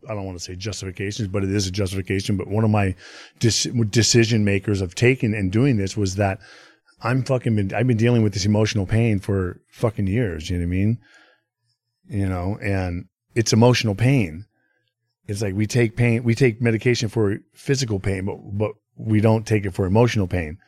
I 0.08 0.14
don't 0.14 0.24
want 0.24 0.38
to 0.38 0.44
say 0.44 0.54
justifications, 0.56 1.28
but 1.28 1.44
it 1.44 1.50
is 1.50 1.66
a 1.66 1.70
justification. 1.70 2.36
But 2.36 2.48
one 2.48 2.64
of 2.64 2.70
my 2.70 2.94
dec- 3.40 3.90
decision 3.90 4.44
makers 4.44 4.80
of 4.80 4.94
taking 4.94 5.34
and 5.34 5.50
doing 5.52 5.76
this 5.76 5.96
was 5.96 6.16
that 6.16 6.38
I'm 7.02 7.22
fucking 7.24 7.56
been 7.56 7.74
I've 7.74 7.86
been 7.86 7.96
dealing 7.96 8.22
with 8.22 8.32
this 8.32 8.46
emotional 8.46 8.86
pain 8.86 9.20
for 9.20 9.60
fucking 9.70 10.06
years. 10.06 10.48
You 10.50 10.58
know 10.58 10.66
what 10.66 10.74
I 10.74 10.78
mean? 10.78 10.98
You 12.08 12.28
know, 12.28 12.58
and 12.62 13.06
it's 13.34 13.52
emotional 13.52 13.94
pain. 13.94 14.46
It's 15.26 15.42
like 15.42 15.54
we 15.54 15.66
take 15.66 15.96
pain, 15.96 16.22
we 16.22 16.34
take 16.34 16.62
medication 16.62 17.08
for 17.08 17.38
physical 17.52 18.00
pain, 18.00 18.24
but 18.24 18.36
but 18.52 18.72
we 18.96 19.20
don't 19.20 19.46
take 19.46 19.66
it 19.66 19.74
for 19.74 19.86
emotional 19.86 20.26
pain. 20.26 20.58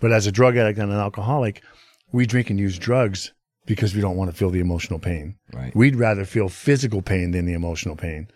But 0.00 0.12
as 0.12 0.26
a 0.26 0.32
drug 0.32 0.56
addict 0.56 0.78
and 0.78 0.92
an 0.92 0.98
alcoholic, 0.98 1.62
we 2.12 2.26
drink 2.26 2.50
and 2.50 2.58
use 2.58 2.78
drugs 2.78 3.32
because 3.66 3.94
we 3.94 4.00
don't 4.00 4.16
want 4.16 4.30
to 4.30 4.36
feel 4.36 4.50
the 4.50 4.60
emotional 4.60 4.98
pain. 4.98 5.36
Right. 5.52 5.74
We'd 5.74 5.96
rather 5.96 6.24
feel 6.24 6.48
physical 6.48 7.02
pain 7.02 7.30
than 7.30 7.46
the 7.46 7.52
emotional 7.52 7.96
pain. 7.96 8.28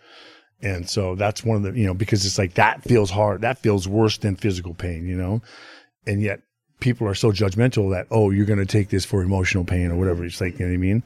And 0.61 0.89
so 0.89 1.15
that's 1.15 1.43
one 1.43 1.57
of 1.57 1.63
the, 1.63 1.79
you 1.79 1.85
know, 1.85 1.93
because 1.93 2.25
it's 2.25 2.37
like 2.37 2.55
that 2.55 2.83
feels 2.83 3.11
hard. 3.11 3.41
That 3.41 3.59
feels 3.59 3.87
worse 3.87 4.17
than 4.17 4.35
physical 4.35 4.73
pain, 4.73 5.05
you 5.05 5.15
know? 5.15 5.41
And 6.07 6.21
yet 6.21 6.41
people 6.79 7.07
are 7.07 7.15
so 7.15 7.31
judgmental 7.31 7.91
that, 7.91 8.07
oh, 8.09 8.31
you're 8.31 8.45
going 8.45 8.59
to 8.59 8.65
take 8.65 8.89
this 8.89 9.05
for 9.05 9.21
emotional 9.21 9.65
pain 9.65 9.91
or 9.91 9.95
whatever. 9.95 10.25
It's 10.25 10.41
like, 10.41 10.59
you 10.59 10.65
know 10.65 10.71
what 10.71 10.75
I 10.75 10.77
mean? 10.77 11.03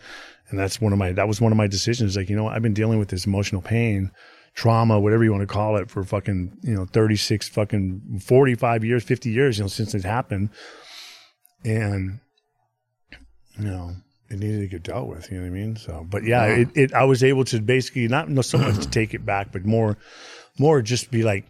And 0.49 0.59
that's 0.59 0.79
one 0.79 0.93
of 0.93 0.99
my, 0.99 1.11
that 1.11 1.27
was 1.27 1.41
one 1.41 1.51
of 1.51 1.57
my 1.57 1.67
decisions. 1.67 2.15
Like, 2.15 2.29
you 2.29 2.35
know. 2.35 2.47
I've 2.47 2.61
been 2.61 2.73
dealing 2.73 2.99
with 2.99 3.09
this 3.09 3.25
emotional 3.25 3.61
pain, 3.61 4.11
trauma, 4.55 4.99
whatever 4.99 5.23
you 5.23 5.31
want 5.31 5.41
to 5.41 5.47
call 5.47 5.77
it 5.77 5.89
for 5.89 6.03
fucking, 6.03 6.57
you 6.61 6.73
know, 6.75 6.85
36 6.85 7.49
fucking 7.49 8.21
45 8.23 8.83
years, 8.83 9.03
50 9.03 9.29
years, 9.29 9.57
you 9.57 9.63
know, 9.63 9.67
since 9.67 9.93
it 9.93 10.03
happened. 10.03 10.49
And, 11.63 12.19
you 13.57 13.65
know, 13.65 13.95
it 14.29 14.39
needed 14.39 14.59
to 14.59 14.67
get 14.67 14.83
dealt 14.83 15.07
with. 15.07 15.31
You 15.31 15.37
know 15.37 15.43
what 15.43 15.57
I 15.57 15.59
mean? 15.59 15.75
So, 15.75 16.05
but 16.09 16.23
yeah, 16.23 16.45
it, 16.45 16.69
it 16.75 16.93
I 16.93 17.03
was 17.03 17.23
able 17.23 17.45
to 17.45 17.59
basically 17.61 18.07
not 18.07 18.29
not 18.29 18.45
so 18.45 18.57
much 18.57 18.79
to 18.79 18.89
take 18.91 19.13
it 19.13 19.25
back, 19.25 19.51
but 19.51 19.65
more, 19.65 19.97
more 20.57 20.81
just 20.81 21.11
be 21.11 21.23
like 21.23 21.45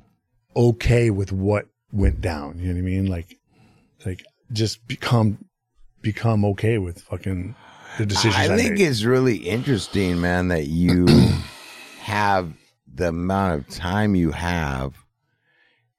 okay 0.55 1.09
with 1.09 1.31
what 1.31 1.67
went 1.91 2.21
down. 2.21 2.59
You 2.59 2.69
know 2.69 2.73
what 2.75 2.79
I 2.79 2.83
mean? 2.83 3.05
Like, 3.07 3.37
like 4.05 4.25
just 4.51 4.87
become 4.87 5.45
become 6.01 6.45
okay 6.45 6.77
with 6.77 7.01
fucking 7.01 7.55
the 7.97 8.05
decisions. 8.05 8.35
I, 8.35 8.53
I 8.53 8.57
think 8.57 8.77
made. 8.77 8.81
it's 8.81 9.03
really 9.03 9.37
interesting, 9.37 10.21
man, 10.21 10.47
that 10.49 10.67
you 10.67 11.05
have 11.99 12.53
the 12.91 13.09
amount 13.09 13.59
of 13.59 13.75
time 13.75 14.15
you 14.15 14.31
have. 14.31 14.93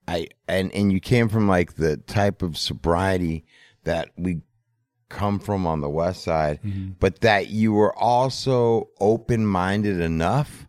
I 0.09 0.29
and 0.49 0.73
and 0.75 0.93
you 0.93 1.01
came 1.01 1.29
from 1.29 1.47
like 1.47 1.75
the 1.75 1.99
type 1.99 2.43
of 2.43 2.57
sobriety 2.57 3.45
that 3.85 4.11
we 4.17 4.41
come 5.11 5.39
from 5.39 5.67
on 5.67 5.83
the 5.83 5.91
west 5.91 6.23
side, 6.23 6.61
Mm-hmm. 6.65 6.93
but 7.01 7.21
that 7.21 7.51
you 7.51 7.75
were 7.75 7.95
also 7.95 8.89
open 9.01 9.45
minded 9.45 10.01
enough 10.01 10.67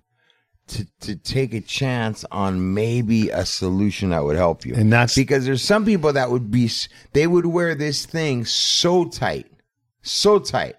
to 0.67 0.85
to 1.01 1.15
take 1.15 1.53
a 1.53 1.61
chance 1.61 2.25
on 2.31 2.73
maybe 2.73 3.29
a 3.29 3.45
solution 3.45 4.09
that 4.09 4.23
would 4.23 4.35
help 4.37 4.65
you. 4.65 4.73
And 4.75 4.91
that's- 4.91 5.15
because 5.15 5.45
there's 5.45 5.61
some 5.63 5.85
people 5.85 6.11
that 6.13 6.29
would 6.31 6.51
be 6.51 6.69
they 7.13 7.27
would 7.27 7.45
wear 7.45 7.75
this 7.75 8.05
thing 8.05 8.43
so 8.45 9.05
tight, 9.05 9.47
so 10.01 10.39
tight 10.39 10.75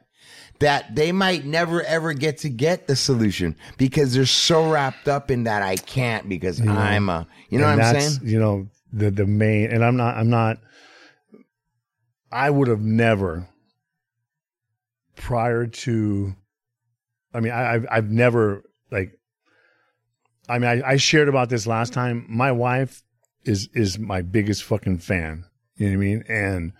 that 0.60 0.94
they 0.94 1.10
might 1.12 1.44
never 1.44 1.82
ever 1.82 2.12
get 2.14 2.38
to 2.38 2.48
get 2.48 2.86
the 2.86 2.94
solution 2.96 3.56
because 3.78 4.14
they're 4.14 4.24
so 4.26 4.70
wrapped 4.70 5.08
up 5.08 5.30
in 5.30 5.44
that 5.44 5.60
I 5.62 5.76
can't 5.76 6.28
because 6.28 6.60
I'm 6.60 7.08
a 7.08 7.26
you 7.50 7.58
know 7.58 7.66
And 7.68 7.80
what 7.80 7.94
I'm 7.96 8.00
saying? 8.00 8.18
You 8.22 8.38
know, 8.38 8.68
the 8.92 9.10
the 9.10 9.26
main 9.26 9.70
and 9.70 9.84
I'm 9.84 9.96
not 9.96 10.16
I'm 10.16 10.30
not 10.30 10.58
I 12.30 12.48
would 12.48 12.68
have 12.68 12.80
never 12.80 13.46
prior 15.16 15.66
to 15.66 16.34
I 17.34 17.40
mean 17.40 17.52
I 17.52 17.74
I've, 17.74 17.86
I've 17.90 18.10
never 18.10 18.62
like 18.90 19.18
I 20.48 20.58
mean 20.58 20.82
I, 20.82 20.92
I 20.92 20.96
shared 20.96 21.28
about 21.28 21.48
this 21.48 21.66
last 21.66 21.92
time. 21.92 22.26
My 22.28 22.52
wife 22.52 23.02
is 23.44 23.68
is 23.74 23.98
my 23.98 24.22
biggest 24.22 24.64
fucking 24.64 24.98
fan. 24.98 25.44
You 25.76 25.90
know 25.90 25.96
what 25.96 26.02
I 26.02 26.06
mean? 26.06 26.24
And 26.28 26.72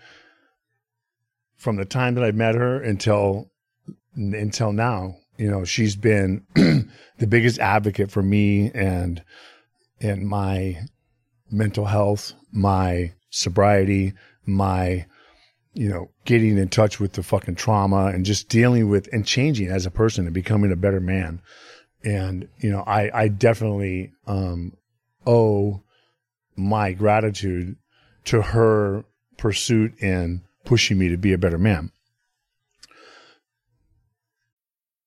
from 1.57 1.77
the 1.77 1.85
time 1.85 2.14
that 2.14 2.25
I 2.25 2.33
met 2.33 2.55
her 2.55 2.81
until 2.81 3.51
until 4.14 4.73
now, 4.73 5.16
you 5.38 5.51
know, 5.51 5.64
she's 5.64 5.97
been 5.97 6.45
the 6.55 7.27
biggest 7.27 7.59
advocate 7.59 8.11
for 8.11 8.23
me 8.23 8.71
and 8.75 9.23
and 10.01 10.27
my 10.27 10.81
mental 11.51 11.85
health, 11.85 12.33
my 12.51 13.12
sobriety, 13.31 14.12
my 14.45 15.07
you 15.75 15.89
know, 15.89 16.11
getting 16.25 16.59
in 16.59 16.69
touch 16.69 17.01
with 17.01 17.13
the 17.13 17.23
fucking 17.23 17.55
trauma 17.55 18.07
and 18.07 18.25
just 18.25 18.49
dealing 18.49 18.89
with 18.89 19.09
and 19.13 19.27
changing 19.27 19.69
as 19.69 19.87
a 19.87 19.91
person 19.91 20.27
and 20.27 20.35
becoming 20.35 20.73
a 20.73 20.77
better 20.77 21.01
man. 21.01 21.41
And, 22.05 22.49
you 22.59 22.71
know, 22.71 22.83
I, 22.87 23.11
I 23.15 23.29
definitely 23.29 24.13
um, 24.27 24.77
owe 25.27 25.83
my 26.57 26.93
gratitude 26.93 27.77
to 28.25 28.43
her 28.43 29.05
pursuit 29.39 29.95
and 30.03 30.43
pushing 30.65 30.99
me 30.99 31.09
to 31.09 31.17
be 31.17 31.33
a 31.33 31.39
better 31.39 31.59
man. 31.59 31.91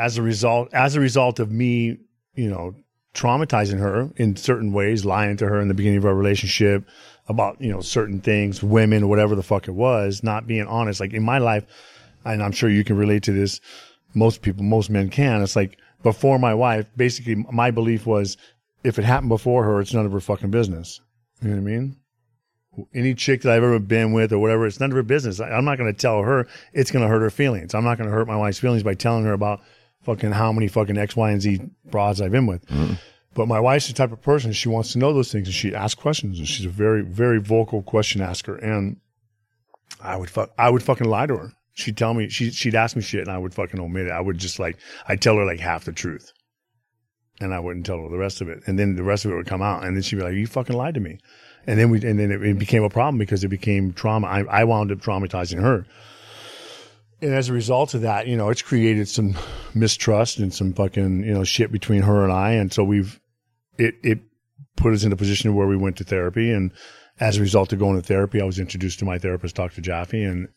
As 0.00 0.16
a 0.16 0.22
result 0.22 0.72
as 0.72 0.96
a 0.96 1.00
result 1.00 1.38
of 1.38 1.52
me 1.52 1.98
you 2.34 2.48
know 2.48 2.74
traumatizing 3.12 3.78
her 3.78 4.10
in 4.16 4.34
certain 4.34 4.72
ways 4.72 5.04
lying 5.04 5.36
to 5.36 5.46
her 5.46 5.60
in 5.60 5.68
the 5.68 5.74
beginning 5.74 5.98
of 5.98 6.06
our 6.06 6.14
relationship 6.14 6.88
about 7.28 7.60
you 7.60 7.70
know 7.70 7.82
certain 7.82 8.20
things 8.20 8.62
women 8.62 9.08
whatever 9.08 9.34
the 9.34 9.42
fuck 9.42 9.68
it 9.68 9.72
was 9.72 10.22
not 10.22 10.46
being 10.46 10.66
honest 10.66 11.00
like 11.00 11.12
in 11.12 11.22
my 11.22 11.36
life 11.36 11.64
and 12.24 12.42
i'm 12.42 12.52
sure 12.52 12.70
you 12.70 12.82
can 12.82 12.96
relate 12.96 13.22
to 13.22 13.32
this 13.32 13.60
most 14.14 14.40
people 14.40 14.64
most 14.64 14.88
men 14.88 15.10
can 15.10 15.42
it's 15.42 15.54
like 15.54 15.76
before 16.02 16.38
my 16.38 16.54
wife 16.54 16.86
basically 16.96 17.34
my 17.52 17.70
belief 17.70 18.06
was 18.06 18.38
if 18.82 18.98
it 18.98 19.04
happened 19.04 19.28
before 19.28 19.64
her 19.64 19.80
it's 19.80 19.92
none 19.92 20.06
of 20.06 20.12
her 20.12 20.20
fucking 20.20 20.50
business 20.50 21.00
you 21.42 21.48
know 21.48 21.56
what 21.56 21.60
i 21.60 21.64
mean 21.64 21.96
any 22.94 23.14
chick 23.14 23.42
that 23.42 23.52
I've 23.52 23.64
ever 23.64 23.80
been 23.80 24.12
with 24.12 24.32
or 24.32 24.38
whatever, 24.38 24.64
it's 24.64 24.78
none 24.78 24.92
of 24.92 24.96
her 24.96 25.02
business. 25.02 25.40
I, 25.40 25.50
I'm 25.50 25.64
not 25.64 25.76
going 25.76 25.92
to 25.92 26.00
tell 26.00 26.22
her 26.22 26.46
it's 26.72 26.92
going 26.92 27.02
to 27.02 27.08
hurt 27.08 27.20
her 27.20 27.28
feelings. 27.28 27.74
I'm 27.74 27.82
not 27.82 27.98
going 27.98 28.08
to 28.08 28.14
hurt 28.14 28.28
my 28.28 28.36
wife's 28.36 28.60
feelings 28.60 28.84
by 28.84 28.94
telling 28.94 29.24
her 29.24 29.32
about 29.32 29.60
fucking 30.02 30.32
how 30.32 30.52
many 30.52 30.68
fucking 30.68 30.98
X, 30.98 31.16
Y, 31.16 31.30
and 31.30 31.42
Z 31.42 31.60
broads 31.84 32.20
I've 32.20 32.32
been 32.32 32.46
with. 32.46 32.64
Mm-hmm. 32.66 32.94
But 33.34 33.46
my 33.46 33.60
wife's 33.60 33.86
the 33.86 33.94
type 33.94 34.12
of 34.12 34.20
person 34.22 34.52
she 34.52 34.68
wants 34.68 34.92
to 34.92 34.98
know 34.98 35.12
those 35.12 35.30
things 35.30 35.46
and 35.46 35.54
she 35.54 35.74
asks 35.74 36.00
questions 36.00 36.38
and 36.38 36.48
she's 36.48 36.66
a 36.66 36.70
very, 36.70 37.02
very 37.02 37.40
vocal 37.40 37.82
question 37.82 38.20
asker. 38.20 38.56
And 38.56 38.96
I 40.02 40.16
would 40.16 40.30
fuck, 40.30 40.50
I 40.58 40.68
would 40.68 40.82
fucking 40.82 41.08
lie 41.08 41.26
to 41.26 41.36
her. 41.36 41.52
She'd 41.74 41.96
tell 41.96 42.12
me, 42.12 42.28
she, 42.28 42.50
she'd 42.50 42.74
ask 42.74 42.96
me 42.96 43.02
shit 43.02 43.20
and 43.20 43.30
I 43.30 43.38
would 43.38 43.54
fucking 43.54 43.78
omit 43.78 44.06
it. 44.06 44.12
I 44.12 44.20
would 44.20 44.38
just 44.38 44.58
like, 44.58 44.78
I'd 45.06 45.22
tell 45.22 45.36
her 45.36 45.44
like 45.44 45.60
half 45.60 45.84
the 45.84 45.92
truth 45.92 46.32
and 47.40 47.54
I 47.54 47.58
wouldn't 47.58 47.86
tell 47.86 47.98
her 48.02 48.08
the 48.08 48.18
rest 48.18 48.40
of 48.40 48.48
it. 48.48 48.62
And 48.66 48.78
then 48.78 48.96
the 48.96 49.02
rest 49.02 49.24
of 49.24 49.32
it 49.32 49.34
would 49.34 49.46
come 49.46 49.62
out, 49.62 49.84
and 49.84 49.96
then 49.96 50.02
she'd 50.02 50.16
be 50.16 50.22
like, 50.22 50.34
"You 50.34 50.46
fucking 50.46 50.76
lied 50.76 50.94
to 50.94 51.00
me." 51.00 51.18
And 51.66 51.78
then 51.78 51.90
we, 51.90 52.02
and 52.02 52.18
then 52.18 52.30
it, 52.30 52.42
it 52.42 52.58
became 52.58 52.84
a 52.84 52.90
problem 52.90 53.18
because 53.18 53.42
it 53.44 53.48
became 53.48 53.92
trauma. 53.92 54.26
I, 54.26 54.40
I 54.44 54.64
wound 54.64 54.92
up 54.92 54.98
traumatizing 54.98 55.60
her, 55.60 55.86
and 57.22 57.34
as 57.34 57.48
a 57.48 57.52
result 57.52 57.94
of 57.94 58.02
that, 58.02 58.26
you 58.26 58.36
know, 58.36 58.48
it's 58.48 58.62
created 58.62 59.08
some 59.08 59.36
mistrust 59.74 60.38
and 60.38 60.52
some 60.52 60.72
fucking 60.72 61.24
you 61.24 61.34
know 61.34 61.44
shit 61.44 61.72
between 61.72 62.02
her 62.02 62.24
and 62.24 62.32
I. 62.32 62.52
And 62.52 62.72
so 62.72 62.84
we've 62.84 63.20
it 63.78 63.94
it 64.02 64.20
put 64.76 64.94
us 64.94 65.04
in 65.04 65.12
a 65.12 65.16
position 65.16 65.54
where 65.54 65.66
we 65.66 65.76
went 65.76 65.96
to 65.98 66.04
therapy, 66.04 66.50
and 66.52 66.72
as 67.18 67.36
a 67.36 67.40
result 67.40 67.72
of 67.72 67.78
going 67.78 67.96
to 67.96 68.06
therapy, 68.06 68.40
I 68.40 68.44
was 68.44 68.58
introduced 68.58 68.98
to 69.00 69.04
my 69.04 69.18
therapist, 69.18 69.56
Dr. 69.56 69.80
Jaffe, 69.80 70.22
and 70.22 70.48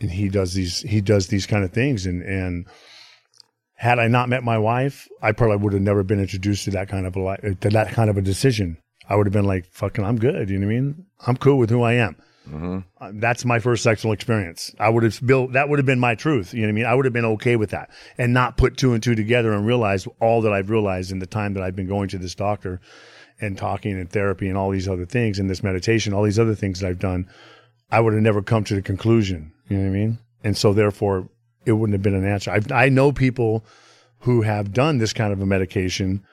and 0.00 0.10
he 0.10 0.28
does 0.28 0.54
these 0.54 0.80
he 0.82 1.00
does 1.00 1.28
these 1.28 1.46
kind 1.46 1.64
of 1.64 1.72
things, 1.72 2.06
and 2.06 2.22
and 2.22 2.66
had 3.74 3.98
I 3.98 4.06
not 4.06 4.28
met 4.28 4.44
my 4.44 4.56
wife, 4.56 5.08
I 5.20 5.32
probably 5.32 5.56
would 5.56 5.72
have 5.72 5.82
never 5.82 6.02
been 6.02 6.20
introduced 6.20 6.64
to 6.64 6.70
that 6.72 6.88
kind 6.88 7.06
of 7.06 7.16
a 7.16 7.54
to 7.56 7.70
that 7.70 7.88
kind 7.92 8.08
of 8.08 8.16
a 8.16 8.22
decision. 8.22 8.78
I 9.08 9.16
would 9.16 9.26
have 9.26 9.32
been 9.32 9.44
like, 9.44 9.66
"Fucking, 9.66 10.04
I'm 10.04 10.18
good." 10.18 10.48
You 10.48 10.58
know 10.58 10.66
what 10.66 10.72
I 10.72 10.80
mean? 10.80 11.06
I'm 11.26 11.36
cool 11.36 11.58
with 11.58 11.70
who 11.70 11.82
I 11.82 11.94
am. 11.94 12.16
Uh, 13.00 13.12
that's 13.14 13.44
my 13.44 13.58
first 13.58 13.82
sexual 13.82 14.12
experience. 14.12 14.74
I 14.78 14.90
would 14.90 15.02
have 15.02 15.24
built 15.24 15.52
that 15.52 15.68
would 15.68 15.78
have 15.78 15.86
been 15.86 16.00
my 16.00 16.14
truth. 16.14 16.52
You 16.52 16.62
know 16.62 16.66
what 16.66 16.72
I 16.72 16.74
mean? 16.74 16.86
I 16.86 16.94
would 16.94 17.04
have 17.06 17.14
been 17.14 17.24
okay 17.24 17.56
with 17.56 17.70
that 17.70 17.90
and 18.18 18.34
not 18.34 18.56
put 18.56 18.76
two 18.76 18.92
and 18.92 19.02
two 19.02 19.14
together 19.14 19.52
and 19.52 19.66
realize 19.66 20.06
all 20.20 20.42
that 20.42 20.52
I've 20.52 20.70
realized 20.70 21.10
in 21.10 21.20
the 21.20 21.26
time 21.26 21.54
that 21.54 21.62
I've 21.62 21.76
been 21.76 21.88
going 21.88 22.08
to 22.08 22.18
this 22.18 22.34
doctor 22.34 22.80
and 23.40 23.56
talking 23.56 23.92
and 23.98 24.10
therapy 24.10 24.48
and 24.48 24.58
all 24.58 24.70
these 24.70 24.88
other 24.88 25.06
things 25.06 25.38
and 25.38 25.48
this 25.48 25.62
meditation, 25.62 26.12
all 26.12 26.22
these 26.22 26.38
other 26.38 26.54
things 26.54 26.80
that 26.80 26.88
I've 26.88 26.98
done. 26.98 27.28
I 27.90 28.00
would 28.00 28.12
have 28.12 28.22
never 28.22 28.42
come 28.42 28.64
to 28.64 28.74
the 28.74 28.82
conclusion. 28.82 29.52
You 29.68 29.78
know 29.78 29.84
what 29.84 29.90
I 29.90 29.92
mean? 29.92 30.18
And 30.42 30.56
so 30.56 30.72
therefore, 30.72 31.28
it 31.64 31.72
wouldn't 31.72 31.94
have 31.94 32.02
been 32.02 32.14
an 32.14 32.26
answer. 32.26 32.50
I've, 32.50 32.70
I 32.70 32.88
know 32.88 33.12
people 33.12 33.64
who 34.20 34.42
have 34.42 34.72
done 34.72 34.98
this 34.98 35.12
kind 35.12 35.32
of 35.32 35.40
a 35.40 35.46
medication 35.46 36.24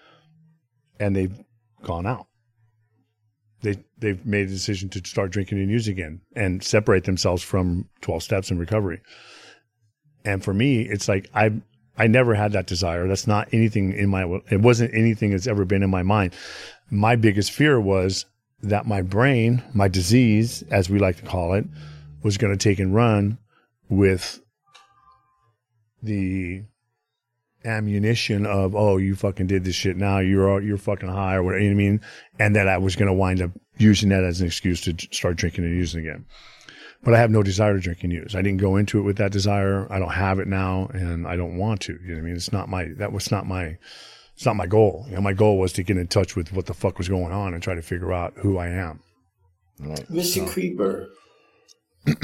and 0.99 1.15
they've 1.15 1.37
gone 1.83 2.05
out. 2.05 2.27
They 3.61 3.77
they've 3.97 4.25
made 4.25 4.47
a 4.47 4.51
decision 4.51 4.89
to 4.89 5.07
start 5.07 5.31
drinking 5.31 5.59
and 5.59 5.69
using 5.69 5.93
again 5.93 6.21
and 6.35 6.63
separate 6.63 7.03
themselves 7.03 7.43
from 7.43 7.87
12 8.01 8.23
steps 8.23 8.51
in 8.51 8.57
recovery. 8.57 9.01
And 10.25 10.43
for 10.43 10.53
me, 10.53 10.81
it's 10.81 11.07
like 11.07 11.29
I 11.33 11.61
I 11.97 12.07
never 12.07 12.33
had 12.33 12.53
that 12.53 12.67
desire. 12.67 13.07
That's 13.07 13.27
not 13.27 13.49
anything 13.53 13.93
in 13.93 14.09
my 14.09 14.23
it 14.49 14.61
wasn't 14.61 14.93
anything 14.93 15.31
that's 15.31 15.47
ever 15.47 15.65
been 15.65 15.83
in 15.83 15.89
my 15.89 16.03
mind. 16.03 16.33
My 16.89 17.15
biggest 17.15 17.51
fear 17.51 17.79
was 17.79 18.25
that 18.63 18.85
my 18.85 19.01
brain, 19.01 19.63
my 19.73 19.87
disease, 19.87 20.63
as 20.69 20.89
we 20.89 20.99
like 20.99 21.17
to 21.17 21.25
call 21.25 21.53
it, 21.53 21.65
was 22.23 22.37
going 22.37 22.55
to 22.55 22.63
take 22.63 22.79
and 22.79 22.93
run 22.93 23.37
with 23.89 24.41
the 26.01 26.63
ammunition 27.65 28.45
of 28.45 28.75
oh 28.75 28.97
you 28.97 29.15
fucking 29.15 29.47
did 29.47 29.63
this 29.63 29.75
shit. 29.75 29.97
Now 29.97 30.19
you're 30.19 30.61
you're 30.61 30.77
fucking 30.77 31.09
high 31.09 31.35
or 31.35 31.43
whatever 31.43 31.63
you 31.63 31.69
know 31.69 31.75
what 31.75 31.81
I 31.81 31.89
mean? 31.89 32.01
And 32.39 32.55
that 32.55 32.67
I 32.67 32.77
was 32.77 32.95
going 32.95 33.07
to 33.07 33.13
wind 33.13 33.41
up 33.41 33.51
using 33.77 34.09
that 34.09 34.23
as 34.23 34.41
an 34.41 34.47
excuse 34.47 34.81
to 34.81 34.95
start 35.11 35.37
drinking 35.37 35.63
and 35.65 35.75
using 35.75 36.01
again. 36.01 36.25
But 37.03 37.15
I 37.15 37.17
have 37.19 37.31
no 37.31 37.41
desire 37.41 37.73
to 37.73 37.79
drink 37.79 38.03
and 38.03 38.13
use. 38.13 38.35
I 38.35 38.41
didn't 38.43 38.61
go 38.61 38.75
into 38.75 38.99
it 38.99 39.03
with 39.03 39.17
that 39.17 39.31
desire. 39.31 39.87
I 39.91 39.97
don't 39.97 40.11
have 40.13 40.39
it 40.39 40.47
now 40.47 40.89
and 40.93 41.27
I 41.27 41.35
don't 41.35 41.57
want 41.57 41.81
to 41.81 41.93
you 41.93 42.09
know 42.09 42.13
what 42.15 42.19
I 42.21 42.25
mean? 42.25 42.35
It's 42.35 42.51
not 42.51 42.69
my 42.69 42.89
that 42.97 43.11
was 43.11 43.31
not 43.31 43.45
my 43.47 43.77
it's 44.35 44.45
not 44.45 44.55
my 44.55 44.67
goal. 44.67 45.05
You 45.09 45.15
know 45.15 45.21
my 45.21 45.33
goal 45.33 45.57
was 45.59 45.73
to 45.73 45.83
get 45.83 45.97
in 45.97 46.07
touch 46.07 46.35
with 46.35 46.53
what 46.53 46.65
the 46.67 46.73
fuck 46.73 46.97
was 46.97 47.09
going 47.09 47.31
on 47.31 47.53
and 47.53 47.61
try 47.61 47.75
to 47.75 47.81
figure 47.81 48.13
out 48.13 48.33
who 48.37 48.57
I 48.57 48.67
am. 48.67 49.01
Mr. 49.79 50.47
Creeper. 50.47 51.09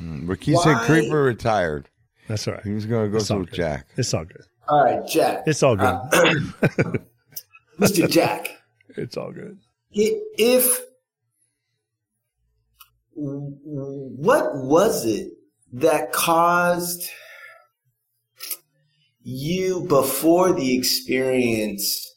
Ricky 0.00 0.54
said 0.56 0.76
Creeper 0.82 1.22
retired. 1.22 1.88
that's 2.28 2.46
all 2.46 2.54
right. 2.54 2.62
He 2.64 2.72
was 2.72 2.86
going 2.86 3.06
to 3.06 3.10
go 3.10 3.18
It's 3.18 3.30
with. 3.30 3.52
Jack. 3.52 3.86
it's 3.96 4.12
all 4.14 4.24
good 4.24 4.44
All 4.68 4.82
right, 4.84 5.06
Jack. 5.06 5.44
it's 5.46 5.62
all 5.62 5.76
good 5.76 5.84
uh, 5.84 6.08
Mr. 7.78 8.08
Jack. 8.10 8.48
it's 8.96 9.16
all 9.16 9.32
good 9.32 9.58
If 9.92 10.80
what 13.14 14.56
was 14.56 15.06
it 15.06 15.32
that 15.72 16.12
caused 16.12 17.08
you 19.22 19.80
before 19.88 20.52
the 20.52 20.76
experience 20.76 22.14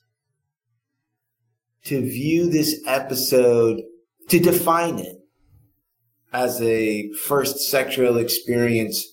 to 1.85 2.01
view 2.01 2.49
this 2.49 2.81
episode 2.85 3.81
to 4.27 4.39
define 4.39 4.99
it 4.99 5.15
as 6.31 6.61
a 6.61 7.11
first 7.13 7.59
sexual 7.69 8.17
experience 8.17 9.03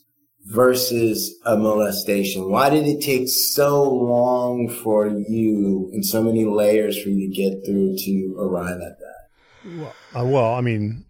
versus 0.46 1.34
a 1.44 1.56
molestation? 1.56 2.48
Why 2.50 2.70
did 2.70 2.86
it 2.86 3.00
take 3.02 3.28
so 3.28 3.82
long 3.82 4.68
for 4.68 5.08
you 5.08 5.90
and 5.92 6.06
so 6.06 6.22
many 6.22 6.44
layers 6.44 7.00
for 7.02 7.08
you 7.08 7.28
to 7.28 7.34
get 7.34 7.66
through 7.66 7.96
to 7.98 8.36
arrive 8.38 8.80
at 8.80 8.98
that? 8.98 9.92
Uh, 10.14 10.24
well, 10.24 10.54
I 10.54 10.60
mean, 10.60 11.04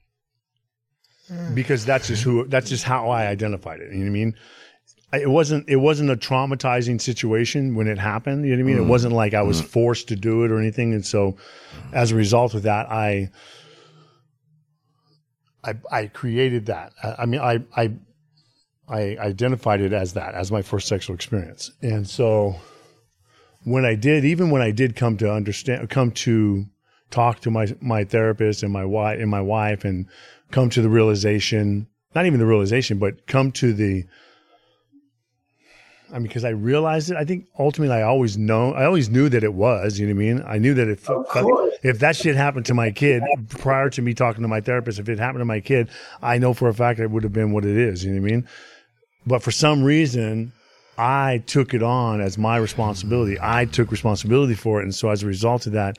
because 1.54 1.84
that's 1.84 2.08
just 2.08 2.22
who 2.22 2.46
that's 2.46 2.70
just 2.70 2.84
how 2.84 3.10
I 3.10 3.26
identified 3.26 3.80
it. 3.80 3.92
You 3.92 3.98
know 3.98 4.04
what 4.04 4.06
I 4.06 4.12
mean? 4.12 4.34
It 5.12 5.30
wasn't 5.30 5.68
it 5.68 5.76
wasn't 5.76 6.10
a 6.10 6.16
traumatizing 6.16 7.00
situation 7.00 7.74
when 7.74 7.86
it 7.88 7.98
happened. 7.98 8.44
You 8.46 8.56
know 8.56 8.64
what 8.64 8.70
I 8.70 8.74
mean? 8.74 8.84
It 8.86 8.88
wasn't 8.88 9.12
like 9.12 9.34
I 9.34 9.42
was 9.42 9.60
forced 9.60 10.08
to 10.08 10.16
do 10.16 10.44
it 10.44 10.50
or 10.50 10.58
anything. 10.58 10.94
And 10.94 11.04
so, 11.04 11.36
as 11.92 12.12
a 12.12 12.14
result 12.14 12.54
of 12.54 12.62
that, 12.62 12.90
I 12.90 13.30
I, 15.62 15.74
I 15.90 16.06
created 16.06 16.66
that. 16.66 16.92
I, 17.02 17.14
I 17.18 17.26
mean, 17.26 17.40
I 17.40 17.60
I 17.76 17.92
I 18.88 19.16
identified 19.18 19.80
it 19.80 19.92
as 19.92 20.12
that 20.14 20.34
as 20.34 20.52
my 20.52 20.62
first 20.62 20.88
sexual 20.88 21.14
experience. 21.14 21.72
And 21.82 22.08
so, 22.08 22.56
when 23.64 23.84
I 23.84 23.96
did, 23.96 24.24
even 24.24 24.50
when 24.50 24.62
I 24.62 24.70
did 24.70 24.94
come 24.94 25.16
to 25.18 25.32
understand, 25.32 25.90
come 25.90 26.12
to 26.12 26.66
talk 27.10 27.40
to 27.40 27.50
my 27.50 27.66
my 27.80 28.04
therapist 28.04 28.62
and 28.62 28.72
my 28.72 28.84
wife 28.84 29.20
and 29.20 29.30
my 29.30 29.40
wife 29.40 29.84
and 29.84 30.06
come 30.50 30.70
to 30.70 30.82
the 30.82 30.88
realization 30.88 31.86
not 32.14 32.26
even 32.26 32.40
the 32.40 32.46
realization 32.46 32.98
but 32.98 33.26
come 33.26 33.52
to 33.52 33.72
the 33.72 34.04
I 36.12 36.14
mean 36.14 36.24
because 36.24 36.44
I 36.44 36.50
realized 36.50 37.10
it 37.10 37.16
I 37.16 37.24
think 37.24 37.46
ultimately 37.58 37.94
I 37.94 38.02
always 38.02 38.36
know 38.36 38.72
I 38.72 38.84
always 38.84 39.08
knew 39.08 39.28
that 39.28 39.44
it 39.44 39.54
was 39.54 39.98
you 39.98 40.06
know 40.06 40.14
what 40.14 40.20
I 40.20 40.24
mean? 40.24 40.44
I 40.46 40.58
knew 40.58 40.74
that 40.74 40.88
if 40.88 41.08
if 41.82 41.98
that 42.00 42.16
shit 42.16 42.34
happened 42.34 42.66
to 42.66 42.74
my 42.74 42.90
kid 42.90 43.22
prior 43.48 43.88
to 43.90 44.02
me 44.02 44.14
talking 44.14 44.42
to 44.42 44.48
my 44.48 44.60
therapist 44.60 44.98
if 44.98 45.08
it 45.08 45.18
happened 45.18 45.40
to 45.40 45.46
my 45.46 45.60
kid 45.60 45.88
I 46.22 46.38
know 46.38 46.54
for 46.54 46.68
a 46.68 46.74
fact 46.74 46.98
it 46.98 47.10
would 47.10 47.22
have 47.22 47.32
been 47.32 47.52
what 47.52 47.64
it 47.64 47.76
is 47.76 48.04
you 48.04 48.12
know 48.12 48.20
what 48.20 48.28
I 48.28 48.30
mean 48.30 48.48
but 49.26 49.42
for 49.42 49.50
some 49.50 49.82
reason 49.82 50.52
I 50.98 51.42
took 51.46 51.74
it 51.74 51.82
on 51.82 52.20
as 52.20 52.38
my 52.38 52.56
responsibility. 52.56 53.36
I 53.40 53.66
took 53.66 53.90
responsibility 53.90 54.54
for 54.54 54.80
it. 54.80 54.84
And 54.84 54.94
so 54.94 55.10
as 55.10 55.22
a 55.22 55.26
result 55.26 55.66
of 55.66 55.72
that, 55.72 55.98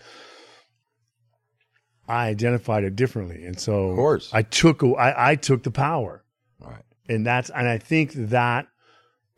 I 2.07 2.27
identified 2.27 2.83
it 2.83 2.95
differently. 2.95 3.45
And 3.45 3.59
so 3.59 3.89
Of 3.89 3.95
course. 3.95 4.29
I 4.33 4.41
took, 4.41 4.83
I, 4.83 5.13
I 5.31 5.35
took 5.35 5.63
the 5.63 5.71
power. 5.71 6.23
Right. 6.59 6.83
And 7.07 7.25
that's, 7.25 7.49
and 7.49 7.67
I 7.67 7.77
think 7.77 8.13
that 8.13 8.67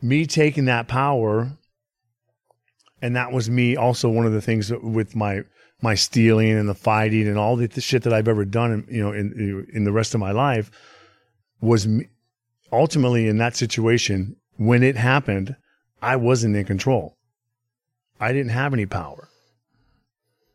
me 0.02 0.26
taking 0.26 0.66
that 0.66 0.88
power, 0.88 1.52
and 3.02 3.16
that 3.16 3.32
was 3.32 3.50
me 3.50 3.76
also 3.76 4.08
one 4.08 4.26
of 4.26 4.34
the 4.34 4.42
things 4.42 4.70
that 4.70 4.84
with 4.84 5.16
my, 5.16 5.42
my 5.82 5.96
stealing 5.96 6.52
and 6.52 6.70
the 6.70 6.76
fighting 6.76 7.28
and 7.28 7.38
all 7.38 7.56
the, 7.56 7.68
the 7.68 7.82
shit 7.82 8.04
that 8.04 8.14
I've 8.14 8.28
ever 8.28 8.46
done, 8.46 8.72
in, 8.72 8.96
you 8.96 9.04
know, 9.04 9.12
in, 9.12 9.68
in 9.74 9.84
the 9.84 9.92
rest 9.92 10.14
of 10.14 10.20
my 10.20 10.32
life 10.32 10.72
was 11.60 11.88
me, 11.88 12.08
ultimately 12.72 13.28
in 13.28 13.38
that 13.38 13.56
situation, 13.56 14.36
when 14.58 14.84
it 14.84 14.96
happened, 14.96 15.56
I 16.02 16.16
wasn't 16.16 16.56
in 16.56 16.66
control. 16.66 17.18
I 18.20 18.34
didn't 18.34 18.52
have 18.52 18.74
any 18.74 18.86
power. 18.86 19.30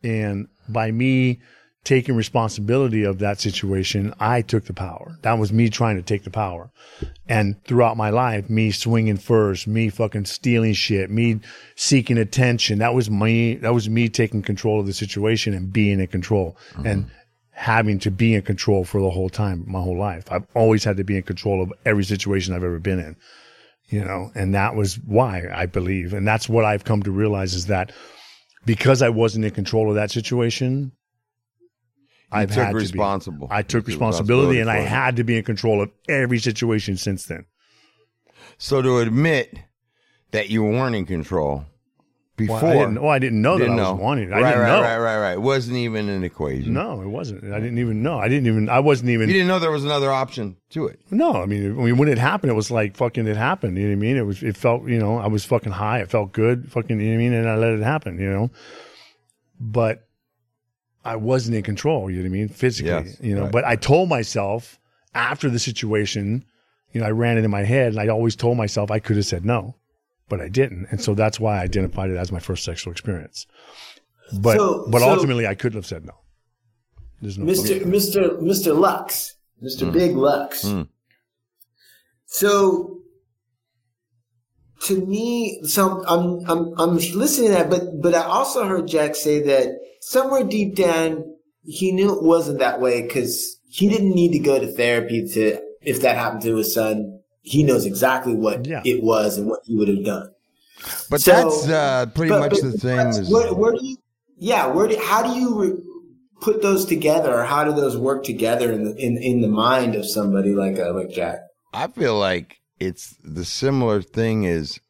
And 0.02 0.48
by 0.68 0.90
me 0.90 1.40
taking 1.82 2.16
responsibility 2.16 3.04
of 3.04 3.18
that 3.18 3.40
situation, 3.40 4.14
I 4.18 4.40
took 4.42 4.64
the 4.64 4.72
power. 4.72 5.18
That 5.22 5.38
was 5.38 5.52
me 5.52 5.68
trying 5.68 5.96
to 5.96 6.02
take 6.02 6.24
the 6.24 6.30
power. 6.30 6.70
And 7.28 7.62
throughout 7.64 7.96
my 7.96 8.10
life, 8.10 8.48
me 8.48 8.70
swinging 8.70 9.18
first, 9.18 9.66
me 9.66 9.90
fucking 9.90 10.24
stealing 10.24 10.72
shit, 10.72 11.10
me 11.10 11.40
seeking 11.76 12.16
attention. 12.18 12.78
That 12.78 12.94
was 12.94 13.10
me, 13.10 13.56
that 13.56 13.74
was 13.74 13.88
me 13.88 14.08
taking 14.08 14.42
control 14.42 14.80
of 14.80 14.86
the 14.86 14.94
situation 14.94 15.52
and 15.52 15.72
being 15.72 16.00
in 16.00 16.06
control 16.06 16.56
and 16.84 17.10
having 17.54 17.98
to 18.00 18.10
be 18.10 18.34
in 18.34 18.42
control 18.42 18.84
for 18.84 19.00
the 19.00 19.10
whole 19.10 19.30
time, 19.30 19.64
my 19.66 19.80
whole 19.80 19.98
life. 19.98 20.24
I've 20.30 20.46
always 20.54 20.84
had 20.84 20.96
to 20.98 21.04
be 21.04 21.16
in 21.16 21.22
control 21.22 21.62
of 21.62 21.72
every 21.86 22.04
situation 22.04 22.52
I've 22.52 22.64
ever 22.64 22.78
been 22.78 22.98
in 22.98 23.16
you 23.88 24.04
know, 24.04 24.30
and 24.34 24.54
that 24.54 24.74
was 24.74 24.98
why 25.00 25.44
I 25.52 25.66
believe. 25.66 26.14
And 26.14 26.26
that's 26.26 26.48
what 26.48 26.64
I've 26.64 26.84
come 26.84 27.02
to 27.02 27.10
realize 27.10 27.54
is 27.54 27.66
that 27.66 27.92
because 28.64 29.02
I 29.02 29.10
wasn't 29.10 29.44
in 29.44 29.50
control 29.50 29.88
of 29.88 29.96
that 29.96 30.10
situation, 30.10 30.92
I've 32.32 32.48
took 32.48 32.64
had 32.64 32.78
to. 32.78 32.92
Be, 32.92 33.00
I 33.50 33.62
took 33.62 33.82
took 33.82 33.86
responsibility, 33.86 34.58
responsibility 34.58 34.60
and 34.60 34.70
I 34.70 34.80
had 34.80 35.16
to 35.16 35.24
be 35.24 35.36
in 35.36 35.44
control 35.44 35.82
of 35.82 35.90
every 36.08 36.38
situation 36.38 36.96
since 36.96 37.26
then. 37.26 37.44
So 38.58 38.82
to 38.82 38.98
admit 38.98 39.58
that 40.30 40.48
you 40.48 40.64
weren't 40.64 40.96
in 40.96 41.06
control 41.06 41.66
before, 42.36 42.60
Well, 42.62 42.70
I 42.70 42.74
didn't, 42.78 43.02
well, 43.02 43.10
I 43.10 43.18
didn't 43.20 43.42
know 43.42 43.58
didn't 43.58 43.76
that 43.76 43.82
I 43.82 43.92
was 43.92 44.00
wanting 44.00 44.28
it. 44.28 44.32
I 44.32 44.40
right, 44.40 44.50
didn't 44.50 44.60
right, 44.62 44.68
know. 44.68 44.82
right, 44.82 44.98
right, 44.98 45.18
right. 45.18 45.36
Wasn't 45.36 45.76
even 45.76 46.08
an 46.08 46.24
equation. 46.24 46.72
No, 46.72 47.00
it 47.00 47.06
wasn't. 47.06 47.44
I 47.52 47.60
didn't 47.60 47.78
even 47.78 48.02
know. 48.02 48.18
I 48.18 48.28
didn't 48.28 48.48
even. 48.48 48.68
I 48.68 48.80
wasn't 48.80 49.10
even. 49.10 49.28
You 49.28 49.34
didn't 49.34 49.48
know 49.48 49.58
there 49.60 49.70
was 49.70 49.84
another 49.84 50.10
option 50.10 50.56
to 50.70 50.86
it. 50.86 50.98
No, 51.10 51.34
I 51.42 51.46
mean, 51.46 51.78
I 51.78 51.82
mean, 51.84 51.96
when 51.96 52.08
it 52.08 52.18
happened, 52.18 52.50
it 52.50 52.54
was 52.54 52.70
like 52.72 52.96
fucking 52.96 53.26
it 53.28 53.36
happened. 53.36 53.76
You 53.78 53.84
know 53.84 53.90
what 53.90 53.98
I 53.98 54.00
mean? 54.00 54.16
It 54.16 54.26
was, 54.26 54.42
it 54.42 54.56
felt, 54.56 54.88
you 54.88 54.98
know, 54.98 55.18
I 55.18 55.28
was 55.28 55.44
fucking 55.44 55.72
high. 55.72 56.00
It 56.00 56.10
felt 56.10 56.32
good, 56.32 56.72
fucking, 56.72 56.98
you 57.00 57.06
know 57.06 57.12
what 57.12 57.14
I 57.14 57.18
mean? 57.18 57.32
And 57.34 57.48
I 57.48 57.56
let 57.56 57.72
it 57.72 57.82
happen, 57.82 58.18
you 58.18 58.28
know? 58.30 58.50
But 59.60 60.08
I 61.04 61.16
wasn't 61.16 61.56
in 61.56 61.62
control, 61.62 62.10
you 62.10 62.16
know 62.16 62.22
what 62.24 62.28
I 62.28 62.38
mean? 62.38 62.48
Physically, 62.48 62.90
Yes, 62.90 63.16
you 63.20 63.34
know? 63.36 63.42
right. 63.44 63.52
But 63.52 63.64
I 63.64 63.76
told 63.76 64.08
myself 64.08 64.78
after 65.14 65.48
the 65.48 65.58
situation, 65.58 66.44
you 66.92 67.00
know, 67.00 67.06
I 67.06 67.10
ran 67.10 67.38
it 67.38 67.44
in 67.44 67.50
my 67.50 67.62
head 67.62 67.92
and 67.92 68.00
I 68.00 68.08
always 68.08 68.34
told 68.34 68.56
myself 68.56 68.90
I 68.90 68.98
could 68.98 69.16
have 69.16 69.26
said 69.26 69.44
no, 69.44 69.76
but 70.28 70.40
I 70.40 70.48
didn't. 70.48 70.86
And 70.90 71.00
so 71.00 71.14
that's 71.14 71.38
why 71.38 71.58
I 71.58 71.62
identified 71.62 72.10
it 72.10 72.16
as 72.16 72.32
my 72.32 72.38
first 72.40 72.64
sexual 72.64 72.92
experience. 72.92 73.46
But, 74.40 74.56
So- 74.56 74.86
but 74.90 75.00
so- 75.00 75.10
ultimately, 75.10 75.46
I 75.46 75.54
couldn't 75.54 75.76
have 75.78 75.86
said 75.86 76.04
no. 76.04 76.14
There's 77.20 77.38
no 77.38 77.46
Mr. 77.46 77.80
Mr. 77.82 78.38
Mr. 78.40 78.78
Lux, 78.78 79.36
Mr. 79.62 79.90
Big 79.90 80.14
Lux. 80.14 80.64
Mm. 80.64 80.88
So, 82.26 82.98
to 84.82 85.06
me, 85.06 85.60
so 85.64 86.04
I'm 86.06 86.44
I'm 86.46 86.74
I'm 86.78 86.96
listening 86.96 87.48
to 87.50 87.54
that, 87.54 87.70
but 87.70 88.02
but 88.02 88.14
I 88.14 88.24
also 88.24 88.66
heard 88.66 88.88
Jack 88.88 89.14
say 89.14 89.40
that 89.42 89.68
somewhere 90.00 90.44
deep 90.44 90.74
down 90.74 91.24
he 91.62 91.92
knew 91.92 92.14
it 92.14 92.22
wasn't 92.22 92.58
that 92.58 92.80
way 92.80 93.00
because 93.02 93.56
he 93.70 93.88
didn't 93.88 94.14
need 94.14 94.32
to 94.32 94.38
go 94.38 94.58
to 94.58 94.70
therapy 94.70 95.26
to 95.28 95.60
if 95.80 96.02
that 96.02 96.16
happened 96.18 96.42
to 96.42 96.56
his 96.56 96.74
son. 96.74 97.20
He 97.46 97.62
knows 97.62 97.84
exactly 97.86 98.34
what 98.34 98.66
Yeah. 98.66 98.80
it 98.84 99.02
was 99.02 99.38
and 99.38 99.46
what 99.46 99.60
he 99.64 99.76
would 99.76 99.88
have 99.88 100.02
done. 100.04 100.30
But 101.10 101.20
So- 101.20 101.30
that's 101.32 101.68
uh, 101.68 102.06
pretty 102.14 102.30
But- 102.30 102.40
much 102.40 102.50
but 102.60 102.72
the 102.72 102.78
same 102.78 102.98
as 102.98 103.30
where, 103.30 103.52
where 103.54 103.72
do 103.72 103.78
you 103.86 103.96
yeah 104.38 104.66
where 104.66 104.88
do 104.88 104.96
how 105.00 105.22
do 105.22 105.38
you 105.38 105.54
re- 105.54 105.78
put 106.40 106.60
those 106.62 106.84
together 106.84 107.32
or 107.32 107.44
how 107.44 107.62
do 107.64 107.72
those 107.72 107.96
work 107.96 108.24
together 108.24 108.72
in 108.72 108.84
the 108.84 108.94
in, 108.96 109.16
in 109.18 109.40
the 109.40 109.48
mind 109.48 109.94
of 109.94 110.04
somebody 110.08 110.52
like 110.54 110.78
uh, 110.78 110.92
like 110.92 111.10
Jack 111.10 111.38
I 111.72 111.86
feel 111.86 112.18
like 112.18 112.56
it's 112.80 113.14
the 113.22 113.44
similar 113.44 114.02
thing 114.02 114.44
is 114.44 114.80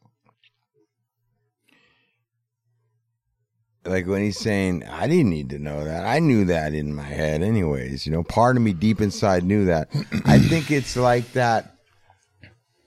like 3.87 4.07
when 4.07 4.23
he's 4.23 4.39
saying, 4.39 4.83
I 4.85 5.07
didn't 5.07 5.29
need 5.31 5.51
to 5.51 5.59
know 5.59 5.85
that. 5.85 6.07
I 6.07 6.19
knew 6.19 6.47
that 6.47 6.73
in 6.73 6.95
my 6.95 7.03
head, 7.03 7.43
anyways. 7.43 8.07
You 8.07 8.13
know, 8.13 8.23
part 8.23 8.57
of 8.57 8.63
me 8.63 8.73
deep 8.73 9.01
inside 9.03 9.45
knew 9.45 9.67
that. 9.67 9.89
I 10.25 10.39
think 10.39 10.71
it's 10.71 10.97
like 10.97 11.31
that. 11.35 11.74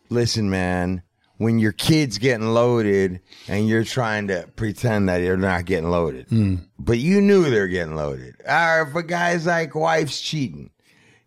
Listen, 0.10 0.50
man, 0.50 1.04
when 1.38 1.60
your 1.60 1.72
kid's 1.72 2.18
getting 2.18 2.48
loaded 2.48 3.20
and 3.48 3.68
you're 3.68 3.84
trying 3.84 4.28
to 4.28 4.48
pretend 4.56 5.10
that 5.10 5.18
you're 5.18 5.38
not 5.38 5.66
getting 5.66 5.90
loaded, 5.90 6.28
hmm. 6.28 6.56
but 6.80 6.98
you 6.98 7.22
knew 7.22 7.50
they're 7.50 7.68
getting 7.68 7.96
loaded. 7.96 8.36
Or 8.48 8.88
if 8.88 8.96
a 8.96 9.04
guy's 9.04 9.46
like, 9.46 9.76
wife's 9.76 10.22
cheating, 10.22 10.72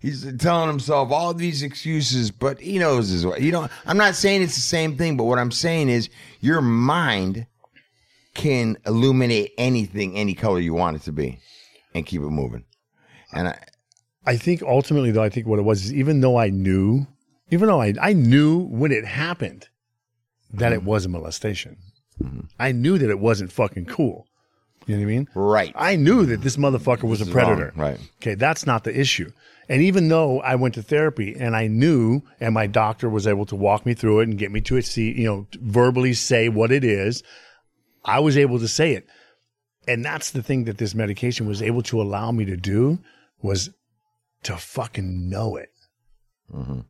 He's 0.01 0.27
telling 0.39 0.69
himself 0.69 1.13
all 1.13 1.35
these 1.35 1.63
excuses, 1.63 2.31
but 2.31 2.59
he 2.59 2.79
knows 2.79 3.13
as 3.13 3.27
well. 3.27 3.39
You 3.39 3.53
know, 3.53 3.69
I'm 3.85 3.99
not 3.99 4.15
saying 4.15 4.41
it's 4.41 4.55
the 4.55 4.63
same 4.63 4.97
thing, 4.97 5.19
but 5.19 5.25
what 5.25 5.39
I'm 5.39 5.51
saying 5.51 5.91
is 5.91 6.09
your 6.41 6.63
mind 6.63 7.47
can 8.33 8.79
illuminate 8.87 9.53
anything, 9.59 10.17
any 10.17 10.33
color 10.33 10.59
you 10.59 10.73
want 10.73 10.97
it 10.97 11.03
to 11.03 11.13
be, 11.13 11.39
and 11.95 12.07
keep 12.07 12.23
it 12.23 12.31
moving. 12.31 12.65
And 13.35 13.49
I, 13.49 13.59
I 14.25 14.37
think 14.39 14.63
ultimately, 14.63 15.11
though, 15.11 15.23
I 15.23 15.29
think 15.29 15.47
what 15.47 15.59
it 15.59 15.63
was 15.63 15.85
is 15.85 15.93
even 15.93 16.23
though 16.23 16.39
I 16.39 16.49
knew, 16.49 17.07
even 17.51 17.69
though 17.69 17.81
I, 17.81 17.95
I 18.01 18.13
knew 18.13 18.59
when 18.59 18.93
it 18.93 19.05
happened 19.05 19.69
that 20.53 20.73
it 20.73 20.83
was 20.83 21.05
a 21.05 21.09
molestation, 21.09 21.77
I 22.59 22.73
knew 22.73 22.99
that 22.99 23.09
it 23.11 23.19
wasn't 23.19 23.53
fucking 23.53 23.87
cool. 23.87 24.27
You 24.87 24.97
know 24.97 25.03
what 25.05 25.11
I 25.11 25.15
mean? 25.15 25.29
right, 25.35 25.73
I 25.77 25.97
knew 25.97 26.27
that 26.27 26.43
this 26.43 26.57
motherfucker 26.57 27.05
was 27.05 27.21
a 27.21 27.27
predator. 27.27 27.73
wrong, 27.77 27.87
right. 27.91 28.01
Okay, 28.21 28.35
that's 28.35 28.67
not 28.67 28.85
the 28.85 28.99
issue. 28.99 29.31
And 29.69 29.83
even 29.83 30.09
though 30.09 30.41
I 30.41 30.57
went 30.57 30.75
to 30.75 30.83
therapy 30.83 31.37
and 31.39 31.55
I 31.55 31.69
knew, 31.69 32.23
and 32.41 32.53
my 32.55 32.67
doctor 32.67 33.09
was 33.09 33.27
able 33.27 33.47
to 33.47 33.57
walk 33.57 33.87
me 33.87 33.95
through 33.95 34.21
it 34.21 34.29
and 34.29 34.37
get 34.39 34.51
me 34.51 34.61
to 34.63 34.77
it, 34.77 34.85
see, 34.87 35.13
you 35.13 35.27
know, 35.27 35.47
verbally 35.61 36.13
say 36.13 36.49
what 36.49 36.73
it 36.73 36.83
is, 36.83 37.23
I 38.05 38.19
was 38.19 38.37
able 38.37 38.59
to 38.59 38.67
say 38.67 38.95
it. 38.95 39.07
And 39.87 40.05
that's 40.05 40.33
the 40.33 40.43
thing 40.43 40.65
that 40.65 40.79
this 40.79 40.95
medication 40.95 41.47
was 41.47 41.63
able 41.63 41.83
to 41.85 42.03
allow 42.03 42.33
me 42.33 42.45
to 42.47 42.57
do 42.57 42.99
was 43.43 43.71
to 44.43 44.57
fucking 44.57 45.29
know 45.29 45.57
it. 45.57 45.71
Mhm. 46.53 46.87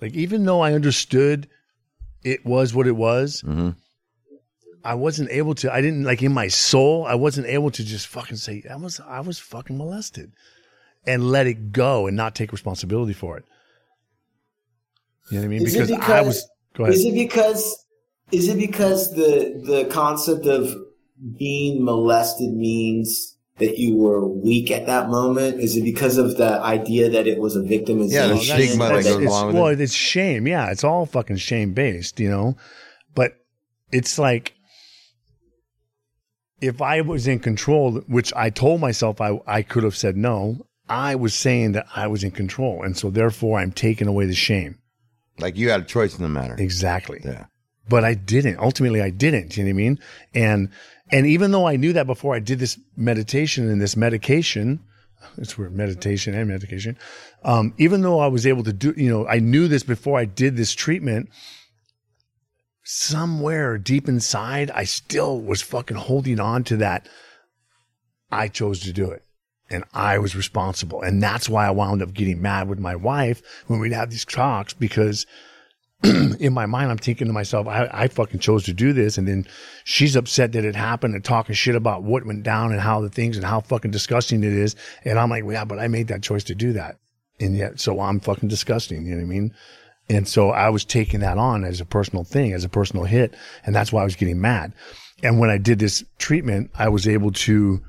Like, 0.00 0.14
even 0.14 0.44
though 0.44 0.60
I 0.60 0.72
understood 0.72 1.48
it 2.22 2.44
was 2.44 2.74
what 2.74 2.86
it 2.86 2.96
was, 2.96 3.42
Mhm. 3.42 3.76
I 4.84 4.94
wasn't 4.94 5.30
able 5.30 5.54
to. 5.56 5.72
I 5.72 5.80
didn't 5.80 6.04
like 6.04 6.22
in 6.22 6.32
my 6.32 6.48
soul. 6.48 7.06
I 7.06 7.14
wasn't 7.14 7.46
able 7.46 7.70
to 7.70 7.82
just 7.84 8.06
fucking 8.06 8.36
say 8.36 8.62
I 8.70 8.76
was. 8.76 9.00
I 9.00 9.20
was 9.20 9.38
fucking 9.38 9.78
molested, 9.78 10.32
and 11.06 11.30
let 11.30 11.46
it 11.46 11.72
go 11.72 12.06
and 12.06 12.14
not 12.16 12.34
take 12.34 12.52
responsibility 12.52 13.14
for 13.14 13.38
it. 13.38 13.44
You 15.30 15.38
know 15.38 15.40
what 15.40 15.44
I 15.46 15.48
mean? 15.48 15.62
Is 15.62 15.74
it 15.74 15.88
Because, 15.88 16.10
I 16.10 16.20
was. 16.20 16.48
Go 16.74 16.84
ahead. 16.84 16.96
Is 16.96 17.04
it 17.06 17.14
because 17.14 17.86
is 18.30 18.48
it 18.48 18.58
because 18.58 19.14
the 19.14 19.62
the 19.64 19.88
concept 19.90 20.44
of 20.46 20.74
being 21.38 21.82
molested 21.82 22.52
means 22.52 23.33
that 23.58 23.78
you 23.78 23.96
were 23.96 24.26
weak 24.26 24.70
at 24.70 24.86
that 24.86 25.08
moment? 25.08 25.60
Is 25.60 25.76
it 25.76 25.84
because 25.84 26.18
of 26.18 26.36
the 26.36 26.60
idea 26.60 27.08
that 27.10 27.26
it 27.26 27.38
was 27.38 27.54
a 27.56 27.60
victimization? 27.60 28.10
Yeah, 28.12 28.26
the 28.28 28.34
Well, 28.34 28.44
that's- 28.44 28.64
stigma 28.68 28.84
that 28.88 28.92
goes 28.94 29.06
it's- 29.06 29.28
along 29.28 29.46
with 29.48 29.56
well, 29.56 29.66
it. 29.68 29.80
it's 29.80 29.92
shame. 29.94 30.46
Yeah, 30.48 30.70
it's 30.70 30.82
all 30.84 31.06
fucking 31.06 31.36
shame 31.36 31.72
based, 31.72 32.18
you 32.18 32.28
know. 32.28 32.56
But 33.14 33.36
it's 33.92 34.18
like 34.18 34.54
if 36.60 36.80
I 36.80 37.00
was 37.00 37.26
in 37.26 37.38
control, 37.40 38.00
which 38.06 38.32
I 38.34 38.50
told 38.50 38.80
myself 38.80 39.20
I 39.20 39.38
I 39.46 39.62
could 39.62 39.84
have 39.84 39.96
said 39.96 40.16
no. 40.16 40.66
I 40.88 41.14
was 41.14 41.34
saying 41.34 41.72
that 41.72 41.86
I 41.96 42.06
was 42.08 42.24
in 42.24 42.30
control, 42.30 42.82
and 42.82 42.96
so 42.96 43.08
therefore 43.10 43.58
I'm 43.58 43.72
taking 43.72 44.06
away 44.08 44.26
the 44.26 44.34
shame. 44.34 44.78
like 45.40 45.56
you 45.56 45.68
had 45.70 45.80
a 45.80 45.84
choice 45.84 46.16
in 46.16 46.22
the 46.22 46.28
matter. 46.28 46.54
Exactly. 46.58 47.20
Yeah, 47.24 47.46
but 47.88 48.04
I 48.04 48.14
didn't. 48.14 48.58
Ultimately, 48.60 49.00
I 49.02 49.10
didn't. 49.10 49.56
You 49.56 49.64
know 49.64 49.68
what 49.68 49.74
I 49.74 49.76
mean? 49.76 49.98
And 50.34 50.68
and 51.10 51.26
even 51.26 51.50
though 51.50 51.66
I 51.66 51.76
knew 51.76 51.92
that 51.92 52.06
before 52.06 52.34
I 52.34 52.38
did 52.38 52.58
this 52.58 52.78
meditation 52.96 53.68
and 53.68 53.80
this 53.80 53.96
medication, 53.96 54.80
it's 55.38 55.58
weird, 55.58 55.74
meditation 55.74 56.34
and 56.34 56.48
medication. 56.48 56.96
Um, 57.44 57.74
even 57.78 58.02
though 58.02 58.20
I 58.20 58.28
was 58.28 58.46
able 58.46 58.64
to 58.64 58.72
do, 58.72 58.94
you 58.96 59.10
know, 59.10 59.26
I 59.26 59.38
knew 59.38 59.68
this 59.68 59.82
before 59.82 60.18
I 60.18 60.24
did 60.24 60.56
this 60.56 60.74
treatment. 60.74 61.28
Somewhere 62.82 63.78
deep 63.78 64.08
inside, 64.08 64.70
I 64.70 64.84
still 64.84 65.40
was 65.40 65.62
fucking 65.62 65.96
holding 65.96 66.40
on 66.40 66.64
to 66.64 66.76
that. 66.78 67.08
I 68.30 68.48
chose 68.48 68.80
to 68.80 68.92
do 68.92 69.10
it. 69.10 69.22
And 69.70 69.84
I 69.94 70.18
was 70.18 70.36
responsible. 70.36 71.00
And 71.02 71.22
that's 71.22 71.48
why 71.48 71.66
I 71.66 71.70
wound 71.70 72.02
up 72.02 72.12
getting 72.12 72.42
mad 72.42 72.68
with 72.68 72.78
my 72.78 72.94
wife 72.94 73.42
when 73.66 73.80
we'd 73.80 73.92
have 73.92 74.10
these 74.10 74.24
talks 74.24 74.74
because 74.74 75.26
in 76.38 76.52
my 76.52 76.66
mind, 76.66 76.90
I'm 76.90 76.98
thinking 76.98 77.28
to 77.28 77.32
myself, 77.32 77.66
I, 77.66 77.88
I 77.90 78.08
fucking 78.08 78.40
chose 78.40 78.64
to 78.64 78.74
do 78.74 78.92
this. 78.92 79.16
And 79.16 79.26
then 79.26 79.46
she's 79.84 80.16
upset 80.16 80.52
that 80.52 80.64
it 80.64 80.76
happened 80.76 81.14
and 81.14 81.24
talking 81.24 81.54
shit 81.54 81.74
about 81.74 82.02
what 82.02 82.26
went 82.26 82.42
down 82.42 82.72
and 82.72 82.80
how 82.80 83.00
the 83.00 83.08
things 83.08 83.36
and 83.36 83.46
how 83.46 83.60
fucking 83.60 83.90
disgusting 83.90 84.44
it 84.44 84.52
is. 84.52 84.76
And 85.04 85.18
I'm 85.18 85.30
like, 85.30 85.44
yeah, 85.48 85.64
but 85.64 85.78
I 85.78 85.88
made 85.88 86.08
that 86.08 86.22
choice 86.22 86.44
to 86.44 86.54
do 86.54 86.74
that. 86.74 86.96
And 87.40 87.56
yet, 87.56 87.80
so 87.80 88.00
I'm 88.00 88.20
fucking 88.20 88.50
disgusting. 88.50 89.06
You 89.06 89.12
know 89.12 89.22
what 89.22 89.28
I 89.28 89.28
mean? 89.28 89.54
And 90.10 90.28
so 90.28 90.50
I 90.50 90.68
was 90.68 90.84
taking 90.84 91.20
that 91.20 91.38
on 91.38 91.64
as 91.64 91.80
a 91.80 91.86
personal 91.86 92.24
thing, 92.24 92.52
as 92.52 92.64
a 92.64 92.68
personal 92.68 93.06
hit. 93.06 93.34
And 93.64 93.74
that's 93.74 93.90
why 93.90 94.02
I 94.02 94.04
was 94.04 94.16
getting 94.16 94.40
mad. 94.40 94.74
And 95.22 95.38
when 95.38 95.48
I 95.48 95.56
did 95.56 95.78
this 95.78 96.04
treatment, 96.18 96.70
I 96.74 96.90
was 96.90 97.08
able 97.08 97.32
to 97.32 97.80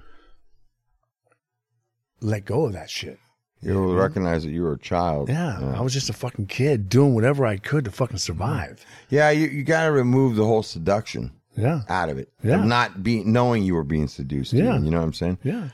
let 2.21 2.45
go 2.45 2.65
of 2.65 2.73
that 2.73 2.89
shit. 2.89 3.19
You 3.61 3.73
will 3.73 3.95
recognize 3.95 4.43
that 4.43 4.51
you 4.51 4.61
were 4.61 4.73
a 4.73 4.79
child. 4.79 5.29
Yeah, 5.29 5.73
I 5.75 5.81
was 5.81 5.93
just 5.93 6.09
a 6.09 6.13
fucking 6.13 6.47
kid 6.47 6.87
doing 6.87 7.15
whatever 7.15 7.45
I 7.45 7.57
could 7.57 7.85
to 7.85 7.91
fucking 7.91 8.17
mm-hmm. 8.17 8.33
survive. 8.33 8.85
yeah. 9.09 9.29
You 9.31 9.47
you 9.47 9.63
got 9.63 9.85
to 9.85 9.91
remove 9.91 10.35
the 10.35 10.45
whole 10.45 10.61
seduction 10.63 11.31
Yeah. 11.55 11.81
out 11.89 12.09
of 12.09 12.17
it. 12.19 12.31
Yeah. 12.43 12.59
of 12.59 12.65
not 12.65 13.01
being 13.01 13.31
knowing 13.31 13.63
you 13.63 13.73
were 13.73 13.83
being 13.83 14.07
seduced. 14.07 14.53
Yeah. 14.53 14.77
you 14.79 14.91
know 14.91 14.99
what 14.99 15.05
I'm 15.05 15.13
saying. 15.13 15.39
Yeah. 15.43 15.69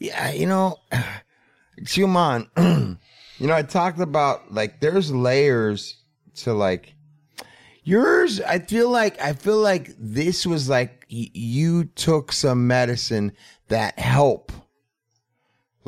Yeah, 0.00 0.30
you 0.32 0.46
know, 0.46 0.76
Chuman, 1.84 2.48
you 3.38 3.46
know, 3.46 3.54
I 3.54 3.62
talked 3.62 4.00
about 4.00 4.52
like 4.52 4.80
there's 4.80 5.12
layers 5.12 5.96
to 6.36 6.52
like 6.52 6.94
yours. 7.84 8.40
I 8.40 8.58
feel 8.58 8.90
like 8.90 9.20
I 9.20 9.32
feel 9.32 9.58
like 9.58 9.90
this 9.98 10.44
was 10.46 10.68
like 10.68 11.06
y- 11.10 11.30
you 11.32 11.84
took 11.84 12.32
some 12.32 12.66
medicine 12.66 13.32
that 13.68 13.98
help, 13.98 14.50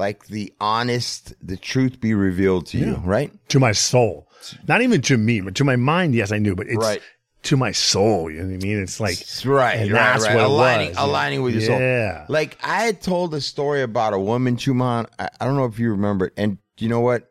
like 0.01 0.26
the 0.28 0.53
honest, 0.61 1.34
the 1.46 1.57
truth 1.59 2.01
be 2.01 2.14
revealed 2.14 2.66
to 2.68 2.78
you, 2.78 2.94
right? 3.05 3.30
to 3.51 3.61
my 3.61 3.72
soul. 3.72 4.26
Not 4.66 4.80
even 4.80 5.03
to 5.03 5.18
me, 5.18 5.42
but 5.42 5.55
to 5.57 5.64
my 5.64 5.76
mind. 5.76 6.14
Yes, 6.14 6.32
I 6.32 6.38
knew, 6.38 6.57
but 6.57 6.66
it's 6.66 6.76
Right. 6.84 7.03
to 7.42 7.57
my 7.59 7.72
soul. 7.72 8.30
You 8.30 8.38
know 8.40 8.46
what 8.48 8.55
I 8.55 8.66
mean? 8.66 8.82
It's 8.82 8.98
like 8.98 9.18
That's 9.18 9.44
right, 9.44 9.76
and 9.78 9.92
right, 9.92 10.12
that's 10.12 10.24
right. 10.24 10.34
what 10.36 10.44
aligning, 10.46 10.88
was, 10.88 10.96
yeah. 10.96 11.05
aligning 11.05 11.42
with 11.42 11.53
your 11.55 11.62
soul. 11.62 11.78
Yeah. 11.78 12.24
Like 12.28 12.57
I 12.62 12.82
had 12.84 13.03
told 13.03 13.34
a 13.34 13.40
story 13.42 13.82
about 13.82 14.14
a 14.14 14.18
woman, 14.18 14.57
Chuman. 14.57 15.07
I, 15.18 15.28
I 15.38 15.44
don't 15.44 15.57
know 15.57 15.66
if 15.66 15.78
you 15.78 15.90
remember 15.90 16.26
it. 16.28 16.32
And 16.38 16.57
you 16.78 16.88
know 16.88 17.01
what? 17.01 17.30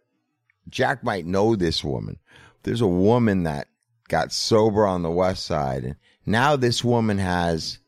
Jack 0.69 1.03
might 1.03 1.25
know 1.25 1.55
this 1.55 1.83
woman. 1.83 2.19
There's 2.61 2.81
a 2.81 2.87
woman 2.87 3.43
that 3.43 3.67
got 4.07 4.31
sober 4.31 4.85
on 4.85 5.01
the 5.01 5.09
west 5.09 5.45
side. 5.47 5.83
And 5.83 5.95
now 6.27 6.55
this 6.55 6.83
woman 6.83 7.17
has 7.17 7.79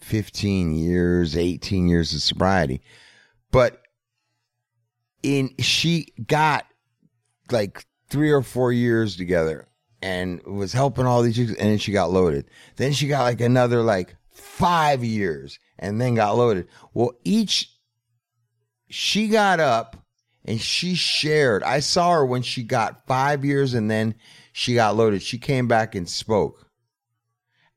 15 0.00 0.74
years, 0.74 1.36
18 1.36 1.88
years 1.88 2.14
of 2.14 2.22
sobriety. 2.22 2.80
But 3.54 3.82
in 5.22 5.54
she 5.60 6.08
got 6.26 6.66
like 7.52 7.86
three 8.10 8.32
or 8.32 8.42
four 8.42 8.72
years 8.72 9.16
together 9.16 9.68
and 10.02 10.42
was 10.42 10.72
helping 10.72 11.06
all 11.06 11.22
these 11.22 11.36
chicks, 11.36 11.52
and 11.52 11.70
then 11.70 11.78
she 11.78 11.92
got 11.92 12.10
loaded. 12.10 12.46
Then 12.74 12.92
she 12.92 13.06
got 13.06 13.22
like 13.22 13.40
another 13.40 13.80
like 13.80 14.16
five 14.32 15.04
years 15.04 15.60
and 15.78 16.00
then 16.00 16.16
got 16.16 16.36
loaded. 16.36 16.66
Well, 16.94 17.12
each 17.22 17.70
she 18.90 19.28
got 19.28 19.60
up 19.60 20.04
and 20.44 20.60
she 20.60 20.96
shared. 20.96 21.62
I 21.62 21.78
saw 21.78 22.10
her 22.10 22.26
when 22.26 22.42
she 22.42 22.64
got 22.64 23.06
five 23.06 23.44
years 23.44 23.72
and 23.72 23.88
then 23.88 24.16
she 24.52 24.74
got 24.74 24.96
loaded. 24.96 25.22
She 25.22 25.38
came 25.38 25.68
back 25.68 25.94
and 25.94 26.08
spoke 26.08 26.68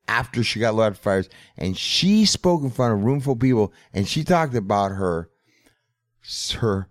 after 0.08 0.44
she 0.44 0.60
got 0.60 0.74
loaded 0.74 0.98
years, 0.98 1.30
and 1.56 1.78
she 1.78 2.26
spoke 2.26 2.64
in 2.64 2.72
front 2.72 2.96
of 2.96 3.00
a 3.00 3.04
room 3.04 3.20
full 3.20 3.34
of 3.34 3.40
people 3.40 3.74
and 3.94 4.08
she 4.08 4.24
talked 4.24 4.56
about 4.56 4.90
her 4.94 5.30
her 6.60 6.90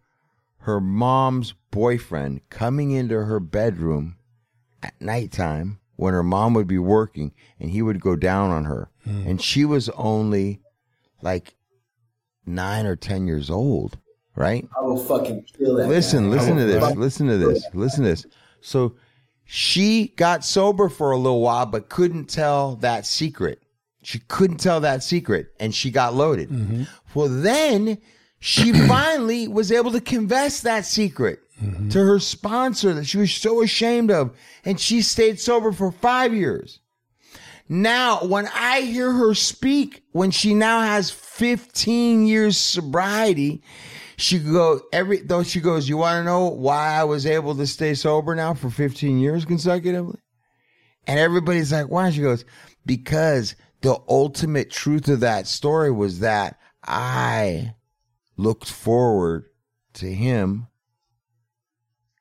her 0.60 0.80
mom's 0.80 1.54
boyfriend 1.70 2.40
coming 2.50 2.90
into 2.90 3.24
her 3.24 3.38
bedroom 3.38 4.16
at 4.82 5.00
nighttime 5.00 5.78
when 5.96 6.12
her 6.12 6.22
mom 6.22 6.54
would 6.54 6.66
be 6.66 6.78
working 6.78 7.32
and 7.60 7.70
he 7.70 7.82
would 7.82 8.00
go 8.00 8.16
down 8.16 8.50
on 8.50 8.64
her. 8.64 8.90
Hmm. 9.04 9.26
And 9.28 9.42
she 9.42 9.64
was 9.64 9.88
only 9.90 10.60
like 11.22 11.54
nine 12.44 12.84
or 12.86 12.96
10 12.96 13.26
years 13.26 13.48
old, 13.48 13.96
right? 14.34 14.68
I 14.76 14.82
will 14.82 14.96
fucking 15.02 15.44
kill 15.56 15.76
that. 15.76 15.88
Listen, 15.88 16.24
guy. 16.30 16.36
listen 16.36 16.56
to 16.56 16.64
this. 16.64 16.80
fuck- 16.82 16.96
Listen 16.96 17.26
to 17.28 17.38
this. 17.38 17.64
Listen 17.72 18.02
to 18.04 18.10
this. 18.10 18.26
So 18.60 18.96
she 19.44 20.08
got 20.16 20.44
sober 20.44 20.88
for 20.88 21.12
a 21.12 21.16
little 21.16 21.40
while, 21.40 21.66
but 21.66 21.88
couldn't 21.88 22.24
tell 22.28 22.76
that 22.76 23.06
secret. 23.06 23.62
She 24.02 24.18
couldn't 24.18 24.58
tell 24.58 24.80
that 24.80 25.02
secret 25.02 25.52
and 25.60 25.74
she 25.74 25.90
got 25.90 26.14
loaded. 26.14 26.48
Mm-hmm. 26.48 26.82
Well, 27.14 27.28
then 27.28 27.98
she 28.40 28.72
finally 28.88 29.48
was 29.48 29.72
able 29.72 29.92
to 29.92 30.00
confess 30.00 30.60
that 30.60 30.84
secret 30.84 31.40
mm-hmm. 31.62 31.88
to 31.90 31.98
her 31.98 32.18
sponsor 32.18 32.94
that 32.94 33.06
she 33.06 33.18
was 33.18 33.32
so 33.32 33.62
ashamed 33.62 34.10
of. 34.10 34.36
And 34.64 34.78
she 34.78 35.02
stayed 35.02 35.40
sober 35.40 35.72
for 35.72 35.90
five 35.92 36.34
years. 36.34 36.80
Now, 37.68 38.24
when 38.24 38.48
I 38.54 38.82
hear 38.82 39.10
her 39.10 39.34
speak, 39.34 40.02
when 40.12 40.30
she 40.30 40.54
now 40.54 40.80
has 40.80 41.10
15 41.10 42.26
years 42.26 42.56
sobriety, 42.56 43.62
she 44.16 44.38
go 44.38 44.80
every 44.92 45.18
though 45.18 45.42
she 45.42 45.60
goes, 45.60 45.88
You 45.88 45.96
want 45.96 46.20
to 46.20 46.24
know 46.24 46.48
why 46.48 46.92
I 46.92 47.04
was 47.04 47.26
able 47.26 47.54
to 47.56 47.66
stay 47.66 47.94
sober 47.94 48.34
now 48.34 48.54
for 48.54 48.70
15 48.70 49.18
years 49.18 49.44
consecutively? 49.44 50.20
And 51.08 51.18
everybody's 51.18 51.72
like, 51.72 51.88
Why? 51.88 52.10
She 52.10 52.22
goes, 52.22 52.44
Because 52.86 53.56
the 53.80 53.98
ultimate 54.08 54.70
truth 54.70 55.08
of 55.08 55.20
that 55.20 55.48
story 55.48 55.90
was 55.90 56.20
that 56.20 56.58
I 56.84 57.74
looked 58.36 58.68
forward 58.70 59.44
to 59.94 60.12
him 60.12 60.66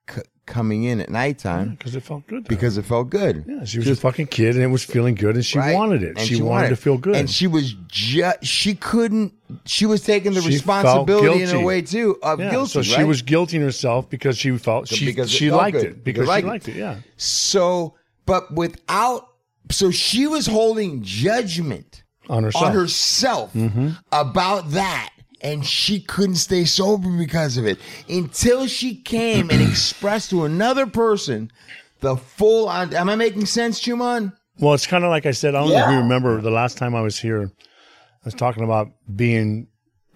c- 0.09 0.22
coming 0.45 0.84
in 0.84 1.01
at 1.01 1.09
nighttime 1.09 1.72
Because 1.72 1.95
it 1.95 2.03
felt 2.03 2.26
good. 2.28 2.43
her. 2.43 2.47
because 2.49 2.78
it 2.78 2.84
felt 2.86 3.09
good. 3.09 3.43
yeah, 3.47 3.63
she 3.66 3.80
was 3.80 3.89
a 3.89 3.95
fucking 3.95 4.28
kid 4.28 4.55
and 4.55 4.63
it 4.63 4.68
was 4.68 4.84
feeling 4.84 5.16
good 5.16 5.36
and 5.36 5.45
she 5.45 5.57
right? 5.59 5.76
wanted 5.76 6.03
it. 6.03 6.18
And 6.18 6.20
She, 6.28 6.41
wanted 6.41 6.70
to 6.70 6.76
feel 6.76 6.97
good. 6.97 7.16
and 7.16 7.30
she 7.30 7.47
was 7.47 7.74
just 7.88 8.45
she 8.45 8.76
couldn't. 8.76 9.34
She 9.66 9.86
was 9.86 10.01
taking 10.03 10.34
the 10.34 10.41
She 10.41 10.49
responsibility 10.49 11.43
in 11.43 11.49
a 11.55 11.61
way 11.61 11.82
too 11.82 12.18
of 12.24 12.39
yeah, 12.39 12.51
guilty. 12.51 12.72
so 12.72 12.82
she 12.82 12.95
right? 12.95 13.07
was 13.07 13.22
guilting 13.24 13.61
herself 13.61 14.09
because 14.09 14.38
she 14.38 14.57
felt 14.57 14.88
she 14.88 15.05
Because 15.05 15.30
she 15.32 15.51
liked 15.51 15.78
good. 15.78 15.86
it 15.86 16.03
because 16.03 16.22
Because 16.22 16.26
she 16.26 16.30
liked 16.30 16.47
liked 16.47 16.68
it. 16.70 16.76
Yeah, 16.76 16.97
so, 17.18 17.95
but 18.26 18.53
without. 18.53 19.28
So 19.72 19.89
she 19.89 20.28
was 20.28 20.45
holding 20.45 21.01
judgment 21.01 22.03
on 22.30 22.43
herself. 22.43 22.66
on 22.66 22.72
herself 22.74 23.53
Mm-hmm. 23.53 23.89
about 24.11 24.70
that. 24.72 25.09
And 25.45 25.63
she 25.65 25.99
couldn't 25.99 26.37
stay 26.37 26.65
sober 26.65 27.07
because 27.15 27.57
of 27.57 27.65
it 27.67 27.77
until 28.09 28.65
she 28.65 28.95
came 28.95 29.51
and 29.51 29.61
expressed 29.61 30.31
to 30.31 30.43
another 30.45 30.87
person 30.87 31.51
the 31.99 32.17
full. 32.17 32.67
on. 32.67 32.93
Am 32.95 33.09
I 33.09 33.15
making 33.15 33.45
sense, 33.45 33.79
Chuman? 33.79 34.33
Well, 34.59 34.73
it's 34.73 34.87
kind 34.87 35.03
of 35.03 35.11
like 35.11 35.25
I 35.27 35.31
said. 35.31 35.53
I 35.53 35.59
don't 35.61 35.69
know 35.69 35.85
if 35.85 35.91
you 35.91 35.97
remember 35.99 36.41
the 36.41 36.49
last 36.49 36.77
time 36.79 36.95
I 36.95 37.01
was 37.01 37.19
here. 37.19 37.43
I 37.43 38.25
was 38.25 38.33
talking 38.33 38.63
about 38.63 38.89
being 39.15 39.67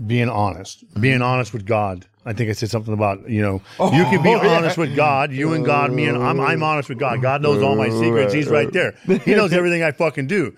being 0.05 0.30
honest, 0.30 0.84
being 0.99 1.21
honest 1.21 1.53
with 1.53 1.65
God. 1.65 2.05
I 2.25 2.34
think 2.34 2.49
I 2.49 2.53
said 2.53 2.69
something 2.69 2.93
about 2.93 3.30
you 3.30 3.41
know 3.41 3.61
you 3.80 4.03
can 4.05 4.23
be 4.23 4.30
Oh, 4.30 4.41
yeah. 4.43 4.57
honest 4.57 4.77
with 4.77 4.95
God, 4.95 5.32
you 5.32 5.53
and 5.53 5.63
God, 5.65 5.91
me 5.91 6.05
and 6.07 6.17
I'm 6.17 6.39
I'm 6.39 6.63
honest 6.63 6.89
with 6.89 6.97
God. 6.99 7.21
God 7.21 7.41
knows 7.41 7.61
all 7.61 7.75
my 7.75 7.89
secrets. 7.89 8.34
He's 8.34 8.47
right 8.47 8.71
there. 8.73 8.93
He 9.25 9.36
knows 9.36 9.53
everything 9.53 9.84
I 9.84 9.91
fucking 9.91 10.27
do. 10.27 10.55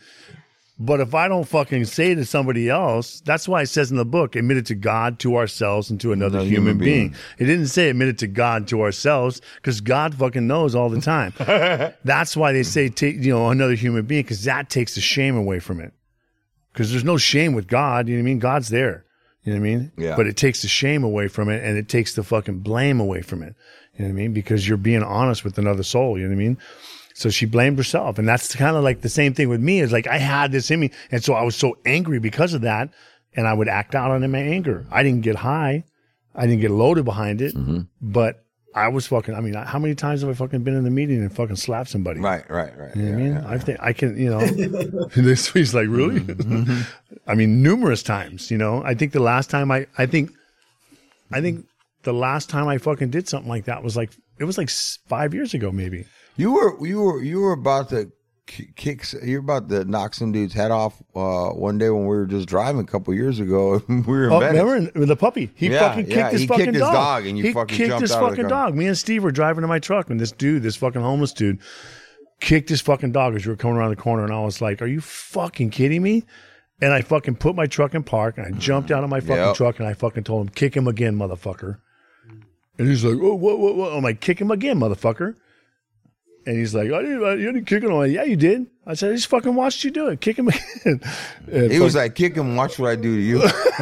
But 0.84 1.00
if 1.00 1.14
I 1.14 1.28
don't 1.28 1.48
fucking 1.48 1.86
say 1.86 2.16
to 2.16 2.26
somebody 2.26 2.68
else, 2.68 3.22
that's 3.24 3.48
why 3.48 3.62
it 3.62 3.68
says 3.68 3.92
in 3.92 3.98
the 3.98 4.06
book, 4.06 4.36
admit 4.36 4.58
it 4.58 4.66
to 4.68 4.76
God, 4.76 5.20
to 5.20 5.36
ourselves, 5.38 5.92
and 5.92 6.02
to 6.02 6.12
another 6.12 6.40
Another 6.40 6.50
human, 6.50 6.74
human 6.74 6.78
being. 6.80 7.08
being. 7.10 7.16
It 7.38 7.46
didn't 7.46 7.68
say 7.68 7.90
admit 7.90 8.08
it 8.08 8.18
to 8.20 8.28
God, 8.28 8.68
to 8.70 8.82
ourselves, 8.82 9.42
because 9.58 9.80
God 9.80 10.16
fucking 10.16 10.48
knows 10.48 10.74
all 10.74 10.90
the 10.90 11.00
time. 11.00 11.34
that's 12.04 12.36
why 12.36 12.52
they 12.52 12.64
say 12.64 12.90
take 12.90 13.18
you 13.18 13.32
know 13.32 13.50
another 13.52 13.76
human 13.76 14.06
being, 14.06 14.24
because 14.24 14.44
that 14.46 14.72
takes 14.72 14.96
the 14.96 15.02
shame 15.02 15.36
away 15.36 15.60
from 15.60 15.80
it. 15.80 15.94
Because 16.74 16.90
there's 16.90 17.04
no 17.04 17.18
shame 17.18 17.54
with 17.54 17.68
God. 17.68 18.08
You 18.08 18.16
know 18.16 18.22
what 18.24 18.26
I 18.28 18.32
mean? 18.32 18.40
God's 18.40 18.70
there. 18.70 19.06
You 19.44 19.54
know 19.54 19.60
what 19.60 19.68
I 19.68 19.70
mean? 19.70 19.92
Yeah. 19.98 20.16
But 20.16 20.26
it 20.26 20.36
takes 20.36 20.64
the 20.64 20.68
shame 20.68 21.04
away 21.04 21.28
from 21.28 21.48
it, 21.50 21.64
and 21.64 21.78
it 21.78 21.90
takes 21.90 22.16
the 22.16 22.24
fucking 22.24 22.60
blame 22.60 23.00
away 23.00 23.22
from 23.22 23.44
it. 23.44 23.56
You 23.98 24.06
know 24.06 24.12
what 24.14 24.20
I 24.20 24.22
mean? 24.24 24.34
Because 24.34 24.68
you're 24.68 24.78
being 24.78 25.04
honest 25.04 25.44
with 25.44 25.58
another 25.60 25.84
soul. 25.84 26.18
You 26.18 26.24
know 26.24 26.30
what 26.30 26.42
I 26.42 26.44
mean? 26.46 26.58
So 27.22 27.30
she 27.30 27.46
blamed 27.46 27.78
herself. 27.78 28.18
And 28.18 28.28
that's 28.28 28.56
kind 28.56 28.76
of 28.76 28.84
like 28.84 29.02
the 29.02 29.10
same 29.10 29.34
thing 29.34 29.48
with 29.48 29.62
me 29.62 29.80
is 29.80 29.92
like 29.92 30.08
I 30.08 30.18
had 30.18 30.52
this 30.52 30.72
in 30.72 30.80
me. 30.80 30.92
And 31.12 31.24
so 31.24 31.34
I 31.34 31.44
was 31.44 31.56
so 31.56 31.78
angry 31.86 32.20
because 32.20 32.54
of 32.54 32.62
that. 32.62 32.90
And 33.34 33.48
I 33.48 33.54
would 33.54 33.70
act 33.70 33.96
out 33.96 34.12
on 34.12 34.24
it 34.24 34.28
my 34.28 34.40
anger. 34.40 34.86
I 34.92 35.04
didn't 35.04 35.22
get 35.22 35.38
high. 35.38 35.86
I 36.36 36.48
didn't 36.48 36.62
get 36.62 36.72
loaded 36.72 37.06
behind 37.06 37.42
it. 37.42 37.56
Mm-hmm. 37.56 37.82
But 38.02 38.44
I 38.74 38.88
was 38.88 39.08
fucking, 39.08 39.36
I 39.36 39.42
mean, 39.42 39.54
how 39.54 39.80
many 39.80 39.96
times 39.96 40.22
have 40.22 40.30
I 40.30 40.34
fucking 40.34 40.64
been 40.64 40.76
in 40.76 40.84
the 40.84 40.90
meeting 40.90 41.20
and 41.20 41.34
fucking 41.34 41.58
slapped 41.58 41.90
somebody? 41.90 42.20
Right, 42.20 42.50
right, 42.50 42.78
right. 42.78 42.96
You 42.96 43.04
know 43.04 43.12
what 43.12 43.18
I 43.18 43.24
mean? 43.24 43.34
yeah. 43.34 43.50
I 43.50 43.58
think 43.58 43.80
I 43.82 43.94
can, 43.94 44.18
you 44.18 44.30
know, 44.30 44.46
this 45.16 45.52
he's 45.52 45.74
like, 45.74 45.88
really? 45.88 46.22
Mm-hmm. 46.22 46.82
I 47.28 47.36
mean, 47.36 47.62
numerous 47.62 48.02
times, 48.02 48.50
you 48.50 48.58
know. 48.58 48.82
I 48.84 48.96
think 48.96 49.12
the 49.12 49.22
last 49.22 49.50
time 49.50 49.72
I, 49.72 49.88
I 49.98 50.06
think, 50.06 50.32
I 51.32 51.42
think 51.42 51.66
the 52.04 52.14
last 52.14 52.50
time 52.50 52.68
I 52.68 52.78
fucking 52.78 53.12
did 53.12 53.28
something 53.28 53.50
like 53.50 53.66
that 53.66 53.84
was 53.84 53.96
like, 53.96 54.12
it 54.40 54.46
was 54.46 54.58
like 54.58 54.70
five 55.08 55.34
years 55.34 55.54
ago, 55.54 55.72
maybe. 55.72 56.06
You 56.38 56.54
were 56.54 56.86
you 56.88 57.02
were 57.02 57.22
you 57.24 57.40
were 57.42 57.52
about 57.54 57.90
to 57.90 58.12
kick. 58.76 59.06
You're 59.24 59.40
about 59.42 59.70
to 59.70 59.86
knock 59.86 60.14
some 60.14 60.32
dude's 60.32 60.54
head 60.54 60.72
off 60.72 61.02
uh, 61.16 61.50
one 61.50 61.78
day 61.78 61.90
when 61.90 62.02
we 62.02 62.08
were 62.16 62.26
just 62.26 62.48
driving 62.48 62.82
a 62.82 62.86
couple 62.86 63.14
years 63.14 63.40
ago. 63.40 63.82
we 63.90 64.02
were 64.02 64.26
in 64.28 64.34
Oh, 64.34 64.40
Venice. 64.40 64.64
remember 64.64 65.02
in- 65.02 65.08
the 65.08 65.16
puppy? 65.16 65.52
He 65.56 65.70
Yeah, 65.70 65.80
fucking 65.90 66.06
kicked 66.06 66.16
yeah, 66.18 66.30
his 66.32 66.42
he 66.42 66.48
fucking 66.48 66.66
kicked 66.66 66.76
his 66.76 66.82
dog. 66.82 66.94
dog 66.94 67.26
and 67.28 67.38
you 67.38 67.44
he 67.46 67.54
fucking 67.54 67.78
kicked 67.78 67.90
jumped 67.90 68.02
his 68.02 68.12
out 68.12 68.24
of 68.24 68.30
the 68.32 68.36
fucking 68.38 68.48
dog. 68.50 68.76
Me 68.76 68.88
and 68.88 68.98
Steve 68.98 69.24
were 69.24 69.32
driving 69.32 69.62
to 69.62 69.68
my 69.68 69.80
truck, 69.80 70.10
and 70.10 70.20
this 70.20 70.32
dude, 70.32 70.64
this 70.64 70.76
fucking 70.76 71.02
homeless 71.02 71.34
dude, 71.34 71.60
kicked 72.40 72.70
his 72.70 72.82
fucking 72.82 73.12
dog 73.12 73.36
as 73.36 73.46
we 73.46 73.52
were 73.52 73.58
coming 73.58 73.78
around 73.78 73.92
the 73.92 73.96
corner, 73.98 74.24
and 74.24 74.34
I 74.34 74.40
was 74.42 74.62
like, 74.62 74.82
"Are 74.82 74.88
you 74.88 75.02
fucking 75.02 75.70
kidding 75.70 76.02
me?" 76.02 76.24
And 76.82 76.92
I 76.94 77.02
fucking 77.04 77.36
put 77.36 77.56
my 77.56 77.68
truck 77.68 77.94
in 77.94 78.02
park, 78.04 78.38
and 78.40 78.48
I 78.48 78.58
jumped 78.58 78.90
out 78.90 79.04
of 79.04 79.10
my 79.12 79.20
fucking 79.20 79.36
Yep. 79.36 79.56
truck, 79.56 79.80
and 79.80 79.88
I 79.88 79.94
fucking 79.94 80.24
told 80.24 80.48
him, 80.48 80.50
"Kick 80.50 80.76
him 80.76 80.88
again, 80.88 81.16
motherfucker." 81.16 81.78
And 82.80 82.88
he's 82.88 83.04
like, 83.06 83.18
"Oh, 83.22 83.36
what, 83.36 83.60
what, 83.60 83.76
what?" 83.76 83.94
I'm 83.94 84.02
like, 84.04 84.20
"Kick 84.22 84.40
him 84.42 84.50
again, 84.50 84.80
motherfucker." 84.80 85.36
And 86.46 86.58
he's 86.58 86.74
like, 86.74 86.92
I 86.92 87.02
didn't, 87.04 87.24
I 87.24 87.36
didn't 87.36 87.66
kick 87.66 87.84
him. 87.84 87.92
I'm 87.92 87.98
like, 87.98 88.12
yeah, 88.12 88.24
you 88.24 88.36
did. 88.36 88.66
I 88.86 88.96
said, 88.96 89.12
I 89.12 89.16
just 89.16 89.28
fucking 89.28 89.54
watched 89.54 89.84
you 89.84 89.92
do 89.92 90.08
it. 90.08 90.22
Kick 90.22 90.40
him 90.40 90.48
again. 90.48 91.02
And 91.52 91.72
He 91.72 91.80
was 91.80 91.94
like, 91.96 92.16
"Kick 92.16 92.36
him, 92.36 92.56
watch 92.56 92.80
what 92.80 92.90
I 92.90 92.96
do 92.96 93.16
to 93.16 93.22
you." 93.22 93.42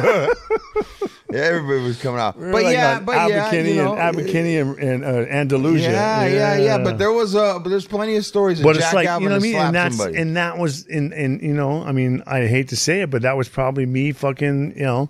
yeah, 1.30 1.40
everybody 1.40 1.82
was 1.82 2.00
coming 2.00 2.20
out, 2.20 2.36
were 2.36 2.52
but 2.52 2.64
like 2.64 2.74
yeah, 2.74 3.00
but 3.00 3.12
yeah, 3.12 3.46
Abercrombie 3.46 3.70
you 3.70 3.76
know, 3.76 3.92
and 3.92 4.00
Abercrombie 4.00 4.56
and 4.58 4.78
and, 4.78 5.04
uh, 5.04 5.08
Andalusia. 5.30 5.90
yeah, 5.90 6.26
yeah, 6.26 6.56
yeah, 6.58 6.78
But 6.78 6.98
there 6.98 7.12
was 7.12 7.34
uh, 7.34 7.58
but 7.60 7.70
there's 7.70 7.86
plenty 7.86 8.16
of 8.16 8.26
stories. 8.26 8.60
Of 8.60 8.64
but 8.64 8.76
Jack 8.76 8.84
it's 8.84 8.94
like 8.94 9.06
Alvin 9.06 9.22
you 9.22 9.28
know 9.30 9.34
what 9.36 9.40
I 9.40 9.42
mean, 9.42 9.56
and 9.56 9.74
that's 9.74 9.96
somebody. 9.96 10.18
and 10.18 10.36
that 10.36 10.58
was 10.58 10.86
in 10.86 11.12
and 11.14 11.40
you 11.40 11.54
know 11.54 11.82
I 11.82 11.92
mean 11.92 12.22
I 12.26 12.46
hate 12.46 12.68
to 12.68 12.76
say 12.76 13.00
it, 13.00 13.10
but 13.10 13.22
that 13.22 13.36
was 13.38 13.48
probably 13.48 13.86
me 13.86 14.12
fucking 14.12 14.74
you 14.76 14.82
know 14.84 15.08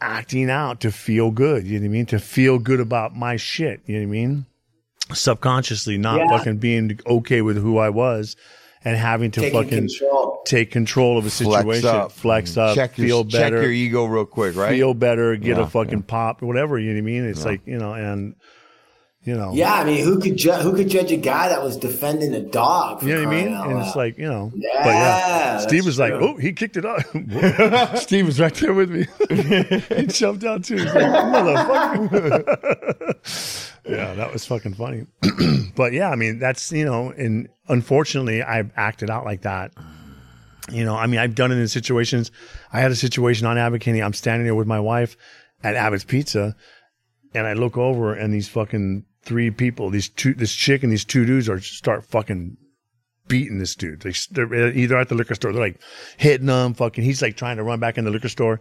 acting 0.00 0.48
out 0.48 0.80
to 0.80 0.92
feel 0.92 1.30
good. 1.30 1.66
You 1.66 1.78
know 1.78 1.84
what 1.84 1.90
I 1.90 1.92
mean? 1.92 2.06
To 2.06 2.18
feel 2.18 2.58
good 2.58 2.80
about 2.80 3.14
my 3.16 3.36
shit. 3.36 3.80
You 3.86 3.96
know 3.96 4.00
what 4.06 4.08
I 4.08 4.12
mean? 4.12 4.46
Subconsciously, 5.12 5.98
not 5.98 6.18
Yeah. 6.18 6.36
fucking 6.36 6.58
being 6.58 6.98
okay 7.06 7.42
with 7.42 7.56
who 7.60 7.78
I 7.78 7.88
was, 7.90 8.36
and 8.84 8.96
having 8.96 9.30
to 9.32 9.40
Taking 9.40 9.62
fucking 9.62 9.88
control. 9.88 10.42
take 10.46 10.70
control 10.70 11.18
of 11.18 11.26
a 11.26 11.30
flex 11.30 11.38
situation, 11.38 11.88
up, 11.88 12.12
flex 12.12 12.52
mm-hmm. 12.52 12.60
up, 12.60 12.74
check 12.74 12.94
feel 12.94 13.06
your, 13.06 13.24
better, 13.24 13.56
check 13.56 13.62
your 13.62 13.72
ego 13.72 14.04
real 14.04 14.24
quick, 14.24 14.56
right? 14.56 14.70
feel 14.70 14.94
better, 14.94 15.36
get 15.36 15.56
Yeah, 15.56 15.64
a 15.64 15.66
fucking 15.66 16.02
pop, 16.02 16.42
whatever. 16.42 16.78
You 16.78 16.90
know 16.90 17.00
what 17.02 17.10
I 17.10 17.12
mean? 17.12 17.24
It's 17.24 17.44
like 17.44 17.66
you 17.66 17.78
know, 17.78 17.92
and 17.92 18.34
you 19.28 19.34
know, 19.34 19.52
Yeah, 19.52 19.74
I 19.74 19.84
mean, 19.84 20.04
who 20.04 20.20
could 20.20 20.36
ju- 20.36 20.52
who 20.52 20.74
could 20.74 20.88
judge 20.88 21.12
a 21.12 21.16
guy 21.16 21.50
that 21.50 21.62
was 21.62 21.76
defending 21.76 22.32
a 22.34 22.40
dog? 22.40 23.02
You 23.02 23.14
know 23.16 23.24
what 23.24 23.34
I 23.34 23.44
mean? 23.44 23.52
And 23.52 23.78
it's 23.80 23.94
like, 23.94 24.16
you 24.16 24.26
know, 24.26 24.50
Yeah, 24.54 24.84
but 24.84 24.90
yeah, 24.90 25.58
Steve 25.58 25.84
that's 25.84 25.86
was 25.86 25.98
like, 25.98 26.12
oh, 26.12 26.36
he 26.36 26.52
kicked 26.52 26.78
it 26.78 26.86
up. 26.86 27.00
Steve 27.98 28.24
was 28.26 28.40
right 28.40 28.54
there 28.54 28.72
with 28.72 28.90
me. 28.90 29.06
he 29.96 30.06
jumped 30.06 30.44
out 30.44 30.64
too. 30.64 30.76
He's 30.76 30.86
like, 30.86 31.04
motherfucker. 31.04 32.54
yeah, 33.88 34.14
that 34.14 34.32
was 34.32 34.44
fucking 34.44 34.74
funny. 34.74 35.06
but 35.76 35.92
yeah, 35.92 36.10
I 36.10 36.16
mean, 36.16 36.38
that's, 36.38 36.70
you 36.72 36.84
know, 36.84 37.10
and 37.10 37.48
unfortunately, 37.68 38.42
I've 38.42 38.70
acted 38.76 39.10
out 39.10 39.24
like 39.24 39.42
that. 39.42 39.72
You 40.70 40.84
know, 40.84 40.94
I 40.96 41.06
mean, 41.06 41.18
I've 41.18 41.34
done 41.34 41.50
it 41.50 41.56
in 41.56 41.68
situations. 41.68 42.30
I 42.72 42.80
had 42.80 42.90
a 42.90 42.96
situation 42.96 43.46
on 43.46 43.78
Kinney. 43.78 44.02
I'm 44.02 44.12
standing 44.12 44.44
there 44.44 44.54
with 44.54 44.66
my 44.66 44.80
wife 44.80 45.16
at 45.64 45.74
Abbot's 45.74 46.04
Pizza, 46.04 46.54
and 47.34 47.46
I 47.46 47.54
look 47.54 47.78
over, 47.78 48.12
and 48.12 48.32
these 48.32 48.48
fucking 48.48 49.04
three 49.22 49.50
people, 49.50 49.90
these 49.90 50.08
two, 50.08 50.34
this 50.34 50.52
chick 50.52 50.82
and 50.82 50.92
these 50.92 51.04
two 51.04 51.24
dudes 51.24 51.48
are 51.48 51.60
start 51.60 52.04
fucking 52.04 52.56
beating 53.28 53.58
this 53.58 53.74
dude. 53.74 54.00
They, 54.00 54.12
they're 54.30 54.72
either 54.72 54.98
at 54.98 55.08
the 55.08 55.14
liquor 55.14 55.34
store, 55.34 55.52
they're 55.52 55.60
like 55.60 55.80
hitting 56.16 56.48
him, 56.48 56.74
fucking. 56.74 57.04
He's 57.04 57.22
like 57.22 57.36
trying 57.36 57.56
to 57.56 57.62
run 57.62 57.80
back 57.80 57.96
in 57.96 58.04
the 58.04 58.10
liquor 58.10 58.28
store, 58.28 58.60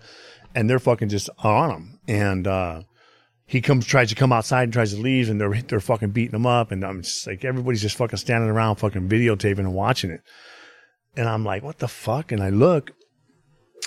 and 0.55 0.69
they're 0.69 0.80
fucking 0.80 1.09
just 1.09 1.30
on 1.39 1.71
him. 1.71 1.99
And 2.07 2.47
uh, 2.47 2.84
he 3.50 3.62
comes, 3.62 3.86
tries 3.86 4.10
to 4.10 4.16
come 4.16 4.32
outside 4.34 4.64
and 4.64 4.74
tries 4.74 4.93
to 4.93 5.00
leave, 5.00 5.30
and 5.30 5.39
they're 5.41 5.62
they're 5.64 5.80
fucking 5.80 6.10
beating 6.12 6.36
him 6.36 6.45
up. 6.45 6.72
And 6.72 6.84
I'm 6.84 7.02
just 7.02 7.26
like, 7.26 7.43
everybody's 7.45 7.82
just 7.82 7.95
fucking 7.98 8.18
standing 8.18 8.50
around, 8.50 8.76
fucking 8.76 9.08
videotaping 9.10 9.60
and 9.60 9.74
watching 9.74 10.12
it. 10.12 10.22
And 11.16 11.28
I'm 11.28 11.43
like, 11.43 11.64
what 11.64 11.80
the 11.80 11.88
fuck? 11.88 12.32
And 12.32 12.43
I 12.43 12.50
look, 12.50 12.91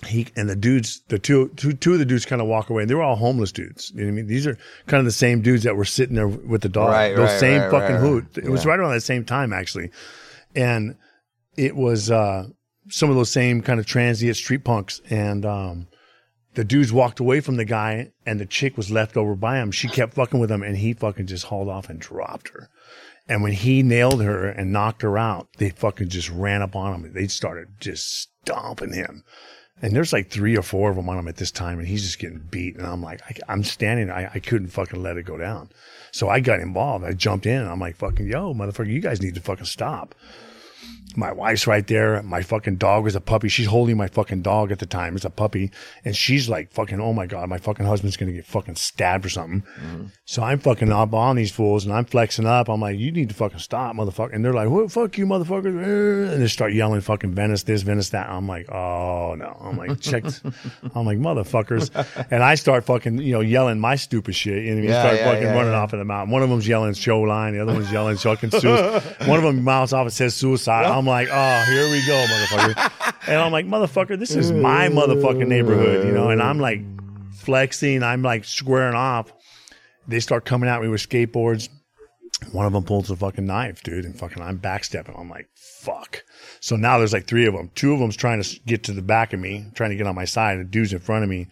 he 0.06 0.26
and 0.34 0.48
the 0.48 0.56
dudes, 0.56 1.02
the 1.08 1.18
two, 1.18 1.50
two, 1.56 1.74
two 1.74 1.92
of 1.92 1.98
the 1.98 2.04
dudes 2.06 2.24
kind 2.24 2.40
of 2.40 2.48
walk 2.48 2.70
away, 2.70 2.82
and 2.82 2.90
they 2.90 2.94
were 2.94 3.02
all 3.02 3.16
homeless 3.16 3.52
dudes. 3.52 3.90
You 3.94 4.00
know 4.00 4.06
what 4.06 4.12
I 4.12 4.14
mean? 4.16 4.26
These 4.26 4.46
are 4.46 4.56
kind 4.86 4.98
of 4.98 5.04
the 5.04 5.12
same 5.12 5.42
dudes 5.42 5.64
that 5.64 5.76
were 5.76 5.84
sitting 5.84 6.16
there 6.16 6.26
with 6.28 6.62
the 6.62 6.68
dog. 6.70 6.88
Right, 6.88 7.14
Those 7.14 7.28
right, 7.28 7.40
same 7.40 7.60
right, 7.60 7.70
fucking 7.70 7.96
right, 7.96 8.00
hoot. 8.00 8.38
It 8.38 8.48
was 8.48 8.64
Yeah. 8.64 8.70
right 8.70 8.80
around 8.80 8.92
that 8.94 9.02
same 9.02 9.24
time 9.24 9.52
actually, 9.52 9.90
and 10.56 10.96
it 11.58 11.76
was 11.76 12.10
uh, 12.10 12.44
some 12.88 13.10
of 13.10 13.16
those 13.16 13.30
same 13.30 13.60
kind 13.60 13.78
of 13.78 13.84
transient 13.84 14.36
street 14.36 14.64
punks. 14.64 15.02
And 15.10 15.44
um, 15.44 15.86
the 16.54 16.64
dudes 16.64 16.92
walked 16.92 17.20
away 17.20 17.40
from 17.40 17.56
the 17.56 17.64
guy, 17.64 18.12
and 18.26 18.40
the 18.40 18.46
chick 18.46 18.76
was 18.76 18.90
left 18.90 19.16
over 19.16 19.34
by 19.34 19.58
him. 19.58 19.70
She 19.70 19.88
kept 19.88 20.14
fucking 20.14 20.40
with 20.40 20.50
him, 20.50 20.62
and 20.62 20.76
he 20.76 20.92
fucking 20.92 21.26
just 21.26 21.46
hauled 21.46 21.68
off 21.68 21.88
and 21.88 22.00
dropped 22.00 22.48
her. 22.48 22.68
And 23.28 23.42
when 23.42 23.52
he 23.52 23.82
nailed 23.82 24.22
her 24.22 24.48
and 24.48 24.72
knocked 24.72 25.02
her 25.02 25.16
out, 25.16 25.48
they 25.58 25.70
fucking 25.70 26.08
just 26.08 26.28
ran 26.28 26.62
up 26.62 26.74
on 26.74 26.94
him. 26.94 27.12
They 27.12 27.28
started 27.28 27.68
just 27.78 28.28
stomping 28.42 28.92
him. 28.92 29.22
And 29.82 29.94
there's 29.94 30.12
like 30.12 30.28
three 30.28 30.56
or 30.56 30.62
four 30.62 30.90
of 30.90 30.96
them 30.96 31.08
on 31.08 31.18
him 31.18 31.28
at 31.28 31.36
this 31.36 31.52
time, 31.52 31.78
and 31.78 31.86
he's 31.86 32.02
just 32.02 32.18
getting 32.18 32.46
beat. 32.50 32.76
And 32.76 32.86
I'm 32.86 33.02
like, 33.02 33.22
I, 33.22 33.52
I'm 33.52 33.62
standing, 33.62 34.10
I, 34.10 34.30
I 34.34 34.38
couldn't 34.40 34.68
fucking 34.68 35.02
let 35.02 35.16
it 35.16 35.24
go 35.24 35.38
down. 35.38 35.70
So 36.10 36.28
I 36.28 36.40
got 36.40 36.60
involved. 36.60 37.04
I 37.04 37.12
jumped 37.12 37.46
in, 37.46 37.60
and 37.60 37.68
I'm 37.68 37.78
like, 37.78 37.96
fucking, 37.96 38.26
yo, 38.26 38.52
motherfucker, 38.52 38.92
you 38.92 39.00
guys 39.00 39.22
need 39.22 39.36
to 39.36 39.40
fucking 39.40 39.66
stop. 39.66 40.14
My 41.16 41.32
wife's 41.32 41.66
right 41.66 41.86
there. 41.86 42.22
My 42.22 42.42
fucking 42.42 42.76
dog 42.76 43.06
is 43.06 43.14
a 43.14 43.20
puppy. 43.20 43.48
She's 43.48 43.66
holding 43.66 43.96
my 43.96 44.08
fucking 44.08 44.42
dog 44.42 44.70
at 44.72 44.78
the 44.78 44.86
time. 44.86 45.16
It's 45.16 45.24
a 45.24 45.30
puppy. 45.30 45.70
And 46.04 46.16
she's 46.16 46.48
like 46.48 46.72
fucking, 46.72 47.00
oh 47.00 47.12
my 47.12 47.26
God, 47.26 47.48
my 47.48 47.58
fucking 47.58 47.86
husband's 47.86 48.16
going 48.16 48.30
to 48.30 48.36
get 48.36 48.46
fucking 48.46 48.76
stabbed 48.76 49.26
or 49.26 49.28
something. 49.28 49.62
So 50.24 50.42
I'm 50.42 50.58
fucking 50.60 50.92
up 50.92 51.12
on 51.14 51.36
these 51.36 51.50
fools 51.50 51.84
and 51.84 51.92
I'm 51.94 52.04
flexing 52.04 52.46
up. 52.46 52.68
I'm 52.68 52.80
like, 52.80 52.98
you 52.98 53.10
need 53.12 53.28
to 53.30 53.34
fucking 53.34 53.58
stop, 53.58 53.94
motherfucker. 53.96 54.32
And 54.34 54.44
they're 54.44 54.52
like, 54.52 54.68
what, 54.68 54.90
fuck 54.92 55.16
you, 55.18 55.26
motherfucker. 55.26 56.32
And 56.32 56.42
they 56.42 56.48
start 56.48 56.72
yelling 56.72 57.00
fucking 57.00 57.34
Venice 57.34 57.64
this, 57.64 57.82
Venice 57.82 58.10
that. 58.10 58.28
I'm 58.28 58.46
like, 58.46 58.70
oh 58.70 59.34
no. 59.36 59.56
I'm 59.60 59.76
like, 59.76 60.00
check. 60.00 60.24
I'm 60.94 61.06
like, 61.06 61.18
motherfuckers. 61.18 61.90
And 62.30 62.42
I 62.42 62.54
start 62.54 62.84
fucking, 62.84 63.18
you 63.18 63.32
know, 63.32 63.40
yelling 63.40 63.80
my 63.80 63.96
stupid 63.96 64.34
shit. 64.34 64.66
And 64.66 64.84
Yeah, 64.84 65.02
start 65.02 65.16
yeah, 65.16 65.24
fucking 65.24 65.42
yeah, 65.42 65.54
running 65.54 65.74
off 65.74 65.92
in 65.92 65.98
the 65.98 66.04
mountain. 66.04 66.30
One 66.32 66.42
of 66.42 66.50
them's 66.50 66.68
yelling 66.68 66.94
show 66.94 67.20
line. 67.20 67.54
The 67.54 67.60
other 67.60 67.72
one's 67.72 67.90
yelling 67.90 68.16
fucking 68.16 68.50
suicide. 68.50 69.02
One 69.26 69.38
of 69.38 69.44
them 69.44 69.64
mouths 69.64 69.92
off 69.92 70.02
and 70.02 70.12
says 70.12 70.34
suicide. 70.34 70.86
I'm 71.00 71.06
like, 71.06 71.28
oh, 71.32 71.64
here 71.66 71.90
we 71.90 72.04
go, 72.06 72.26
motherfucker. 72.28 73.12
and 73.26 73.38
I'm 73.38 73.52
like, 73.52 73.64
motherfucker, 73.64 74.18
this 74.18 74.36
is 74.36 74.52
my 74.52 74.88
motherfucking 74.88 75.48
neighborhood, 75.48 76.06
you 76.06 76.12
know? 76.12 76.28
And 76.28 76.42
I'm 76.42 76.58
like 76.58 76.82
flexing. 77.32 78.02
I'm 78.02 78.20
like 78.20 78.44
squaring 78.44 78.94
off. 78.94 79.32
They 80.06 80.20
start 80.20 80.44
coming 80.44 80.68
at 80.68 80.82
me 80.82 80.88
with 80.88 81.08
skateboards. 81.08 81.70
One 82.52 82.66
of 82.66 82.74
them 82.74 82.84
pulls 82.84 83.10
a 83.10 83.16
fucking 83.16 83.46
knife, 83.46 83.82
dude, 83.82 84.04
and 84.04 84.14
fucking 84.14 84.42
I'm 84.42 84.58
backstepping. 84.58 85.18
I'm 85.18 85.30
like, 85.30 85.48
fuck. 85.54 86.22
So 86.60 86.76
now 86.76 86.98
there's 86.98 87.14
like 87.14 87.26
three 87.26 87.46
of 87.46 87.54
them. 87.54 87.70
Two 87.74 87.94
of 87.94 88.00
them's 88.00 88.16
trying 88.16 88.42
to 88.42 88.60
get 88.66 88.84
to 88.84 88.92
the 88.92 89.00
back 89.00 89.32
of 89.32 89.40
me, 89.40 89.64
trying 89.74 89.90
to 89.90 89.96
get 89.96 90.06
on 90.06 90.14
my 90.14 90.26
side. 90.26 90.58
The 90.58 90.64
dude's 90.64 90.92
in 90.92 90.98
front 90.98 91.24
of 91.24 91.30
me, 91.30 91.46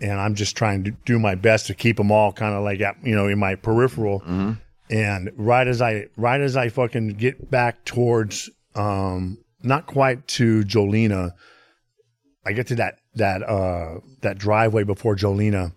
and 0.00 0.18
I'm 0.18 0.34
just 0.34 0.56
trying 0.56 0.84
to 0.84 0.90
do 1.04 1.18
my 1.18 1.34
best 1.34 1.66
to 1.66 1.74
keep 1.74 1.98
them 1.98 2.10
all 2.10 2.32
kind 2.32 2.54
of 2.54 2.64
like 2.64 2.80
at 2.80 2.96
you 3.04 3.14
know 3.14 3.28
in 3.28 3.38
my 3.38 3.56
peripheral. 3.56 4.20
Mm-hmm. 4.20 4.52
And 4.90 5.30
right 5.36 5.68
as 5.68 5.82
I 5.82 6.06
right 6.16 6.40
as 6.40 6.56
I 6.56 6.70
fucking 6.70 7.10
get 7.10 7.50
back 7.50 7.84
towards 7.84 8.48
um 8.74 9.38
not 9.62 9.86
quite 9.86 10.26
to 10.28 10.62
Jolena, 10.62 11.32
I 12.46 12.52
get 12.52 12.68
to 12.68 12.76
that 12.76 12.96
that 13.14 13.42
uh 13.42 14.00
that 14.22 14.38
driveway 14.38 14.84
before 14.84 15.16
Jolena, 15.16 15.72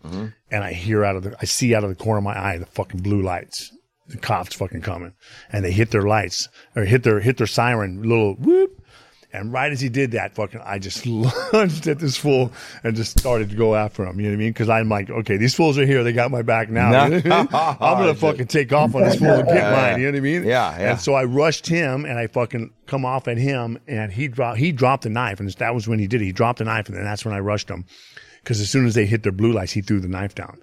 and 0.52 0.64
I 0.64 0.74
hear 0.74 1.04
out 1.04 1.16
of 1.16 1.24
the 1.24 1.36
I 1.42 1.46
see 1.46 1.74
out 1.76 1.84
of 1.84 1.90
the 1.90 1.96
corner 2.04 2.20
of 2.20 2.24
my 2.24 2.38
eye 2.38 2.58
the 2.58 2.66
fucking 2.66 3.02
blue 3.02 3.22
lights. 3.22 3.72
The 4.10 4.18
cops 4.18 4.54
fucking 4.54 4.82
coming, 4.82 5.14
and 5.50 5.64
they 5.64 5.72
hit 5.72 5.92
their 5.92 6.02
lights 6.04 6.50
or 6.76 6.84
hit 6.84 7.04
their 7.04 7.22
hit 7.22 7.38
their 7.38 7.48
siren 7.48 8.04
little 8.04 8.36
whoop. 8.36 8.83
And 9.34 9.52
right 9.52 9.72
as 9.72 9.82
he 9.82 9.90
did 9.90 10.12
that, 10.12 10.36
fucking, 10.36 10.62
I 10.64 10.78
just 10.78 11.06
lunged 11.54 11.88
at 11.88 11.98
this 11.98 12.16
fool 12.16 12.52
and 12.84 12.96
just 12.96 13.18
started 13.20 13.50
to 13.50 13.56
go 13.56 13.74
after 13.74 14.06
him. 14.06 14.20
You 14.20 14.28
know 14.28 14.34
what 14.34 14.36
I 14.36 14.38
mean? 14.38 14.52
Because 14.52 14.70
I'm 14.70 14.90
like, 14.90 15.10
okay, 15.10 15.38
these 15.38 15.56
fools 15.56 15.80
are 15.80 15.88
here. 15.88 16.04
They 16.04 16.14
got 16.14 16.30
my 16.30 16.44
back 16.44 16.70
now. 16.70 16.92
No. 16.92 17.16
You 17.18 17.24
know 17.24 17.40
what 17.40 17.54
I 17.54 17.64
mean? 17.74 17.78
I'm 17.82 17.98
gonna 17.98 18.16
fucking 18.16 18.48
take 18.48 18.72
off 18.72 18.94
on 18.94 19.02
this 19.04 19.16
fool 19.16 19.30
and 19.32 19.48
get 19.48 19.72
mine. 19.72 20.00
You 20.00 20.06
know 20.06 20.12
what 20.12 20.18
I 20.18 20.22
mean? 20.22 20.44
Yeah, 20.44 20.80
yeah. 20.80 20.92
And 20.92 21.00
so 21.00 21.16
I 21.16 21.24
rushed 21.24 21.66
him 21.66 22.06
and 22.06 22.20
I 22.20 22.28
fucking 22.28 22.72
come 22.86 23.06
off 23.06 23.28
at 23.28 23.38
him 23.38 23.80
and 23.88 24.12
he 24.12 24.28
dropped 24.28 24.60
he 24.60 24.72
dropped 24.72 25.04
the 25.04 25.10
knife 25.10 25.40
and 25.40 25.50
that 25.50 25.74
was 25.74 25.88
when 25.88 25.98
he 25.98 26.06
did 26.06 26.22
it. 26.22 26.26
He 26.26 26.32
dropped 26.32 26.60
the 26.60 26.66
knife 26.66 26.88
and 26.88 26.96
then 26.96 27.04
that's 27.04 27.26
when 27.26 27.34
I 27.34 27.40
rushed 27.40 27.70
him 27.70 27.86
because 28.44 28.62
as 28.62 28.70
soon 28.70 28.86
as 28.86 28.94
they 28.94 29.08
hit 29.08 29.24
their 29.24 29.32
blue 29.32 29.52
lights, 29.52 29.72
he 29.72 29.82
threw 29.82 30.00
the 30.00 30.08
knife 30.08 30.36
down 30.36 30.62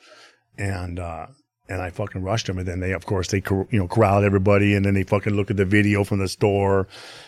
and 0.57 1.01
uh 1.01 1.27
and 1.71 1.81
I 1.81 1.91
fucking 1.91 2.23
rushed 2.23 2.47
them. 2.47 2.59
and 2.59 2.66
then 2.68 2.81
they 2.81 2.93
of 2.93 3.07
course 3.07 3.29
they 3.29 3.43
you 3.49 3.79
know 3.79 3.89
corralled 3.89 4.25
everybody 4.25 4.75
and 4.75 4.85
then 4.85 4.95
they 4.95 5.05
fucking 5.05 5.35
look 5.35 5.51
at 5.51 5.57
the 5.57 5.64
video 5.64 6.05
from 6.05 6.18
the 6.18 6.29
store. 6.29 6.87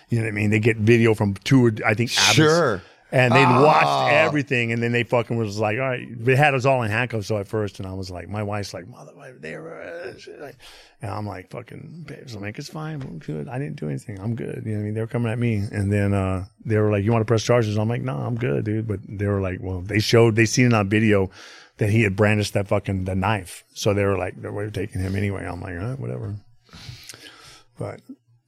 You 0.08 0.18
know 0.18 0.24
what 0.24 0.30
I 0.30 0.32
mean? 0.32 0.50
They 0.50 0.58
get 0.60 0.76
video 0.76 1.14
from 1.14 1.34
two 1.44 1.72
I 1.86 1.94
think 1.94 2.10
Abbot's. 2.18 2.34
Sure. 2.34 2.82
And 3.14 3.34
they'd 3.34 3.44
Oh. 3.44 3.62
watched 3.62 4.10
everything, 4.14 4.72
and 4.72 4.82
then 4.82 4.92
they 4.92 5.02
fucking 5.04 5.36
was 5.36 5.58
like, 5.58 5.76
all 5.78 5.84
right, 5.86 6.06
they 6.24 6.34
had 6.34 6.54
us 6.54 6.64
all 6.64 6.82
in 6.82 6.90
handcuffs. 6.90 7.26
So 7.26 7.36
at 7.36 7.46
first, 7.46 7.78
and 7.78 7.86
I 7.86 7.92
was 7.92 8.10
like, 8.10 8.26
my 8.26 8.42
wife's 8.42 8.72
like, 8.72 8.88
mother, 8.88 9.12
they 9.38 9.54
were, 9.58 9.82
uh, 9.82 10.14
like- 10.40 10.56
and 11.02 11.10
I'm 11.10 11.26
like, 11.26 11.50
fucking, 11.50 12.04
babes, 12.06 12.34
I'm 12.34 12.40
like, 12.40 12.58
it's 12.58 12.70
fine, 12.70 13.02
I'm 13.02 13.18
good. 13.18 13.48
I 13.48 13.58
didn't 13.58 13.76
do 13.76 13.90
anything, 13.90 14.18
I'm 14.18 14.34
good. 14.34 14.62
You 14.64 14.70
know, 14.72 14.76
what 14.78 14.80
I 14.80 14.84
mean, 14.86 14.94
they 14.94 15.00
were 15.02 15.06
coming 15.06 15.30
at 15.30 15.38
me, 15.38 15.56
and 15.70 15.92
then 15.92 16.14
uh, 16.14 16.46
they 16.64 16.78
were 16.78 16.90
like, 16.90 17.04
you 17.04 17.12
want 17.12 17.20
to 17.20 17.26
press 17.26 17.42
charges? 17.42 17.76
I'm 17.76 17.86
like, 17.86 18.00
no, 18.00 18.16
I'm 18.16 18.34
good, 18.36 18.64
dude. 18.64 18.88
But 18.88 19.00
they 19.06 19.26
were 19.26 19.42
like, 19.42 19.58
well, 19.60 19.82
they 19.82 19.98
showed, 19.98 20.34
they 20.34 20.46
seen 20.46 20.68
it 20.68 20.72
on 20.72 20.88
video 20.88 21.28
that 21.82 21.90
he 21.90 22.02
had 22.02 22.14
brandished 22.14 22.52
that 22.54 22.68
fucking 22.68 23.06
the 23.06 23.14
knife, 23.16 23.64
so 23.74 23.92
they 23.92 24.04
were 24.04 24.16
like, 24.16 24.40
they 24.40 24.48
were 24.48 24.70
taking 24.70 25.00
him 25.00 25.16
anyway. 25.16 25.44
I'm 25.44 25.60
like, 25.60 25.72
all 25.80 25.88
right, 25.88 25.98
whatever. 25.98 26.36
But 27.76 28.00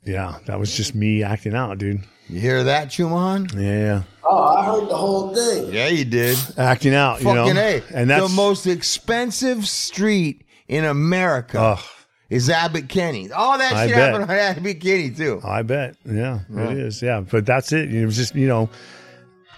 yeah, 0.05 0.39
that 0.47 0.61
was 0.61 0.77
just 0.77 0.95
me 0.95 1.25
acting 1.25 1.53
out, 1.53 1.79
dude. 1.79 2.05
You 2.29 2.39
hear 2.39 2.63
that, 2.63 2.91
Chuman? 2.91 3.49
Yeah, 3.61 4.05
Oh, 4.23 4.45
I 4.45 4.65
heard 4.65 4.89
the 4.89 4.97
whole 4.97 5.35
thing. 5.35 5.73
Yeah, 5.73 5.89
you 5.89 6.05
did. 6.05 6.39
acting 6.57 6.95
out, 6.95 7.19
you 7.23 7.27
know. 7.27 7.45
Fucking 7.47 7.57
A. 7.57 7.83
And 7.93 8.09
that's 8.09 8.29
the 8.29 8.37
most 8.37 8.69
expensive 8.69 9.67
street 9.67 10.45
in 10.69 10.85
America 10.85 11.59
Ugh. 11.61 11.85
is 12.31 12.49
Abbot 12.49 12.89
Kinney. 12.89 13.33
All 13.33 13.59
that 13.59 13.73
I 13.75 13.87
shit 13.87 13.97
bet. 13.97 14.13
happened 14.13 14.31
on 14.31 14.31
Abbot 14.31 14.81
Kinney, 14.81 15.11
too. 15.11 15.41
I 15.43 15.63
bet. 15.63 15.97
Yeah, 16.07 16.39
it 16.49 16.79
is. 16.79 17.03
Yeah, 17.03 17.21
but 17.29 17.45
that's 17.47 17.73
it. 17.73 17.93
It 17.93 18.07
was 18.07 18.15
just 18.17 18.37
you 18.37 18.47
know, 18.47 18.71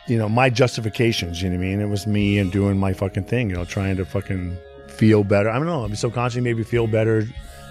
you 0.08 0.18
know, 0.18 0.28
my 0.28 0.50
justifications. 0.50 1.42
You 1.42 1.50
know 1.50 1.56
what 1.56 1.64
I 1.64 1.68
mean? 1.68 1.80
It 1.80 1.88
was 1.88 2.06
me 2.06 2.38
and 2.38 2.50
doing 2.52 2.78
my 2.78 2.92
fucking 2.92 3.24
thing. 3.24 3.50
You 3.50 3.56
know, 3.56 3.64
trying 3.64 3.96
to 3.96 4.04
fucking 4.04 4.56
feel 4.88 5.24
better. 5.24 5.48
I 5.50 5.54
don't 5.58 5.66
know. 5.66 5.84
I'm 5.84 5.94
subconsciously 5.96 6.42
maybe 6.42 6.62
feel 6.62 6.86
better. 6.86 7.26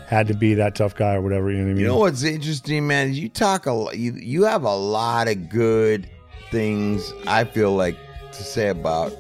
Had 0.08 0.28
to 0.28 0.34
be 0.36 0.54
that 0.56 0.76
tough 0.76 0.96
guy 0.96 1.16
or 1.16 1.22
whatever. 1.22 1.50
You 1.50 1.58
know 1.60 1.64
what 1.64 1.70
I 1.70 1.74
mean? 1.74 1.82
You 1.82 1.88
know 1.88 1.98
what's 1.98 2.24
interesting, 2.24 2.86
man? 2.86 3.14
You 3.14 3.28
talk 3.30 3.66
a 3.66 3.72
lot. 3.72 3.98
You, 3.98 4.14
you 4.14 4.44
have 4.44 4.64
a 4.64 4.76
lot 4.76 5.28
of 5.28 5.50
good 5.50 6.08
things. 6.52 7.12
I 7.26 7.44
feel 7.44 7.74
like 7.74 7.98
to 8.34 8.44
say 8.44 8.70
about 8.70 9.12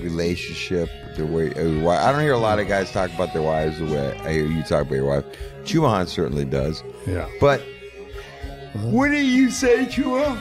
relationship. 0.00 0.88
The 1.16 1.26
way 1.26 1.50
uh, 1.50 1.88
I 1.90 2.10
don't 2.12 2.22
hear 2.22 2.32
a 2.32 2.38
lot 2.38 2.58
of 2.58 2.68
guys 2.68 2.90
talk 2.90 3.12
about 3.12 3.32
their 3.32 3.42
wives 3.42 3.78
the 3.78 3.84
way 3.84 4.18
I 4.20 4.32
hear 4.32 4.46
you 4.46 4.62
talk 4.62 4.82
about 4.82 4.94
your 4.94 5.06
wife. 5.06 5.24
Chuman 5.64 6.06
certainly 6.08 6.44
does. 6.44 6.82
yeah. 7.06 7.28
But 7.40 7.60
what 8.74 9.08
do 9.10 9.18
you 9.18 9.50
say, 9.50 9.84
Chua? 9.86 10.40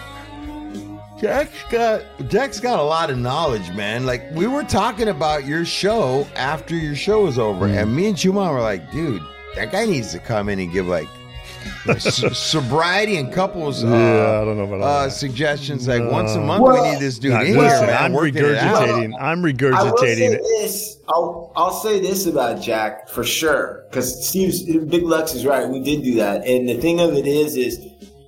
Jack's 1.21 1.51
got 1.69 2.01
Jack's 2.29 2.59
got 2.59 2.79
a 2.79 2.83
lot 2.83 3.09
of 3.11 3.17
knowledge, 3.17 3.69
man. 3.73 4.05
Like 4.05 4.23
we 4.33 4.47
were 4.47 4.63
talking 4.63 5.07
about 5.09 5.45
your 5.45 5.65
show 5.65 6.27
after 6.35 6.75
your 6.75 6.95
show 6.95 7.25
was 7.25 7.37
over, 7.37 7.67
Mm. 7.67 7.81
and 7.83 7.95
me 7.95 8.07
and 8.07 8.15
Chuma 8.15 8.51
were 8.51 8.61
like, 8.61 8.91
dude, 8.91 9.21
that 9.55 9.71
guy 9.71 9.85
needs 9.85 10.11
to 10.13 10.19
come 10.19 10.49
in 10.49 10.59
and 10.59 10.71
give 10.73 10.87
like 10.87 11.07
s- 11.89 12.35
sobriety 12.37 13.17
and 13.17 13.31
couples 13.31 13.83
uh, 13.83 13.87
Yeah, 13.87 14.41
I 14.41 14.45
don't 14.45 14.57
know 14.57 14.63
about 14.63 14.81
uh, 14.81 15.03
that. 15.05 15.11
suggestions. 15.11 15.87
Like 15.87 16.01
once 16.11 16.31
a 16.31 16.39
No. 16.39 16.45
month, 16.47 16.63
we 16.81 16.89
need 16.91 16.99
this 16.99 17.19
dude 17.19 17.33
Nah, 17.33 17.41
in 17.41 17.55
listen, 17.57 17.77
here, 17.79 17.87
man. 17.87 18.03
I'm 18.03 18.13
working 18.13 18.37
it 18.37 18.55
out. 18.55 18.87
regurgitating. 18.87 19.13
I'm 19.19 19.23
I 19.23 19.35
will 19.35 19.97
say 19.97 20.15
regurgitating. 20.15 20.37
this. 20.41 20.97
I'll 21.07 21.51
I'll 21.55 21.73
say 21.73 21.99
this 21.99 22.25
about 22.25 22.61
Jack 22.61 23.09
for 23.09 23.23
sure 23.23 23.83
because 23.91 24.27
Steve's 24.27 24.63
Big 24.63 25.03
Lux 25.03 25.35
is 25.35 25.45
right. 25.45 25.67
We 25.69 25.81
did 25.81 26.03
do 26.03 26.15
that, 26.15 26.47
and 26.47 26.67
the 26.67 26.75
thing 26.81 26.99
of 26.99 27.13
it 27.13 27.27
is, 27.27 27.55
is 27.57 27.77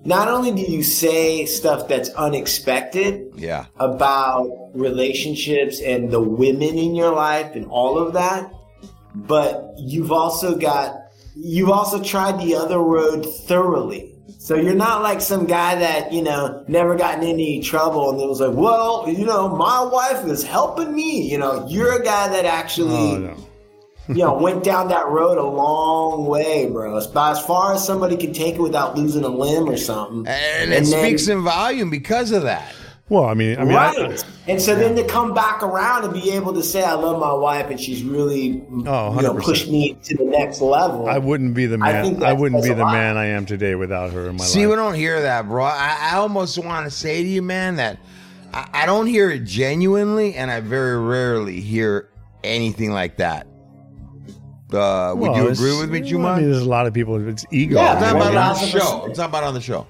not 0.05 0.27
only 0.27 0.51
do 0.51 0.61
you 0.61 0.83
say 0.83 1.45
stuff 1.45 1.87
that's 1.87 2.09
unexpected 2.09 3.31
Yeah, 3.35 3.65
about 3.77 4.71
relationships 4.73 5.81
and 5.81 6.11
the 6.11 6.19
women 6.21 6.77
in 6.77 6.95
your 6.95 7.13
life 7.13 7.55
and 7.55 7.65
all 7.67 7.97
of 7.97 8.13
that, 8.13 8.51
but 9.15 9.73
you've 9.77 10.11
also 10.11 10.55
got 10.57 10.95
you've 11.35 11.69
also 11.69 12.01
tried 12.03 12.39
the 12.39 12.55
other 12.55 12.79
road 12.79 13.25
thoroughly. 13.25 14.09
So 14.39 14.55
you're 14.55 14.75
not 14.75 15.01
like 15.01 15.21
some 15.21 15.45
guy 15.45 15.75
that, 15.75 16.11
you 16.11 16.21
know, 16.21 16.65
never 16.67 16.95
gotten 16.95 17.23
in 17.23 17.29
any 17.29 17.61
trouble 17.61 18.09
and 18.09 18.19
it 18.19 18.27
was 18.27 18.41
like, 18.41 18.53
well, 18.55 19.05
you 19.07 19.25
know, 19.25 19.47
my 19.47 19.81
wife 19.81 20.25
is 20.25 20.43
helping 20.43 20.93
me. 20.93 21.31
You 21.31 21.37
know, 21.37 21.65
you're 21.69 21.93
a 22.01 22.03
guy 22.03 22.27
that 22.27 22.43
actually, 22.43 22.93
oh 22.95 23.17
no. 23.19 23.37
You 24.09 24.15
know, 24.15 24.33
went 24.37 24.63
down 24.63 24.87
that 24.89 25.07
road 25.07 25.37
a 25.37 25.43
long 25.43 26.25
way, 26.25 26.69
bro. 26.69 26.97
It's 26.97 27.05
about 27.07 27.37
as 27.37 27.45
far 27.45 27.73
as 27.73 27.85
somebody 27.85 28.17
can 28.17 28.33
take 28.33 28.55
it 28.55 28.61
without 28.61 28.97
losing 28.97 29.23
a 29.23 29.29
limb 29.29 29.69
or 29.69 29.77
something. 29.77 30.25
and 30.27 30.73
it 30.73 30.83
then- 30.83 30.85
speaks 30.85 31.27
in 31.27 31.43
volume 31.43 31.89
because 31.89 32.31
of 32.31 32.43
that. 32.43 32.73
Well, 33.09 33.25
I 33.25 33.33
mean, 33.33 33.59
I 33.59 33.65
mean, 33.65 33.75
I- 33.75 33.91
right. 33.95 34.25
and 34.47 34.61
so 34.61 34.75
then 34.75 34.95
to 34.95 35.03
come 35.03 35.33
back 35.33 35.61
around 35.61 36.05
and 36.05 36.13
be 36.13 36.31
able 36.31 36.53
to 36.53 36.63
say, 36.63 36.81
I 36.83 36.93
love 36.93 37.19
my 37.19 37.33
wife 37.33 37.69
and 37.69 37.79
she's 37.79 38.01
really 38.01 38.63
Oh, 38.87 39.13
you 39.15 39.21
know, 39.21 39.33
100%. 39.33 39.41
pushed 39.43 39.69
me 39.69 39.97
to 40.03 40.15
the 40.17 40.23
next 40.23 40.61
level. 40.61 41.07
I 41.07 41.17
wouldn't 41.17 41.53
be 41.53 41.65
the 41.65 41.77
man. 41.77 42.05
I, 42.05 42.09
that 42.21 42.37
wouldn't 42.37 42.63
be 42.63 42.69
the 42.69 42.81
lot. 42.81 42.93
man 42.93 43.17
I 43.17 43.25
am 43.27 43.45
today 43.45 43.75
without 43.75 44.11
her 44.13 44.29
in 44.29 44.37
my 44.37 44.43
See, 44.43 44.61
life. 44.61 44.69
we 44.69 44.75
don't 44.77 44.93
hear 44.95 45.21
that, 45.21 45.47
bro. 45.49 45.65
I, 45.65 45.97
I 46.13 46.15
almost 46.15 46.57
want 46.57 46.85
to 46.85 46.91
say 46.91 47.21
to 47.21 47.27
you, 47.29 47.41
man, 47.41 47.75
that 47.75 47.99
I, 48.53 48.67
I 48.73 48.85
don't 48.85 49.05
hear 49.07 49.29
it 49.29 49.43
genuinely, 49.43 50.35
and 50.35 50.49
I 50.49 50.61
very 50.61 50.97
rarely 50.97 51.59
hear 51.59 52.07
anything 52.43 52.91
like 52.91 53.17
that. 53.17 53.47
Uh, 54.73 55.13
would 55.15 55.29
Well, 55.31 55.37
you 55.43 55.49
agree 55.49 55.77
with 55.79 55.89
me, 55.89 55.99
well, 56.01 56.09
Juma? 56.09 56.27
I 56.29 56.39
mean, 56.39 56.51
there's 56.51 56.63
a 56.63 56.69
lot 56.69 56.87
of 56.87 56.93
people. 56.93 57.27
It's 57.27 57.45
ego. 57.51 57.75
Yeah, 57.75 57.93
I'm 57.93 57.99
talking 57.99 58.15
about 58.15 58.27
on 58.27 58.33
the 58.33 58.39
that's 58.39 58.59
what 58.61 58.63
I'm 58.63 58.69
show. 58.71 58.79
saying. 58.87 59.01
I'm 59.03 59.13
talking 59.13 59.29
about 59.29 59.43
on 59.43 59.53
the 59.53 59.61
show. 59.61 59.87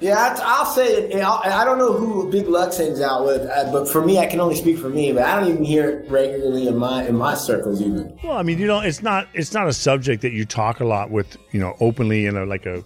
yeah, 0.00 0.16
I- 0.16 0.40
I'll 0.42 0.64
say 0.66 0.86
it. 0.86 1.22
I'll- 1.22 1.64
don't 1.64 1.78
know 1.78 1.92
who 1.92 2.30
Big 2.30 2.48
Lux 2.48 2.78
hangs 2.78 3.00
out 3.02 3.26
with, 3.26 3.42
uh, 3.42 3.70
but 3.70 3.86
for 3.88 4.02
me, 4.04 4.18
I 4.18 4.24
can 4.26 4.40
only 4.40 4.54
speak 4.56 4.78
for 4.78 4.88
me. 4.88 5.12
But 5.12 5.24
I 5.24 5.38
don't 5.38 5.48
even 5.50 5.62
hear 5.64 5.88
it 5.90 6.10
regularly 6.10 6.66
in 6.68 6.76
my 6.78 7.06
in 7.06 7.16
my 7.16 7.34
circles, 7.34 7.82
even. 7.82 8.12
Well, 8.24 8.36
I 8.38 8.42
mean, 8.42 8.58
you 8.58 8.66
know, 8.66 8.80
it's 8.80 9.02
not 9.02 9.28
it's 9.34 9.52
not 9.52 9.68
a 9.68 9.72
subject 9.74 10.22
that 10.22 10.32
you 10.32 10.46
talk 10.46 10.80
a 10.80 10.84
lot 10.86 11.10
with, 11.10 11.36
you 11.52 11.60
know, 11.60 11.74
openly 11.80 12.24
in 12.24 12.36
a 12.36 12.46
like 12.46 12.64
a, 12.64 12.82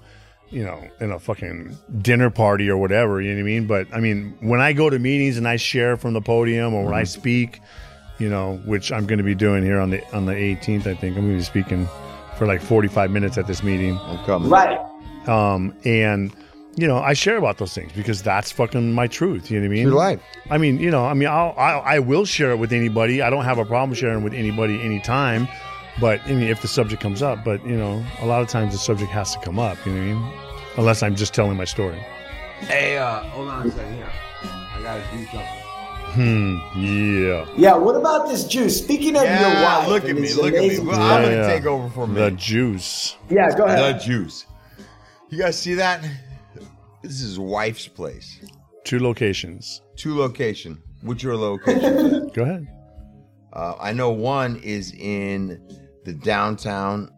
you 0.51 0.65
know, 0.65 0.81
in 1.01 1.13
a 1.13 1.21
fucking 1.21 1.77
dinner 2.03 2.31
party 2.31 2.69
or 2.69 2.77
whatever. 2.77 3.21
You 3.21 3.31
know 3.31 3.37
what 3.37 3.41
I 3.41 3.45
mean? 3.45 3.67
But 3.69 3.87
I 3.93 4.01
mean, 4.01 4.37
when 4.41 4.61
I 4.61 4.73
go 4.73 4.91
to 4.91 4.99
meetings 4.99 5.37
and 5.39 5.47
I 5.47 5.55
share 5.57 5.97
from 5.97 6.15
the 6.15 6.21
podium 6.21 6.75
or 6.75 6.85
when 6.85 6.95
I 6.95 7.05
speak, 7.05 7.61
you 8.19 8.29
know, 8.29 8.61
which 8.65 8.93
I'm 8.93 9.07
going 9.07 9.19
to 9.19 9.25
be 9.25 9.35
doing 9.35 9.65
here 9.65 9.81
on 9.81 9.91
the 9.91 10.03
on 10.15 10.27
the 10.27 10.35
18th, 10.35 10.87
I 10.87 10.95
think 10.95 11.17
I'm 11.17 11.25
going 11.25 11.33
to 11.33 11.37
be 11.39 11.43
speaking 11.43 11.89
for 12.37 12.47
like 12.47 12.61
45 12.61 13.11
minutes 13.11 13.39
at 13.39 13.47
this 13.47 13.63
meeting. 13.63 13.99
I'm 14.03 14.25
coming. 14.25 14.51
Right. 14.51 14.79
Um, 15.29 15.75
and 15.85 16.35
you 16.77 16.89
know, 16.89 16.99
I 16.99 17.13
share 17.13 17.37
about 17.37 17.59
those 17.59 17.73
things 17.73 17.93
because 17.93 18.23
that's 18.23 18.51
fucking 18.51 18.93
my 18.93 19.07
truth. 19.07 19.51
You 19.51 19.61
know 19.61 19.67
what 19.67 19.73
I 19.73 19.75
mean? 19.75 19.87
Your 19.87 19.95
life. 19.95 20.21
I 20.51 20.59
mean, 20.59 20.79
you 20.81 20.91
know, 20.91 21.05
I 21.05 21.15
mean, 21.15 21.29
I'll, 21.29 21.55
I 21.57 21.73
I 21.73 21.99
will 22.01 22.25
share 22.25 22.51
it 22.51 22.57
with 22.57 22.73
anybody. 22.73 23.23
I 23.23 23.31
don't 23.31 23.45
have 23.45 23.59
a 23.59 23.65
problem 23.65 23.95
sharing 23.95 24.25
with 24.25 24.35
anybody 24.35 24.81
anytime. 24.81 25.49
But 26.01 26.21
I 26.27 26.33
mean, 26.33 26.49
if 26.49 26.61
the 26.61 26.69
subject 26.69 27.01
comes 27.01 27.23
up, 27.23 27.45
but 27.45 27.65
you 27.65 27.77
know, 27.77 28.05
a 28.21 28.27
lot 28.27 28.43
of 28.43 28.49
times 28.49 28.73
the 28.73 28.79
subject 28.79 29.11
has 29.13 29.33
to 29.35 29.41
come 29.41 29.59
up. 29.59 29.79
You 29.87 29.93
know 29.93 29.99
what 29.99 30.07
I 30.07 30.15
mean? 30.15 30.41
Unless 30.77 31.03
I'm 31.05 31.15
just 31.15 31.35
telling 31.35 31.57
my 31.57 31.65
story. 31.65 31.99
Hey, 32.61 32.97
uh, 32.99 33.21
hold 33.21 33.49
on 33.49 33.67
a 33.67 33.71
second 33.71 33.95
here. 33.95 34.11
I 34.43 34.83
gotta 34.83 35.03
do 35.17 35.25
something. 35.27 35.64
Hmm. 36.15 36.59
Yeah. 36.77 37.47
Yeah, 37.57 37.75
what 37.77 37.97
about 37.97 38.29
this 38.29 38.45
juice? 38.47 38.79
Speaking 38.83 39.17
of 39.17 39.25
your 39.25 39.33
wife, 39.33 39.89
look 39.89 40.05
at 40.05 40.15
me, 40.17 40.33
look 40.35 40.47
at 40.47 40.61
me. 40.61 40.67
amazing- 40.67 40.87
Well, 40.87 41.01
I'm 41.01 41.23
gonna 41.25 41.37
Yeah. 41.37 41.47
take 41.49 41.67
over 41.67 41.89
for 41.91 42.05
a 42.05 42.07
The 42.07 42.31
juice. 42.33 43.17
Yeah, 43.31 43.51
go 43.57 43.65
ahead. 43.65 43.97
The 43.97 43.99
juice. 44.05 44.47
You 45.31 45.39
guys 45.39 45.59
see 45.59 45.75
that? 45.75 46.05
This 47.03 47.21
is 47.21 47.39
wife's 47.39 47.89
place. 47.89 48.39
Two 48.85 49.01
locations. 49.01 49.83
Two 49.97 50.17
location. 50.17 50.79
Which 51.03 51.23
your 51.23 51.37
location? 51.37 52.29
Go 52.35 52.43
ahead. 52.43 52.67
uh, 53.53 53.75
I 53.81 53.93
know 53.93 54.11
one 54.11 54.57
is 54.63 54.93
in 54.95 55.61
the 56.05 56.13
downtown, 56.15 57.11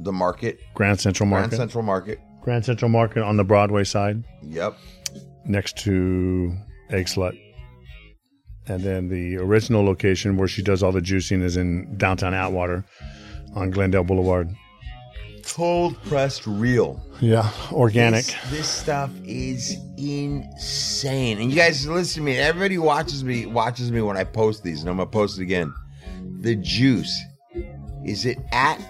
the 0.00 0.12
market, 0.12 0.58
Grand 0.74 1.00
Central 1.00 1.28
Market. 1.28 1.50
Grand 1.50 1.60
Central 1.60 1.82
Market. 1.84 2.18
Grand 2.40 2.64
Central 2.64 2.88
Market 2.88 3.22
on 3.22 3.36
the 3.36 3.44
Broadway 3.44 3.84
side, 3.84 4.24
Yep. 4.42 4.76
next 5.44 5.76
to 5.78 6.52
Eggslut. 6.90 7.38
And 8.72 8.82
then 8.82 9.08
the 9.08 9.36
original 9.36 9.84
location 9.84 10.38
where 10.38 10.48
she 10.48 10.62
does 10.62 10.82
all 10.82 10.92
the 10.92 11.00
juicing 11.00 11.42
is 11.42 11.58
in 11.58 11.94
downtown 11.98 12.32
Atwater 12.32 12.84
on 13.54 13.70
Glendale 13.70 14.02
Boulevard. 14.02 14.48
Cold 15.44 16.02
pressed 16.04 16.46
real. 16.46 17.04
Yeah, 17.20 17.50
organic. 17.70 18.24
This, 18.24 18.50
this 18.50 18.68
stuff 18.68 19.10
is 19.24 19.76
insane. 19.98 21.38
And 21.38 21.50
you 21.50 21.56
guys 21.56 21.86
listen 21.86 22.22
to 22.22 22.24
me. 22.24 22.38
Everybody 22.38 22.78
watches 22.78 23.22
me 23.22 23.44
watches 23.44 23.92
me 23.92 24.00
when 24.00 24.16
I 24.16 24.24
post 24.24 24.62
these, 24.62 24.80
and 24.80 24.88
I'm 24.88 24.96
gonna 24.96 25.10
post 25.10 25.38
it 25.38 25.42
again. 25.42 25.74
The 26.40 26.56
juice. 26.56 27.20
Is 28.06 28.24
it 28.24 28.38
at 28.52 28.80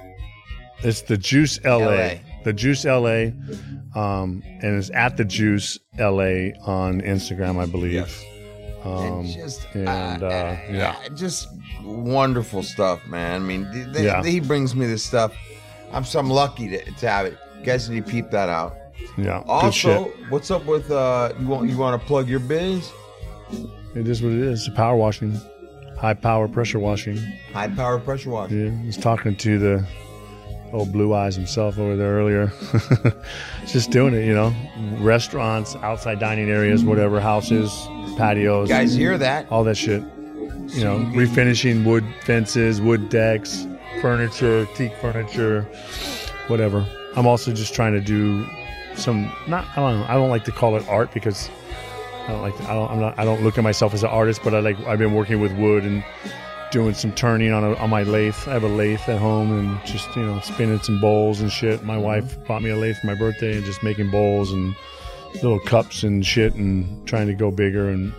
It's 0.85 1.03
the 1.03 1.17
Juice 1.17 1.63
LA. 1.65 1.79
LA. 1.79 2.11
The 2.45 2.53
Juice 2.53 2.85
LA. 2.85 3.31
Um, 3.97 4.43
and 4.61 4.79
it's 4.79 4.91
at 4.91 5.17
the 5.17 5.25
Juice 5.25 5.79
LA 5.99 6.53
on 6.65 7.01
Instagram, 7.01 7.61
I 7.61 7.67
believe. 7.67 7.93
Yes. 7.93 8.25
Um, 8.85 9.21
and 9.21 9.27
just 9.27 9.67
and, 9.75 10.23
uh, 10.23 10.27
uh, 10.27 10.59
yeah. 10.71 10.97
just 11.15 11.49
wonderful 11.85 12.63
stuff, 12.63 13.07
man. 13.07 13.37
I 13.43 13.45
mean, 13.45 13.71
th- 13.73 13.93
th- 13.93 14.05
Yeah. 14.05 14.23
he 14.25 14.41
brings 14.41 14.75
me 14.75 14.87
this 14.87 15.05
stuff. 15.05 15.33
I'm 15.93 16.05
so 16.05 16.19
I'm 16.19 16.31
lucky 16.31 16.69
to, 16.71 16.85
to 16.85 17.09
have 17.09 17.27
it. 17.27 17.39
You 17.61 17.65
guys 17.65 17.89
need 17.89 18.05
to 18.07 18.11
peep 18.11 18.31
that 18.31 18.49
out. 18.49 18.75
yeah. 19.17 19.43
Also, 19.47 20.05
what's 20.31 20.51
up 20.51 20.65
with 20.67 20.91
uh? 20.91 21.33
You 21.39 21.47
want 21.47 21.69
you 21.71 21.77
want 21.77 22.01
to 22.01 22.07
plug 22.07 22.29
your 22.29 22.41
biz? 22.41 22.91
It 23.95 24.09
is 24.09 24.23
what 24.23 24.33
it 24.33 24.39
is. 24.41 24.69
Power 24.71 24.97
washing, 24.97 25.39
high 25.99 26.15
power 26.15 26.49
pressure 26.49 26.79
washing. 26.79 27.19
High 27.53 27.69
power 27.69 27.99
pressure 28.01 28.31
washing. 28.31 28.67
Yeah, 28.67 28.83
I 28.83 28.87
was 28.87 28.97
talking 28.97 29.37
to 29.37 29.59
the 29.59 29.87
old 30.73 30.91
Blue 30.91 31.13
Eyes 31.15 31.37
himself 31.37 31.79
over 31.79 31.95
there 31.97 32.15
earlier. 32.15 32.51
Just 33.67 33.91
doing 33.91 34.15
it, 34.15 34.25
you 34.25 34.33
know. 34.35 34.55
Restaurants, 34.99 35.77
outside 35.77 36.19
dining 36.19 36.49
areas, 36.51 36.83
whatever, 36.83 37.21
houses, 37.21 37.71
patios, 38.17 38.69
You 38.69 38.75
guys 38.75 38.95
hear 38.95 39.19
that? 39.19 39.51
all 39.51 39.65
that 39.65 39.77
shit. 39.77 40.03
You 40.69 40.85
know, 40.85 40.99
refinishing 41.13 41.85
wood 41.85 42.05
fences, 42.25 42.81
wood 42.81 43.09
decks, 43.09 43.67
furniture, 44.01 44.67
teak 44.75 44.95
furniture, 44.97 45.63
whatever. 46.49 46.87
I'm 47.17 47.27
also 47.27 47.53
just 47.53 47.75
trying 47.75 47.93
to 47.93 48.01
do 48.01 48.47
some 48.95 49.33
not 49.47 49.67
I 49.73 49.77
don't 49.77 50.01
know, 50.01 50.07
I 50.09 50.15
don't 50.15 50.31
like 50.31 50.45
to 50.45 50.53
call 50.53 50.77
it 50.77 50.87
art 50.89 51.13
because 51.13 51.51
I 52.27 52.29
don't 52.29 52.43
like 52.43 52.57
to, 52.59 52.65
I 52.65 52.75
don't 52.75 52.91
I'm 52.91 53.01
not 53.01 53.19
I 53.19 53.25
don't 53.25 53.43
look 53.43 53.59
at 53.59 53.65
myself 53.65 53.93
as 53.95 54.03
an 54.03 54.11
artist, 54.11 54.43
but 54.43 54.55
I 54.55 54.61
like 54.61 54.79
I've 54.87 54.99
been 54.99 55.15
working 55.15 55.41
with 55.41 55.53
wood 55.53 55.85
and 55.85 56.05
doing 56.71 56.95
some 56.95 57.13
turning 57.13 57.53
on 57.53 57.65
a, 57.65 57.75
on 57.75 57.91
my 57.91 58.03
lathe. 58.03 58.35
I 58.47 58.53
have 58.53 58.65
a 58.65 58.69
lathe 58.69 59.01
at 59.09 59.19
home 59.19 59.53
and 59.59 59.85
just 59.87 60.15
you 60.17 60.23
know 60.23 60.41
spinning 60.41 60.81
some 60.81 61.01
bowls 61.01 61.41
and 61.41 61.53
shit. 61.53 61.85
My 61.85 61.95
mm-hmm. 61.95 62.05
wife 62.05 62.45
bought 62.47 62.63
me 62.63 62.71
a 62.71 62.77
lathe 62.77 62.97
for 62.97 63.07
my 63.07 63.15
birthday 63.15 63.57
and 63.57 63.65
just 63.65 63.83
making 63.83 64.11
bowls 64.11 64.51
and 64.53 64.75
little 65.35 65.59
cups 65.61 66.03
and 66.03 66.25
shit 66.25 66.55
and 66.55 67.07
trying 67.07 67.27
to 67.27 67.35
go 67.35 67.51
bigger 67.51 67.89
and 67.89 68.13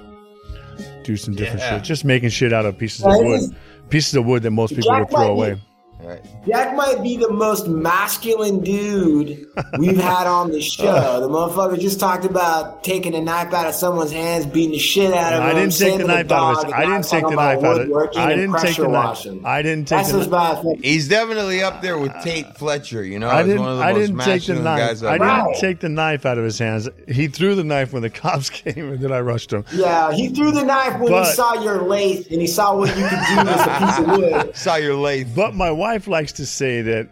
do 1.04 1.16
some 1.18 1.36
different 1.36 1.60
Yeah. 1.60 1.78
shit. 1.78 1.84
Just 1.84 2.06
making 2.06 2.30
shit 2.30 2.54
out 2.54 2.66
of 2.66 2.78
pieces 2.78 3.04
of 3.06 3.14
wood, 3.18 3.42
pieces 3.90 4.16
of 4.16 4.26
wood 4.26 4.44
that 4.44 4.52
most 4.52 4.76
people 4.76 4.90
Jack 4.90 5.00
would 5.02 5.10
throw 5.10 5.32
away. 5.32 5.54
be- 5.56 5.60
All 5.60 5.73
right. 6.04 6.22
Jack 6.48 6.76
might 6.76 7.02
be 7.02 7.18
the 7.18 7.32
most 7.32 7.68
masculine 7.68 8.62
dude 8.62 9.46
we've 9.80 9.98
had 9.98 10.28
on 10.28 10.52
the 10.52 10.62
show. 10.74 11.20
The 11.22 11.30
motherfucker 11.30 11.80
just 11.80 12.00
talked 12.00 12.26
about 12.26 12.84
taking 12.84 13.16
a 13.16 13.22
knife 13.22 13.54
out 13.54 13.68
of 13.68 13.74
someone's 13.76 14.12
hands, 14.12 14.46
beating 14.46 14.72
the 14.72 14.80
shit 14.80 15.14
out 15.14 15.34
of 15.34 15.40
him. 15.40 15.46
I 15.46 15.50
him. 15.52 15.56
didn't 15.70 15.78
take 15.78 15.98
the 16.00 16.08
knife 16.08 16.32
out 16.32 16.52
of 16.52 16.56
his. 16.56 16.64
and 16.66 16.74
I 16.74 16.86
didn't 16.86 17.06
take 17.10 17.24
the 17.24 17.36
knife 17.36 17.64
out 17.64 17.64
of. 17.64 17.78
woodworking 17.88 18.20
I 18.22 18.36
didn't 18.36 18.60
take 18.60 18.76
the 18.78 18.84
knife. 18.88 18.92
washing. 19.06 19.46
I 19.46 19.62
didn't 19.62 19.88
take 19.88 19.98
That's 20.00 20.12
the 20.12 20.28
knife. 20.28 20.64
bad. 20.64 20.84
He's 20.84 21.08
definitely 21.08 21.62
up 21.64 21.82
there 21.82 21.98
with 21.98 22.12
Tate 22.24 22.58
Fletcher. 22.58 23.04
You 23.04 23.20
know, 23.20 23.30
I 23.30 23.38
He's 23.44 23.48
didn't. 23.48 23.62
one 23.62 23.72
of 23.72 23.78
the 23.78 23.84
I 23.84 23.94
most 23.94 24.00
didn't 24.02 24.18
take 24.20 24.26
the 24.26 24.30
masculine 24.54 24.64
knife. 24.64 24.80
guys 24.80 25.04
I 25.04 25.14
I've 25.14 25.20
didn't 25.20 25.28
Wow. 25.46 25.54
take 25.60 25.80
the 25.80 25.90
knife 25.90 26.26
out 26.26 26.38
of 26.38 26.44
his 26.44 26.60
hands. 26.60 26.90
He 27.08 27.28
threw 27.28 27.56
the 27.56 27.64
knife 27.64 27.94
when 27.94 28.02
the 28.02 28.10
cops 28.24 28.50
came, 28.50 28.92
and 28.92 29.00
then 29.00 29.12
I 29.12 29.20
rushed 29.22 29.54
him. 29.54 29.64
Yeah, 29.74 30.12
he 30.12 30.30
threw 30.30 30.52
the 30.52 30.64
knife 30.64 31.00
when 31.00 31.12
But- 31.12 31.28
he 31.28 31.34
saw 31.34 31.54
your 31.62 31.82
lathe 31.84 32.28
and 32.32 32.42
he 32.42 32.48
saw 32.48 32.76
what 32.76 32.90
you 32.98 33.04
could 33.08 33.20
do 33.30 33.36
with 33.38 33.48
a 33.48 33.78
piece 33.80 34.00
of 34.00 34.08
wood. 34.08 34.56
Saw 34.64 34.76
your 34.76 34.96
lathe. 34.96 35.30
But 35.36 35.54
my 35.56 35.70
wife 35.72 35.93
likes 36.08 36.34
to 36.34 36.46
say 36.46 36.82
that 36.82 37.10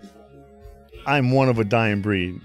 I'm 1.05 1.31
one 1.31 1.49
of 1.49 1.59
a 1.59 1.63
dying 1.63 2.01
breed. 2.01 2.39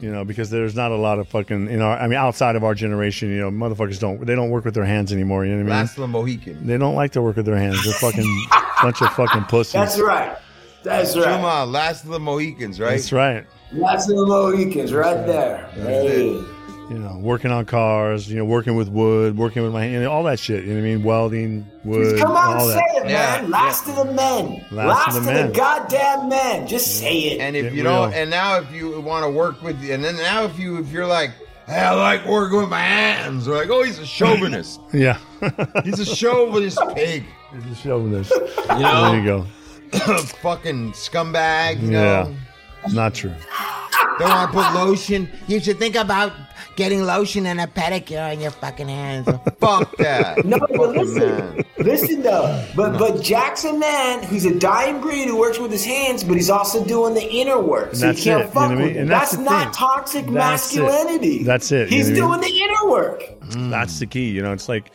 You 0.00 0.12
know, 0.12 0.26
because 0.26 0.50
there's 0.50 0.74
not 0.74 0.92
a 0.92 0.96
lot 0.96 1.18
of 1.18 1.26
fucking 1.28 1.68
in 1.70 1.80
our. 1.80 1.98
I 1.98 2.06
mean, 2.06 2.18
outside 2.18 2.54
of 2.54 2.62
our 2.62 2.74
generation, 2.74 3.30
you 3.30 3.38
know, 3.38 3.50
motherfuckers 3.50 3.98
don't. 3.98 4.26
They 4.26 4.34
don't 4.34 4.50
work 4.50 4.66
with 4.66 4.74
their 4.74 4.84
hands 4.84 5.10
anymore. 5.10 5.46
You 5.46 5.52
know 5.52 5.64
what 5.64 5.72
I 5.72 5.76
mean? 5.76 5.86
Last 5.86 5.92
of 5.92 6.02
the 6.02 6.08
Mohican. 6.08 6.66
They 6.66 6.76
don't 6.76 6.94
like 6.94 7.12
to 7.12 7.22
work 7.22 7.36
with 7.36 7.46
their 7.46 7.56
hands. 7.56 7.82
They're 7.82 7.94
fucking 7.94 8.46
bunch 8.82 9.00
of 9.00 9.10
fucking 9.14 9.44
pussies. 9.44 9.72
That's 9.72 9.98
right. 9.98 10.36
That's 10.82 11.14
Come 11.14 11.22
right. 11.22 11.62
on, 11.62 11.72
last 11.72 12.04
of 12.04 12.10
the 12.10 12.20
Mohicans, 12.20 12.78
right? 12.78 12.90
That's 12.90 13.10
right. 13.10 13.46
Last 13.72 14.10
of 14.10 14.16
the 14.18 14.26
Mohicans 14.26 14.92
right 14.92 15.26
there. 15.26 15.66
Hey. 15.72 16.42
You 16.90 16.98
know, 16.98 17.18
working 17.18 17.50
on 17.50 17.64
cars. 17.64 18.30
You 18.30 18.36
know, 18.38 18.44
working 18.44 18.76
with 18.76 18.88
wood, 18.88 19.36
working 19.36 19.62
with 19.64 19.72
my 19.72 19.82
hand, 19.84 20.06
all 20.06 20.22
that 20.24 20.38
shit. 20.38 20.64
You 20.64 20.70
know 20.74 20.80
what 20.80 20.86
I 20.86 20.94
mean? 20.94 21.02
Welding, 21.02 21.66
wood, 21.84 22.10
Just 22.12 22.22
Come 22.22 22.36
on, 22.36 22.56
all 22.58 22.68
say 22.68 22.74
that. 22.76 23.06
it, 23.06 23.10
Yeah, 23.10 23.40
man. 23.42 23.50
Last 23.50 23.88
of 23.88 23.96
the 23.96 24.04
men. 24.12 24.64
Last 24.70 24.86
Last, 24.88 25.08
of 25.08 25.14
the 25.24 25.30
of 25.30 25.36
men. 25.36 25.46
the 25.48 25.52
goddamn 25.58 26.28
men. 26.28 26.66
Just 26.68 26.98
say 27.00 27.18
it. 27.18 27.40
And 27.40 27.56
if 27.56 27.64
Get 27.64 27.72
you 27.74 27.82
don't, 27.82 28.12
and 28.14 28.30
now 28.30 28.58
if 28.58 28.70
you 28.72 29.00
want 29.00 29.24
to 29.24 29.30
work 29.30 29.60
with, 29.62 29.76
and 29.90 30.04
then 30.04 30.16
now 30.16 30.44
if 30.44 30.58
you 30.60 30.78
if 30.78 30.92
you're 30.92 31.06
like, 31.08 31.32
hey, 31.66 31.74
I 31.80 31.92
like 31.94 32.24
working 32.24 32.58
with 32.58 32.68
my 32.68 32.78
hands, 32.80 33.46
they're 33.46 33.56
like, 33.56 33.68
oh, 33.70 33.82
he's 33.82 33.98
a 33.98 34.06
chauvinist. 34.18 34.80
Yeah. 34.92 35.18
he's 35.82 35.98
a 35.98 36.06
chauvinist 36.06 36.78
pig. 36.94 37.24
He's 37.66 37.80
showing 37.80 38.12
this. 38.12 38.30
You 38.30 38.38
know, 38.78 39.10
There 39.10 39.16
you 39.18 39.22
know, 39.24 39.46
go. 39.90 40.18
fucking 40.40 40.92
scumbag. 40.92 41.82
You 41.82 41.90
Yeah. 41.90 42.22
know, 42.28 42.36
Not 42.92 43.14
true. 43.14 43.32
Don't 44.18 44.28
want 44.28 44.52
to 44.52 44.56
put 44.58 44.74
lotion. 44.74 45.28
You 45.46 45.60
should 45.60 45.78
think 45.78 45.94
about 45.96 46.32
getting 46.76 47.02
lotion 47.04 47.46
and 47.46 47.58
a 47.60 47.66
pedicure 47.66 48.32
on 48.32 48.40
your 48.40 48.50
fucking 48.50 48.88
hands. 48.88 49.26
Fuck 49.60 49.96
that. 49.96 50.44
No, 50.44 50.58
but 50.58 50.76
Fucking 50.76 50.92
listen, 51.14 51.38
man. 51.56 51.64
listen 51.78 52.22
though. 52.22 52.64
But 52.76 52.98
but 52.98 53.22
Jack's 53.22 53.64
a 53.64 53.72
man 53.72 54.22
who's 54.24 54.44
a 54.44 54.56
dying 54.58 55.00
breed 55.00 55.26
who 55.28 55.38
works 55.38 55.58
with 55.58 55.70
his 55.72 55.84
hands, 55.84 56.22
but 56.22 56.34
he's 56.34 56.50
also 56.50 56.84
doing 56.84 57.14
the 57.14 57.26
inner 57.28 57.60
work. 57.60 57.94
So 57.94 58.06
that's 58.06 58.24
you 58.24 58.32
can't 58.32 58.42
it, 58.42 58.48
you 58.48 58.54
know 58.54 58.60
what 58.60 58.70
I 58.70 58.74
with 58.74 58.78
mean? 58.86 58.94
him. 58.96 59.08
That's 59.08 59.30
That's, 59.32 59.42
not 59.42 59.62
thing. 59.64 59.72
toxic 59.72 60.26
That's 60.26 60.74
it. 60.76 60.80
masculinity. 60.82 61.42
That's 61.44 61.72
it, 61.72 61.90
you 61.90 61.96
He's 61.96 62.10
know 62.10 62.28
what 62.28 62.38
I 62.40 62.42
doing 62.48 62.52
the 62.52 62.62
inner 62.64 62.90
work. 62.90 63.22
Mm. 63.50 63.70
That's 63.70 63.98
the 63.98 64.06
key. 64.06 64.30
You 64.30 64.42
know, 64.42 64.52
it's 64.52 64.68
like, 64.68 64.90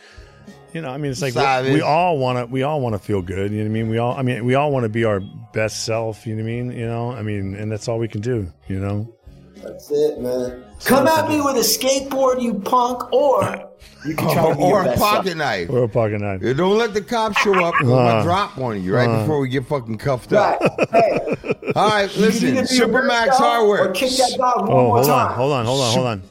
you 0.72 0.80
know, 0.80 0.90
I 0.90 0.96
mean, 0.96 1.10
it's 1.12 1.22
like 1.22 1.32
Savage. 1.34 1.72
we 1.72 1.80
all 1.80 2.18
want 2.18 2.38
to, 2.38 2.46
we 2.46 2.62
all 2.62 2.80
want 2.80 2.94
to 2.94 2.98
feel 2.98 3.22
good. 3.22 3.50
You 3.52 3.58
know 3.58 3.64
what 3.64 3.70
I 3.70 3.72
mean? 3.72 3.88
We 3.90 3.98
all, 3.98 4.14
I 4.16 4.22
mean, 4.22 4.44
we 4.44 4.54
all 4.54 4.70
want 4.72 4.84
to 4.84 4.88
be 4.88 5.04
our 5.04 5.20
best 5.52 5.84
self. 5.84 6.26
You 6.26 6.34
know 6.36 6.42
what 6.42 6.48
I 6.48 6.52
mean? 6.52 6.72
You 6.72 6.86
know, 6.86 7.10
I 7.12 7.22
mean, 7.22 7.54
and 7.54 7.70
that's 7.70 7.88
all 7.88 7.98
we 7.98 8.08
can 8.08 8.20
do. 8.20 8.50
You 8.68 8.78
know. 8.80 9.14
That's 9.56 9.90
it, 9.92 10.18
man. 10.18 10.64
Come 10.84 11.06
at 11.06 11.28
me 11.28 11.40
with 11.40 11.54
a 11.54 11.60
skateboard, 11.60 12.42
you 12.42 12.54
punk, 12.54 13.12
or 13.12 13.70
you 14.04 14.16
can 14.16 14.28
try 14.32 14.48
to 14.50 14.56
be 14.56 14.62
or 14.62 14.82
a 14.82 14.96
pocket 14.96 15.26
self. 15.28 15.36
knife. 15.38 15.70
Or 15.70 15.84
a 15.84 15.88
pocket 15.88 16.20
knife. 16.20 16.40
Don't 16.56 16.76
let 16.78 16.94
the 16.94 17.00
cops 17.00 17.38
show 17.42 17.54
up. 17.64 17.72
I'm 17.78 17.86
Uh, 17.86 17.94
gonna 17.94 18.22
drop 18.24 18.56
one 18.58 18.76
of 18.78 18.84
you 18.84 18.92
right 18.92 19.20
before 19.20 19.38
we 19.38 19.48
get 19.48 19.64
fucking 19.66 19.98
cuffed 19.98 20.32
up. 20.32 20.60
Hey, 20.90 21.18
All 21.76 21.88
right, 21.90 22.02
you 22.08 22.08
can 22.14 22.22
listen, 22.22 22.48
either 22.56 22.66
be 22.66 22.74
your 22.74 22.88
Supermax 22.88 23.28
Hardware. 23.30 23.88
Or 23.88 23.92
kick 23.92 24.10
that 24.10 24.34
dog 24.36 24.62
one 24.62 24.70
Oh, 24.72 24.82
more 24.86 24.94
hold 24.96 25.06
time. 25.06 25.28
on, 25.28 25.34
hold 25.36 25.52
on, 25.52 25.64
hold 25.66 25.80
on, 25.80 25.92
hold 25.94 26.06
on. 26.08 26.22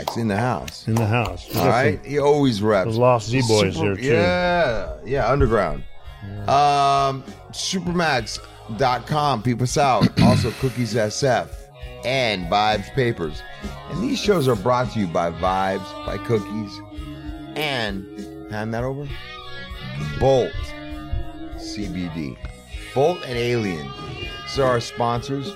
Supermax 0.06 0.18
in 0.18 0.28
the 0.28 0.38
house. 0.38 0.88
in 0.88 0.96
the 0.96 1.06
house. 1.06 1.56
All 1.56 1.68
right. 1.68 2.04
He 2.04 2.18
always 2.20 2.60
reps. 2.62 2.94
The 2.96 3.00
Lost 3.00 3.30
Z 3.30 3.42
Boys 3.48 3.76
Super- 3.76 3.86
here 3.86 3.96
too. 3.96 4.02
Yeah, 4.08 4.94
yeah, 5.06 5.30
underground. 5.32 5.84
Um, 6.50 7.24
supermax.com. 7.52 9.44
Peep 9.44 9.62
us 9.62 9.78
out. 9.78 10.22
also, 10.24 10.50
Cookies 10.60 10.96
SF 10.96 11.50
and 12.04 12.48
Vibes 12.52 12.92
Papers. 12.96 13.44
And 13.92 14.04
these 14.04 14.18
shows 14.20 14.48
are 14.48 14.56
brought 14.56 14.92
to 14.94 15.00
you 15.00 15.06
by 15.08 15.30
Vibes, 15.32 15.86
by 16.08 16.18
Cookies, 16.18 16.80
and 17.56 18.04
hand 18.50 18.74
that 18.74 18.84
over. 18.84 19.08
Bolt 20.20 20.52
CBD. 21.56 22.38
Bolt 22.94 23.18
and 23.26 23.38
Alien. 23.38 23.90
So 24.48 24.66
our 24.66 24.80
sponsors. 24.80 25.52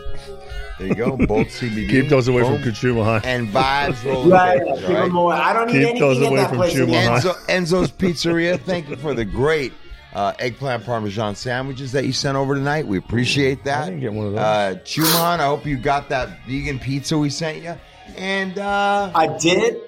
There 0.78 0.88
you 0.88 0.96
go. 0.96 1.18
Bolt 1.28 1.48
CBD. 1.48 1.90
Keep 1.90 2.10
those 2.10 2.28
away 2.28 2.44
from 2.44 2.56
Boom. 2.62 2.64
Kachuma 2.64 3.04
High. 3.04 3.30
And 3.30 3.48
Vibes 3.50 4.04
Roll 4.12 4.30
Right, 4.30 4.60
Right, 4.60 4.78
keep 4.78 4.88
them 4.88 5.16
away. 5.16 5.36
I 5.36 5.54
don't 5.54 5.68
need 5.72 5.86
Keep 5.92 6.00
those 6.00 6.18
anything 6.18 6.34
away 6.34 6.40
at 6.40 6.44
that 6.44 6.50
from 6.50 6.58
place. 6.58 6.74
Chuma 6.74 6.94
anymore. 6.96 7.20
High. 7.20 7.20
Enzo, 7.20 7.84
Enzo's 7.84 7.92
Pizzeria. 7.92 8.60
Thank 8.60 8.90
you 8.90 8.96
for 8.96 9.14
the 9.14 9.26
great 9.26 9.74
uh, 10.14 10.34
eggplant 10.40 10.86
parmesan 10.86 11.36
sandwiches 11.36 11.92
that 11.92 12.06
you 12.06 12.14
sent 12.14 12.36
over 12.38 12.56
tonight. 12.56 12.88
We 12.88 12.98
appreciate 12.98 13.64
that. 13.66 13.84
I 13.84 13.86
didn't 13.90 14.02
get 14.02 14.14
one 14.14 14.28
of 14.28 14.34
those. 14.34 14.40
Uh, 14.42 14.76
Chuman, 14.84 15.40
I 15.40 15.46
hope 15.46 15.66
you 15.66 15.78
got 15.78 16.10
that 16.10 16.30
vegan 16.48 16.80
pizza 16.80 17.18
we 17.18 17.30
sent 17.30 17.62
you. 17.62 17.76
And 18.18 18.58
uh, 18.58 19.12
I 19.14 19.38
did. 19.38 19.82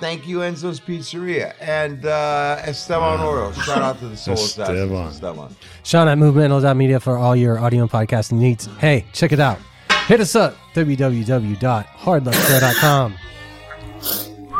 Thank 0.00 0.26
you, 0.26 0.38
Enzo's 0.38 0.80
Pizzeria. 0.80 1.54
And 1.60 2.04
uh, 2.06 2.62
Esteban 2.64 3.20
Oro. 3.20 3.52
Shout 3.52 3.78
out 3.78 3.98
to 4.00 4.08
the 4.08 4.16
Soul 4.16 4.34
Esteban. 4.34 5.08
Esteban. 5.08 5.54
Sean 5.82 6.08
at 6.08 6.16
movemental.media 6.18 7.00
for 7.00 7.18
all 7.18 7.36
your 7.36 7.58
audio 7.58 7.82
and 7.82 7.90
podcasting 7.90 8.38
needs. 8.38 8.66
Hey, 8.78 9.04
check 9.12 9.32
it 9.32 9.40
out. 9.40 9.58
Hit 10.06 10.20
us 10.20 10.34
up, 10.34 10.56
www.hardluckshow.com. 10.74 13.14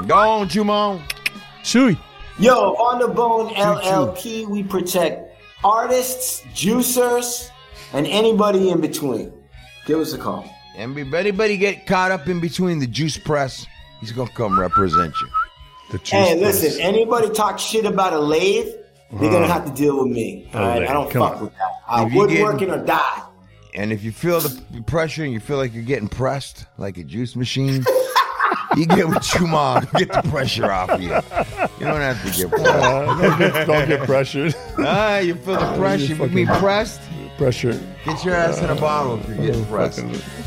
Go 0.06 0.14
on, 0.14 0.48
Chuman. 0.48 1.02
Shui. 1.64 1.98
Yo, 2.38 2.74
on 2.74 3.00
the 3.00 3.08
Bone 3.08 3.52
LLP, 3.54 4.46
we 4.46 4.62
protect 4.62 5.34
artists, 5.64 6.42
juicers, 6.54 7.50
and 7.92 8.06
anybody 8.06 8.70
in 8.70 8.80
between. 8.80 9.32
Give 9.86 9.98
us 9.98 10.12
a 10.12 10.18
call. 10.18 10.48
And 10.76 10.96
if 10.96 11.12
anybody 11.12 11.56
get 11.56 11.84
caught 11.86 12.12
up 12.12 12.28
in 12.28 12.38
between 12.38 12.78
the 12.78 12.86
juice 12.86 13.18
press, 13.18 13.66
he's 14.00 14.12
going 14.12 14.28
to 14.28 14.34
come 14.34 14.58
represent 14.58 15.14
you. 15.20 15.28
The 15.90 15.98
juice 15.98 16.10
Hey, 16.10 16.38
press. 16.40 16.62
listen, 16.62 16.80
anybody 16.82 17.30
talk 17.30 17.58
shit 17.58 17.84
about 17.86 18.12
a 18.12 18.18
lathe, 18.18 18.68
they're 19.10 19.30
gonna 19.32 19.46
have 19.46 19.64
to 19.64 19.72
deal 19.72 20.04
with 20.04 20.12
me. 20.12 20.46
All 20.52 20.60
right, 20.60 20.82
I 20.86 20.92
don't 20.92 21.10
come 21.10 21.22
fuck 21.22 21.36
on. 21.38 21.44
with 21.44 21.52
that. 21.54 21.70
I 21.88 22.04
If 22.04 22.12
you 22.12 22.18
woodworking 22.18 22.70
or 22.70 22.84
die. 22.84 23.22
And 23.74 23.90
if 23.90 24.04
you 24.04 24.12
feel 24.12 24.40
the 24.40 24.82
pressure 24.86 25.24
and 25.24 25.32
you 25.32 25.40
feel 25.40 25.56
like 25.56 25.72
you're 25.72 25.82
getting 25.82 26.08
pressed 26.08 26.66
like 26.76 26.98
a 26.98 27.04
juice 27.04 27.34
machine, 27.36 27.84
you 28.76 28.84
get 28.84 29.08
with 29.08 29.18
Chuman, 29.20 29.90
get 29.98 30.12
the 30.12 30.20
pressure 30.28 30.70
off 30.70 31.00
you. 31.00 31.08
You 31.08 31.86
don't 31.86 32.00
have 32.02 32.22
to 32.22 32.36
get 32.38 32.50
pressed. 32.50 32.66
Uh, 32.68 33.04
don't, 33.20 33.38
get, 33.38 33.66
don't 33.66 33.88
get 33.88 34.00
pressured. 34.04 34.54
Ah, 34.78 35.18
you 35.20 35.34
feel 35.36 35.54
the 35.58 35.76
pressure. 35.78 36.04
You 36.04 36.16
fucking- 36.16 36.34
mean 36.34 36.46
pressed? 36.46 37.00
Pressure. 37.38 37.80
Get 38.04 38.24
your 38.24 38.34
ass 38.34 38.58
in 38.60 38.68
a 38.68 38.74
bottle 38.74 39.20
if 39.20 39.28
you're 39.28 39.36
getting 39.46 39.64
pressed. 39.66 40.00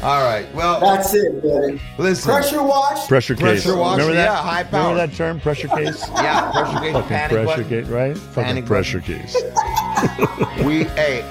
All 0.03 0.21
right. 0.25 0.45
Well, 0.53 0.81
That's 0.81 1.13
it, 1.13 1.41
baby. 1.41 1.81
listen. 1.97 2.29
Pressure 2.29 2.61
wash. 2.61 3.07
Pressure 3.07 3.33
case. 3.33 3.63
Pressure 3.63 3.77
washer, 3.77 4.01
Remember 4.01 4.13
that? 4.15 4.25
yeah, 4.25 4.35
high 4.43 4.63
power. 4.63 4.89
Remember 4.89 5.07
that 5.07 5.15
term, 5.15 5.39
pressure 5.39 5.69
case? 5.69 6.03
Yeah, 6.09 6.51
pressure 6.51 6.79
case, 6.79 6.91
Fucking 6.93 7.07
panic 7.07 7.31
pressure 7.31 7.45
button. 7.63 7.69
case, 7.69 7.87
right? 7.87 8.17
Fucking 8.17 8.43
Panic 8.43 8.65
pressure 8.65 8.99
case. 8.99 9.35
We, 10.65 10.83
hey, 10.83 11.23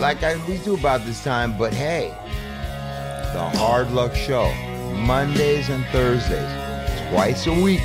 like 0.00 0.22
I 0.22 0.36
we 0.46 0.58
do 0.58 0.74
about 0.74 1.04
this 1.04 1.22
time, 1.24 1.56
but 1.58 1.72
hey, 1.74 2.08
the 3.32 3.58
Hard 3.58 3.90
Luck 3.92 4.14
Show, 4.14 4.52
Mondays 4.94 5.68
and 5.68 5.84
Thursdays, 5.86 6.48
twice 7.10 7.46
a 7.48 7.52
week. 7.60 7.80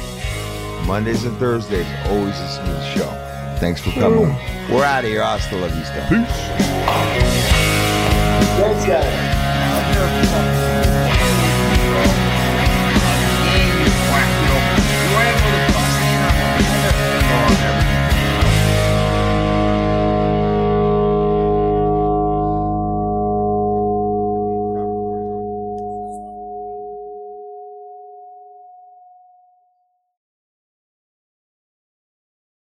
Mondays 0.85 1.23
and 1.25 1.35
Thursdays, 1.37 1.87
always 2.07 2.39
a 2.39 2.47
smooth 2.49 2.83
show. 2.95 3.23
Thanks 3.59 3.81
for 3.81 3.91
coming. 3.91 4.35
We're 4.69 4.83
out 4.83 5.03
of 5.03 5.09
here. 5.09 5.23
Hasta 5.23 5.55
la 5.55 5.67
vista. 5.67 6.05
Peace. 6.09 6.27
Thanks, 8.59 8.85
guys. 8.85 10.56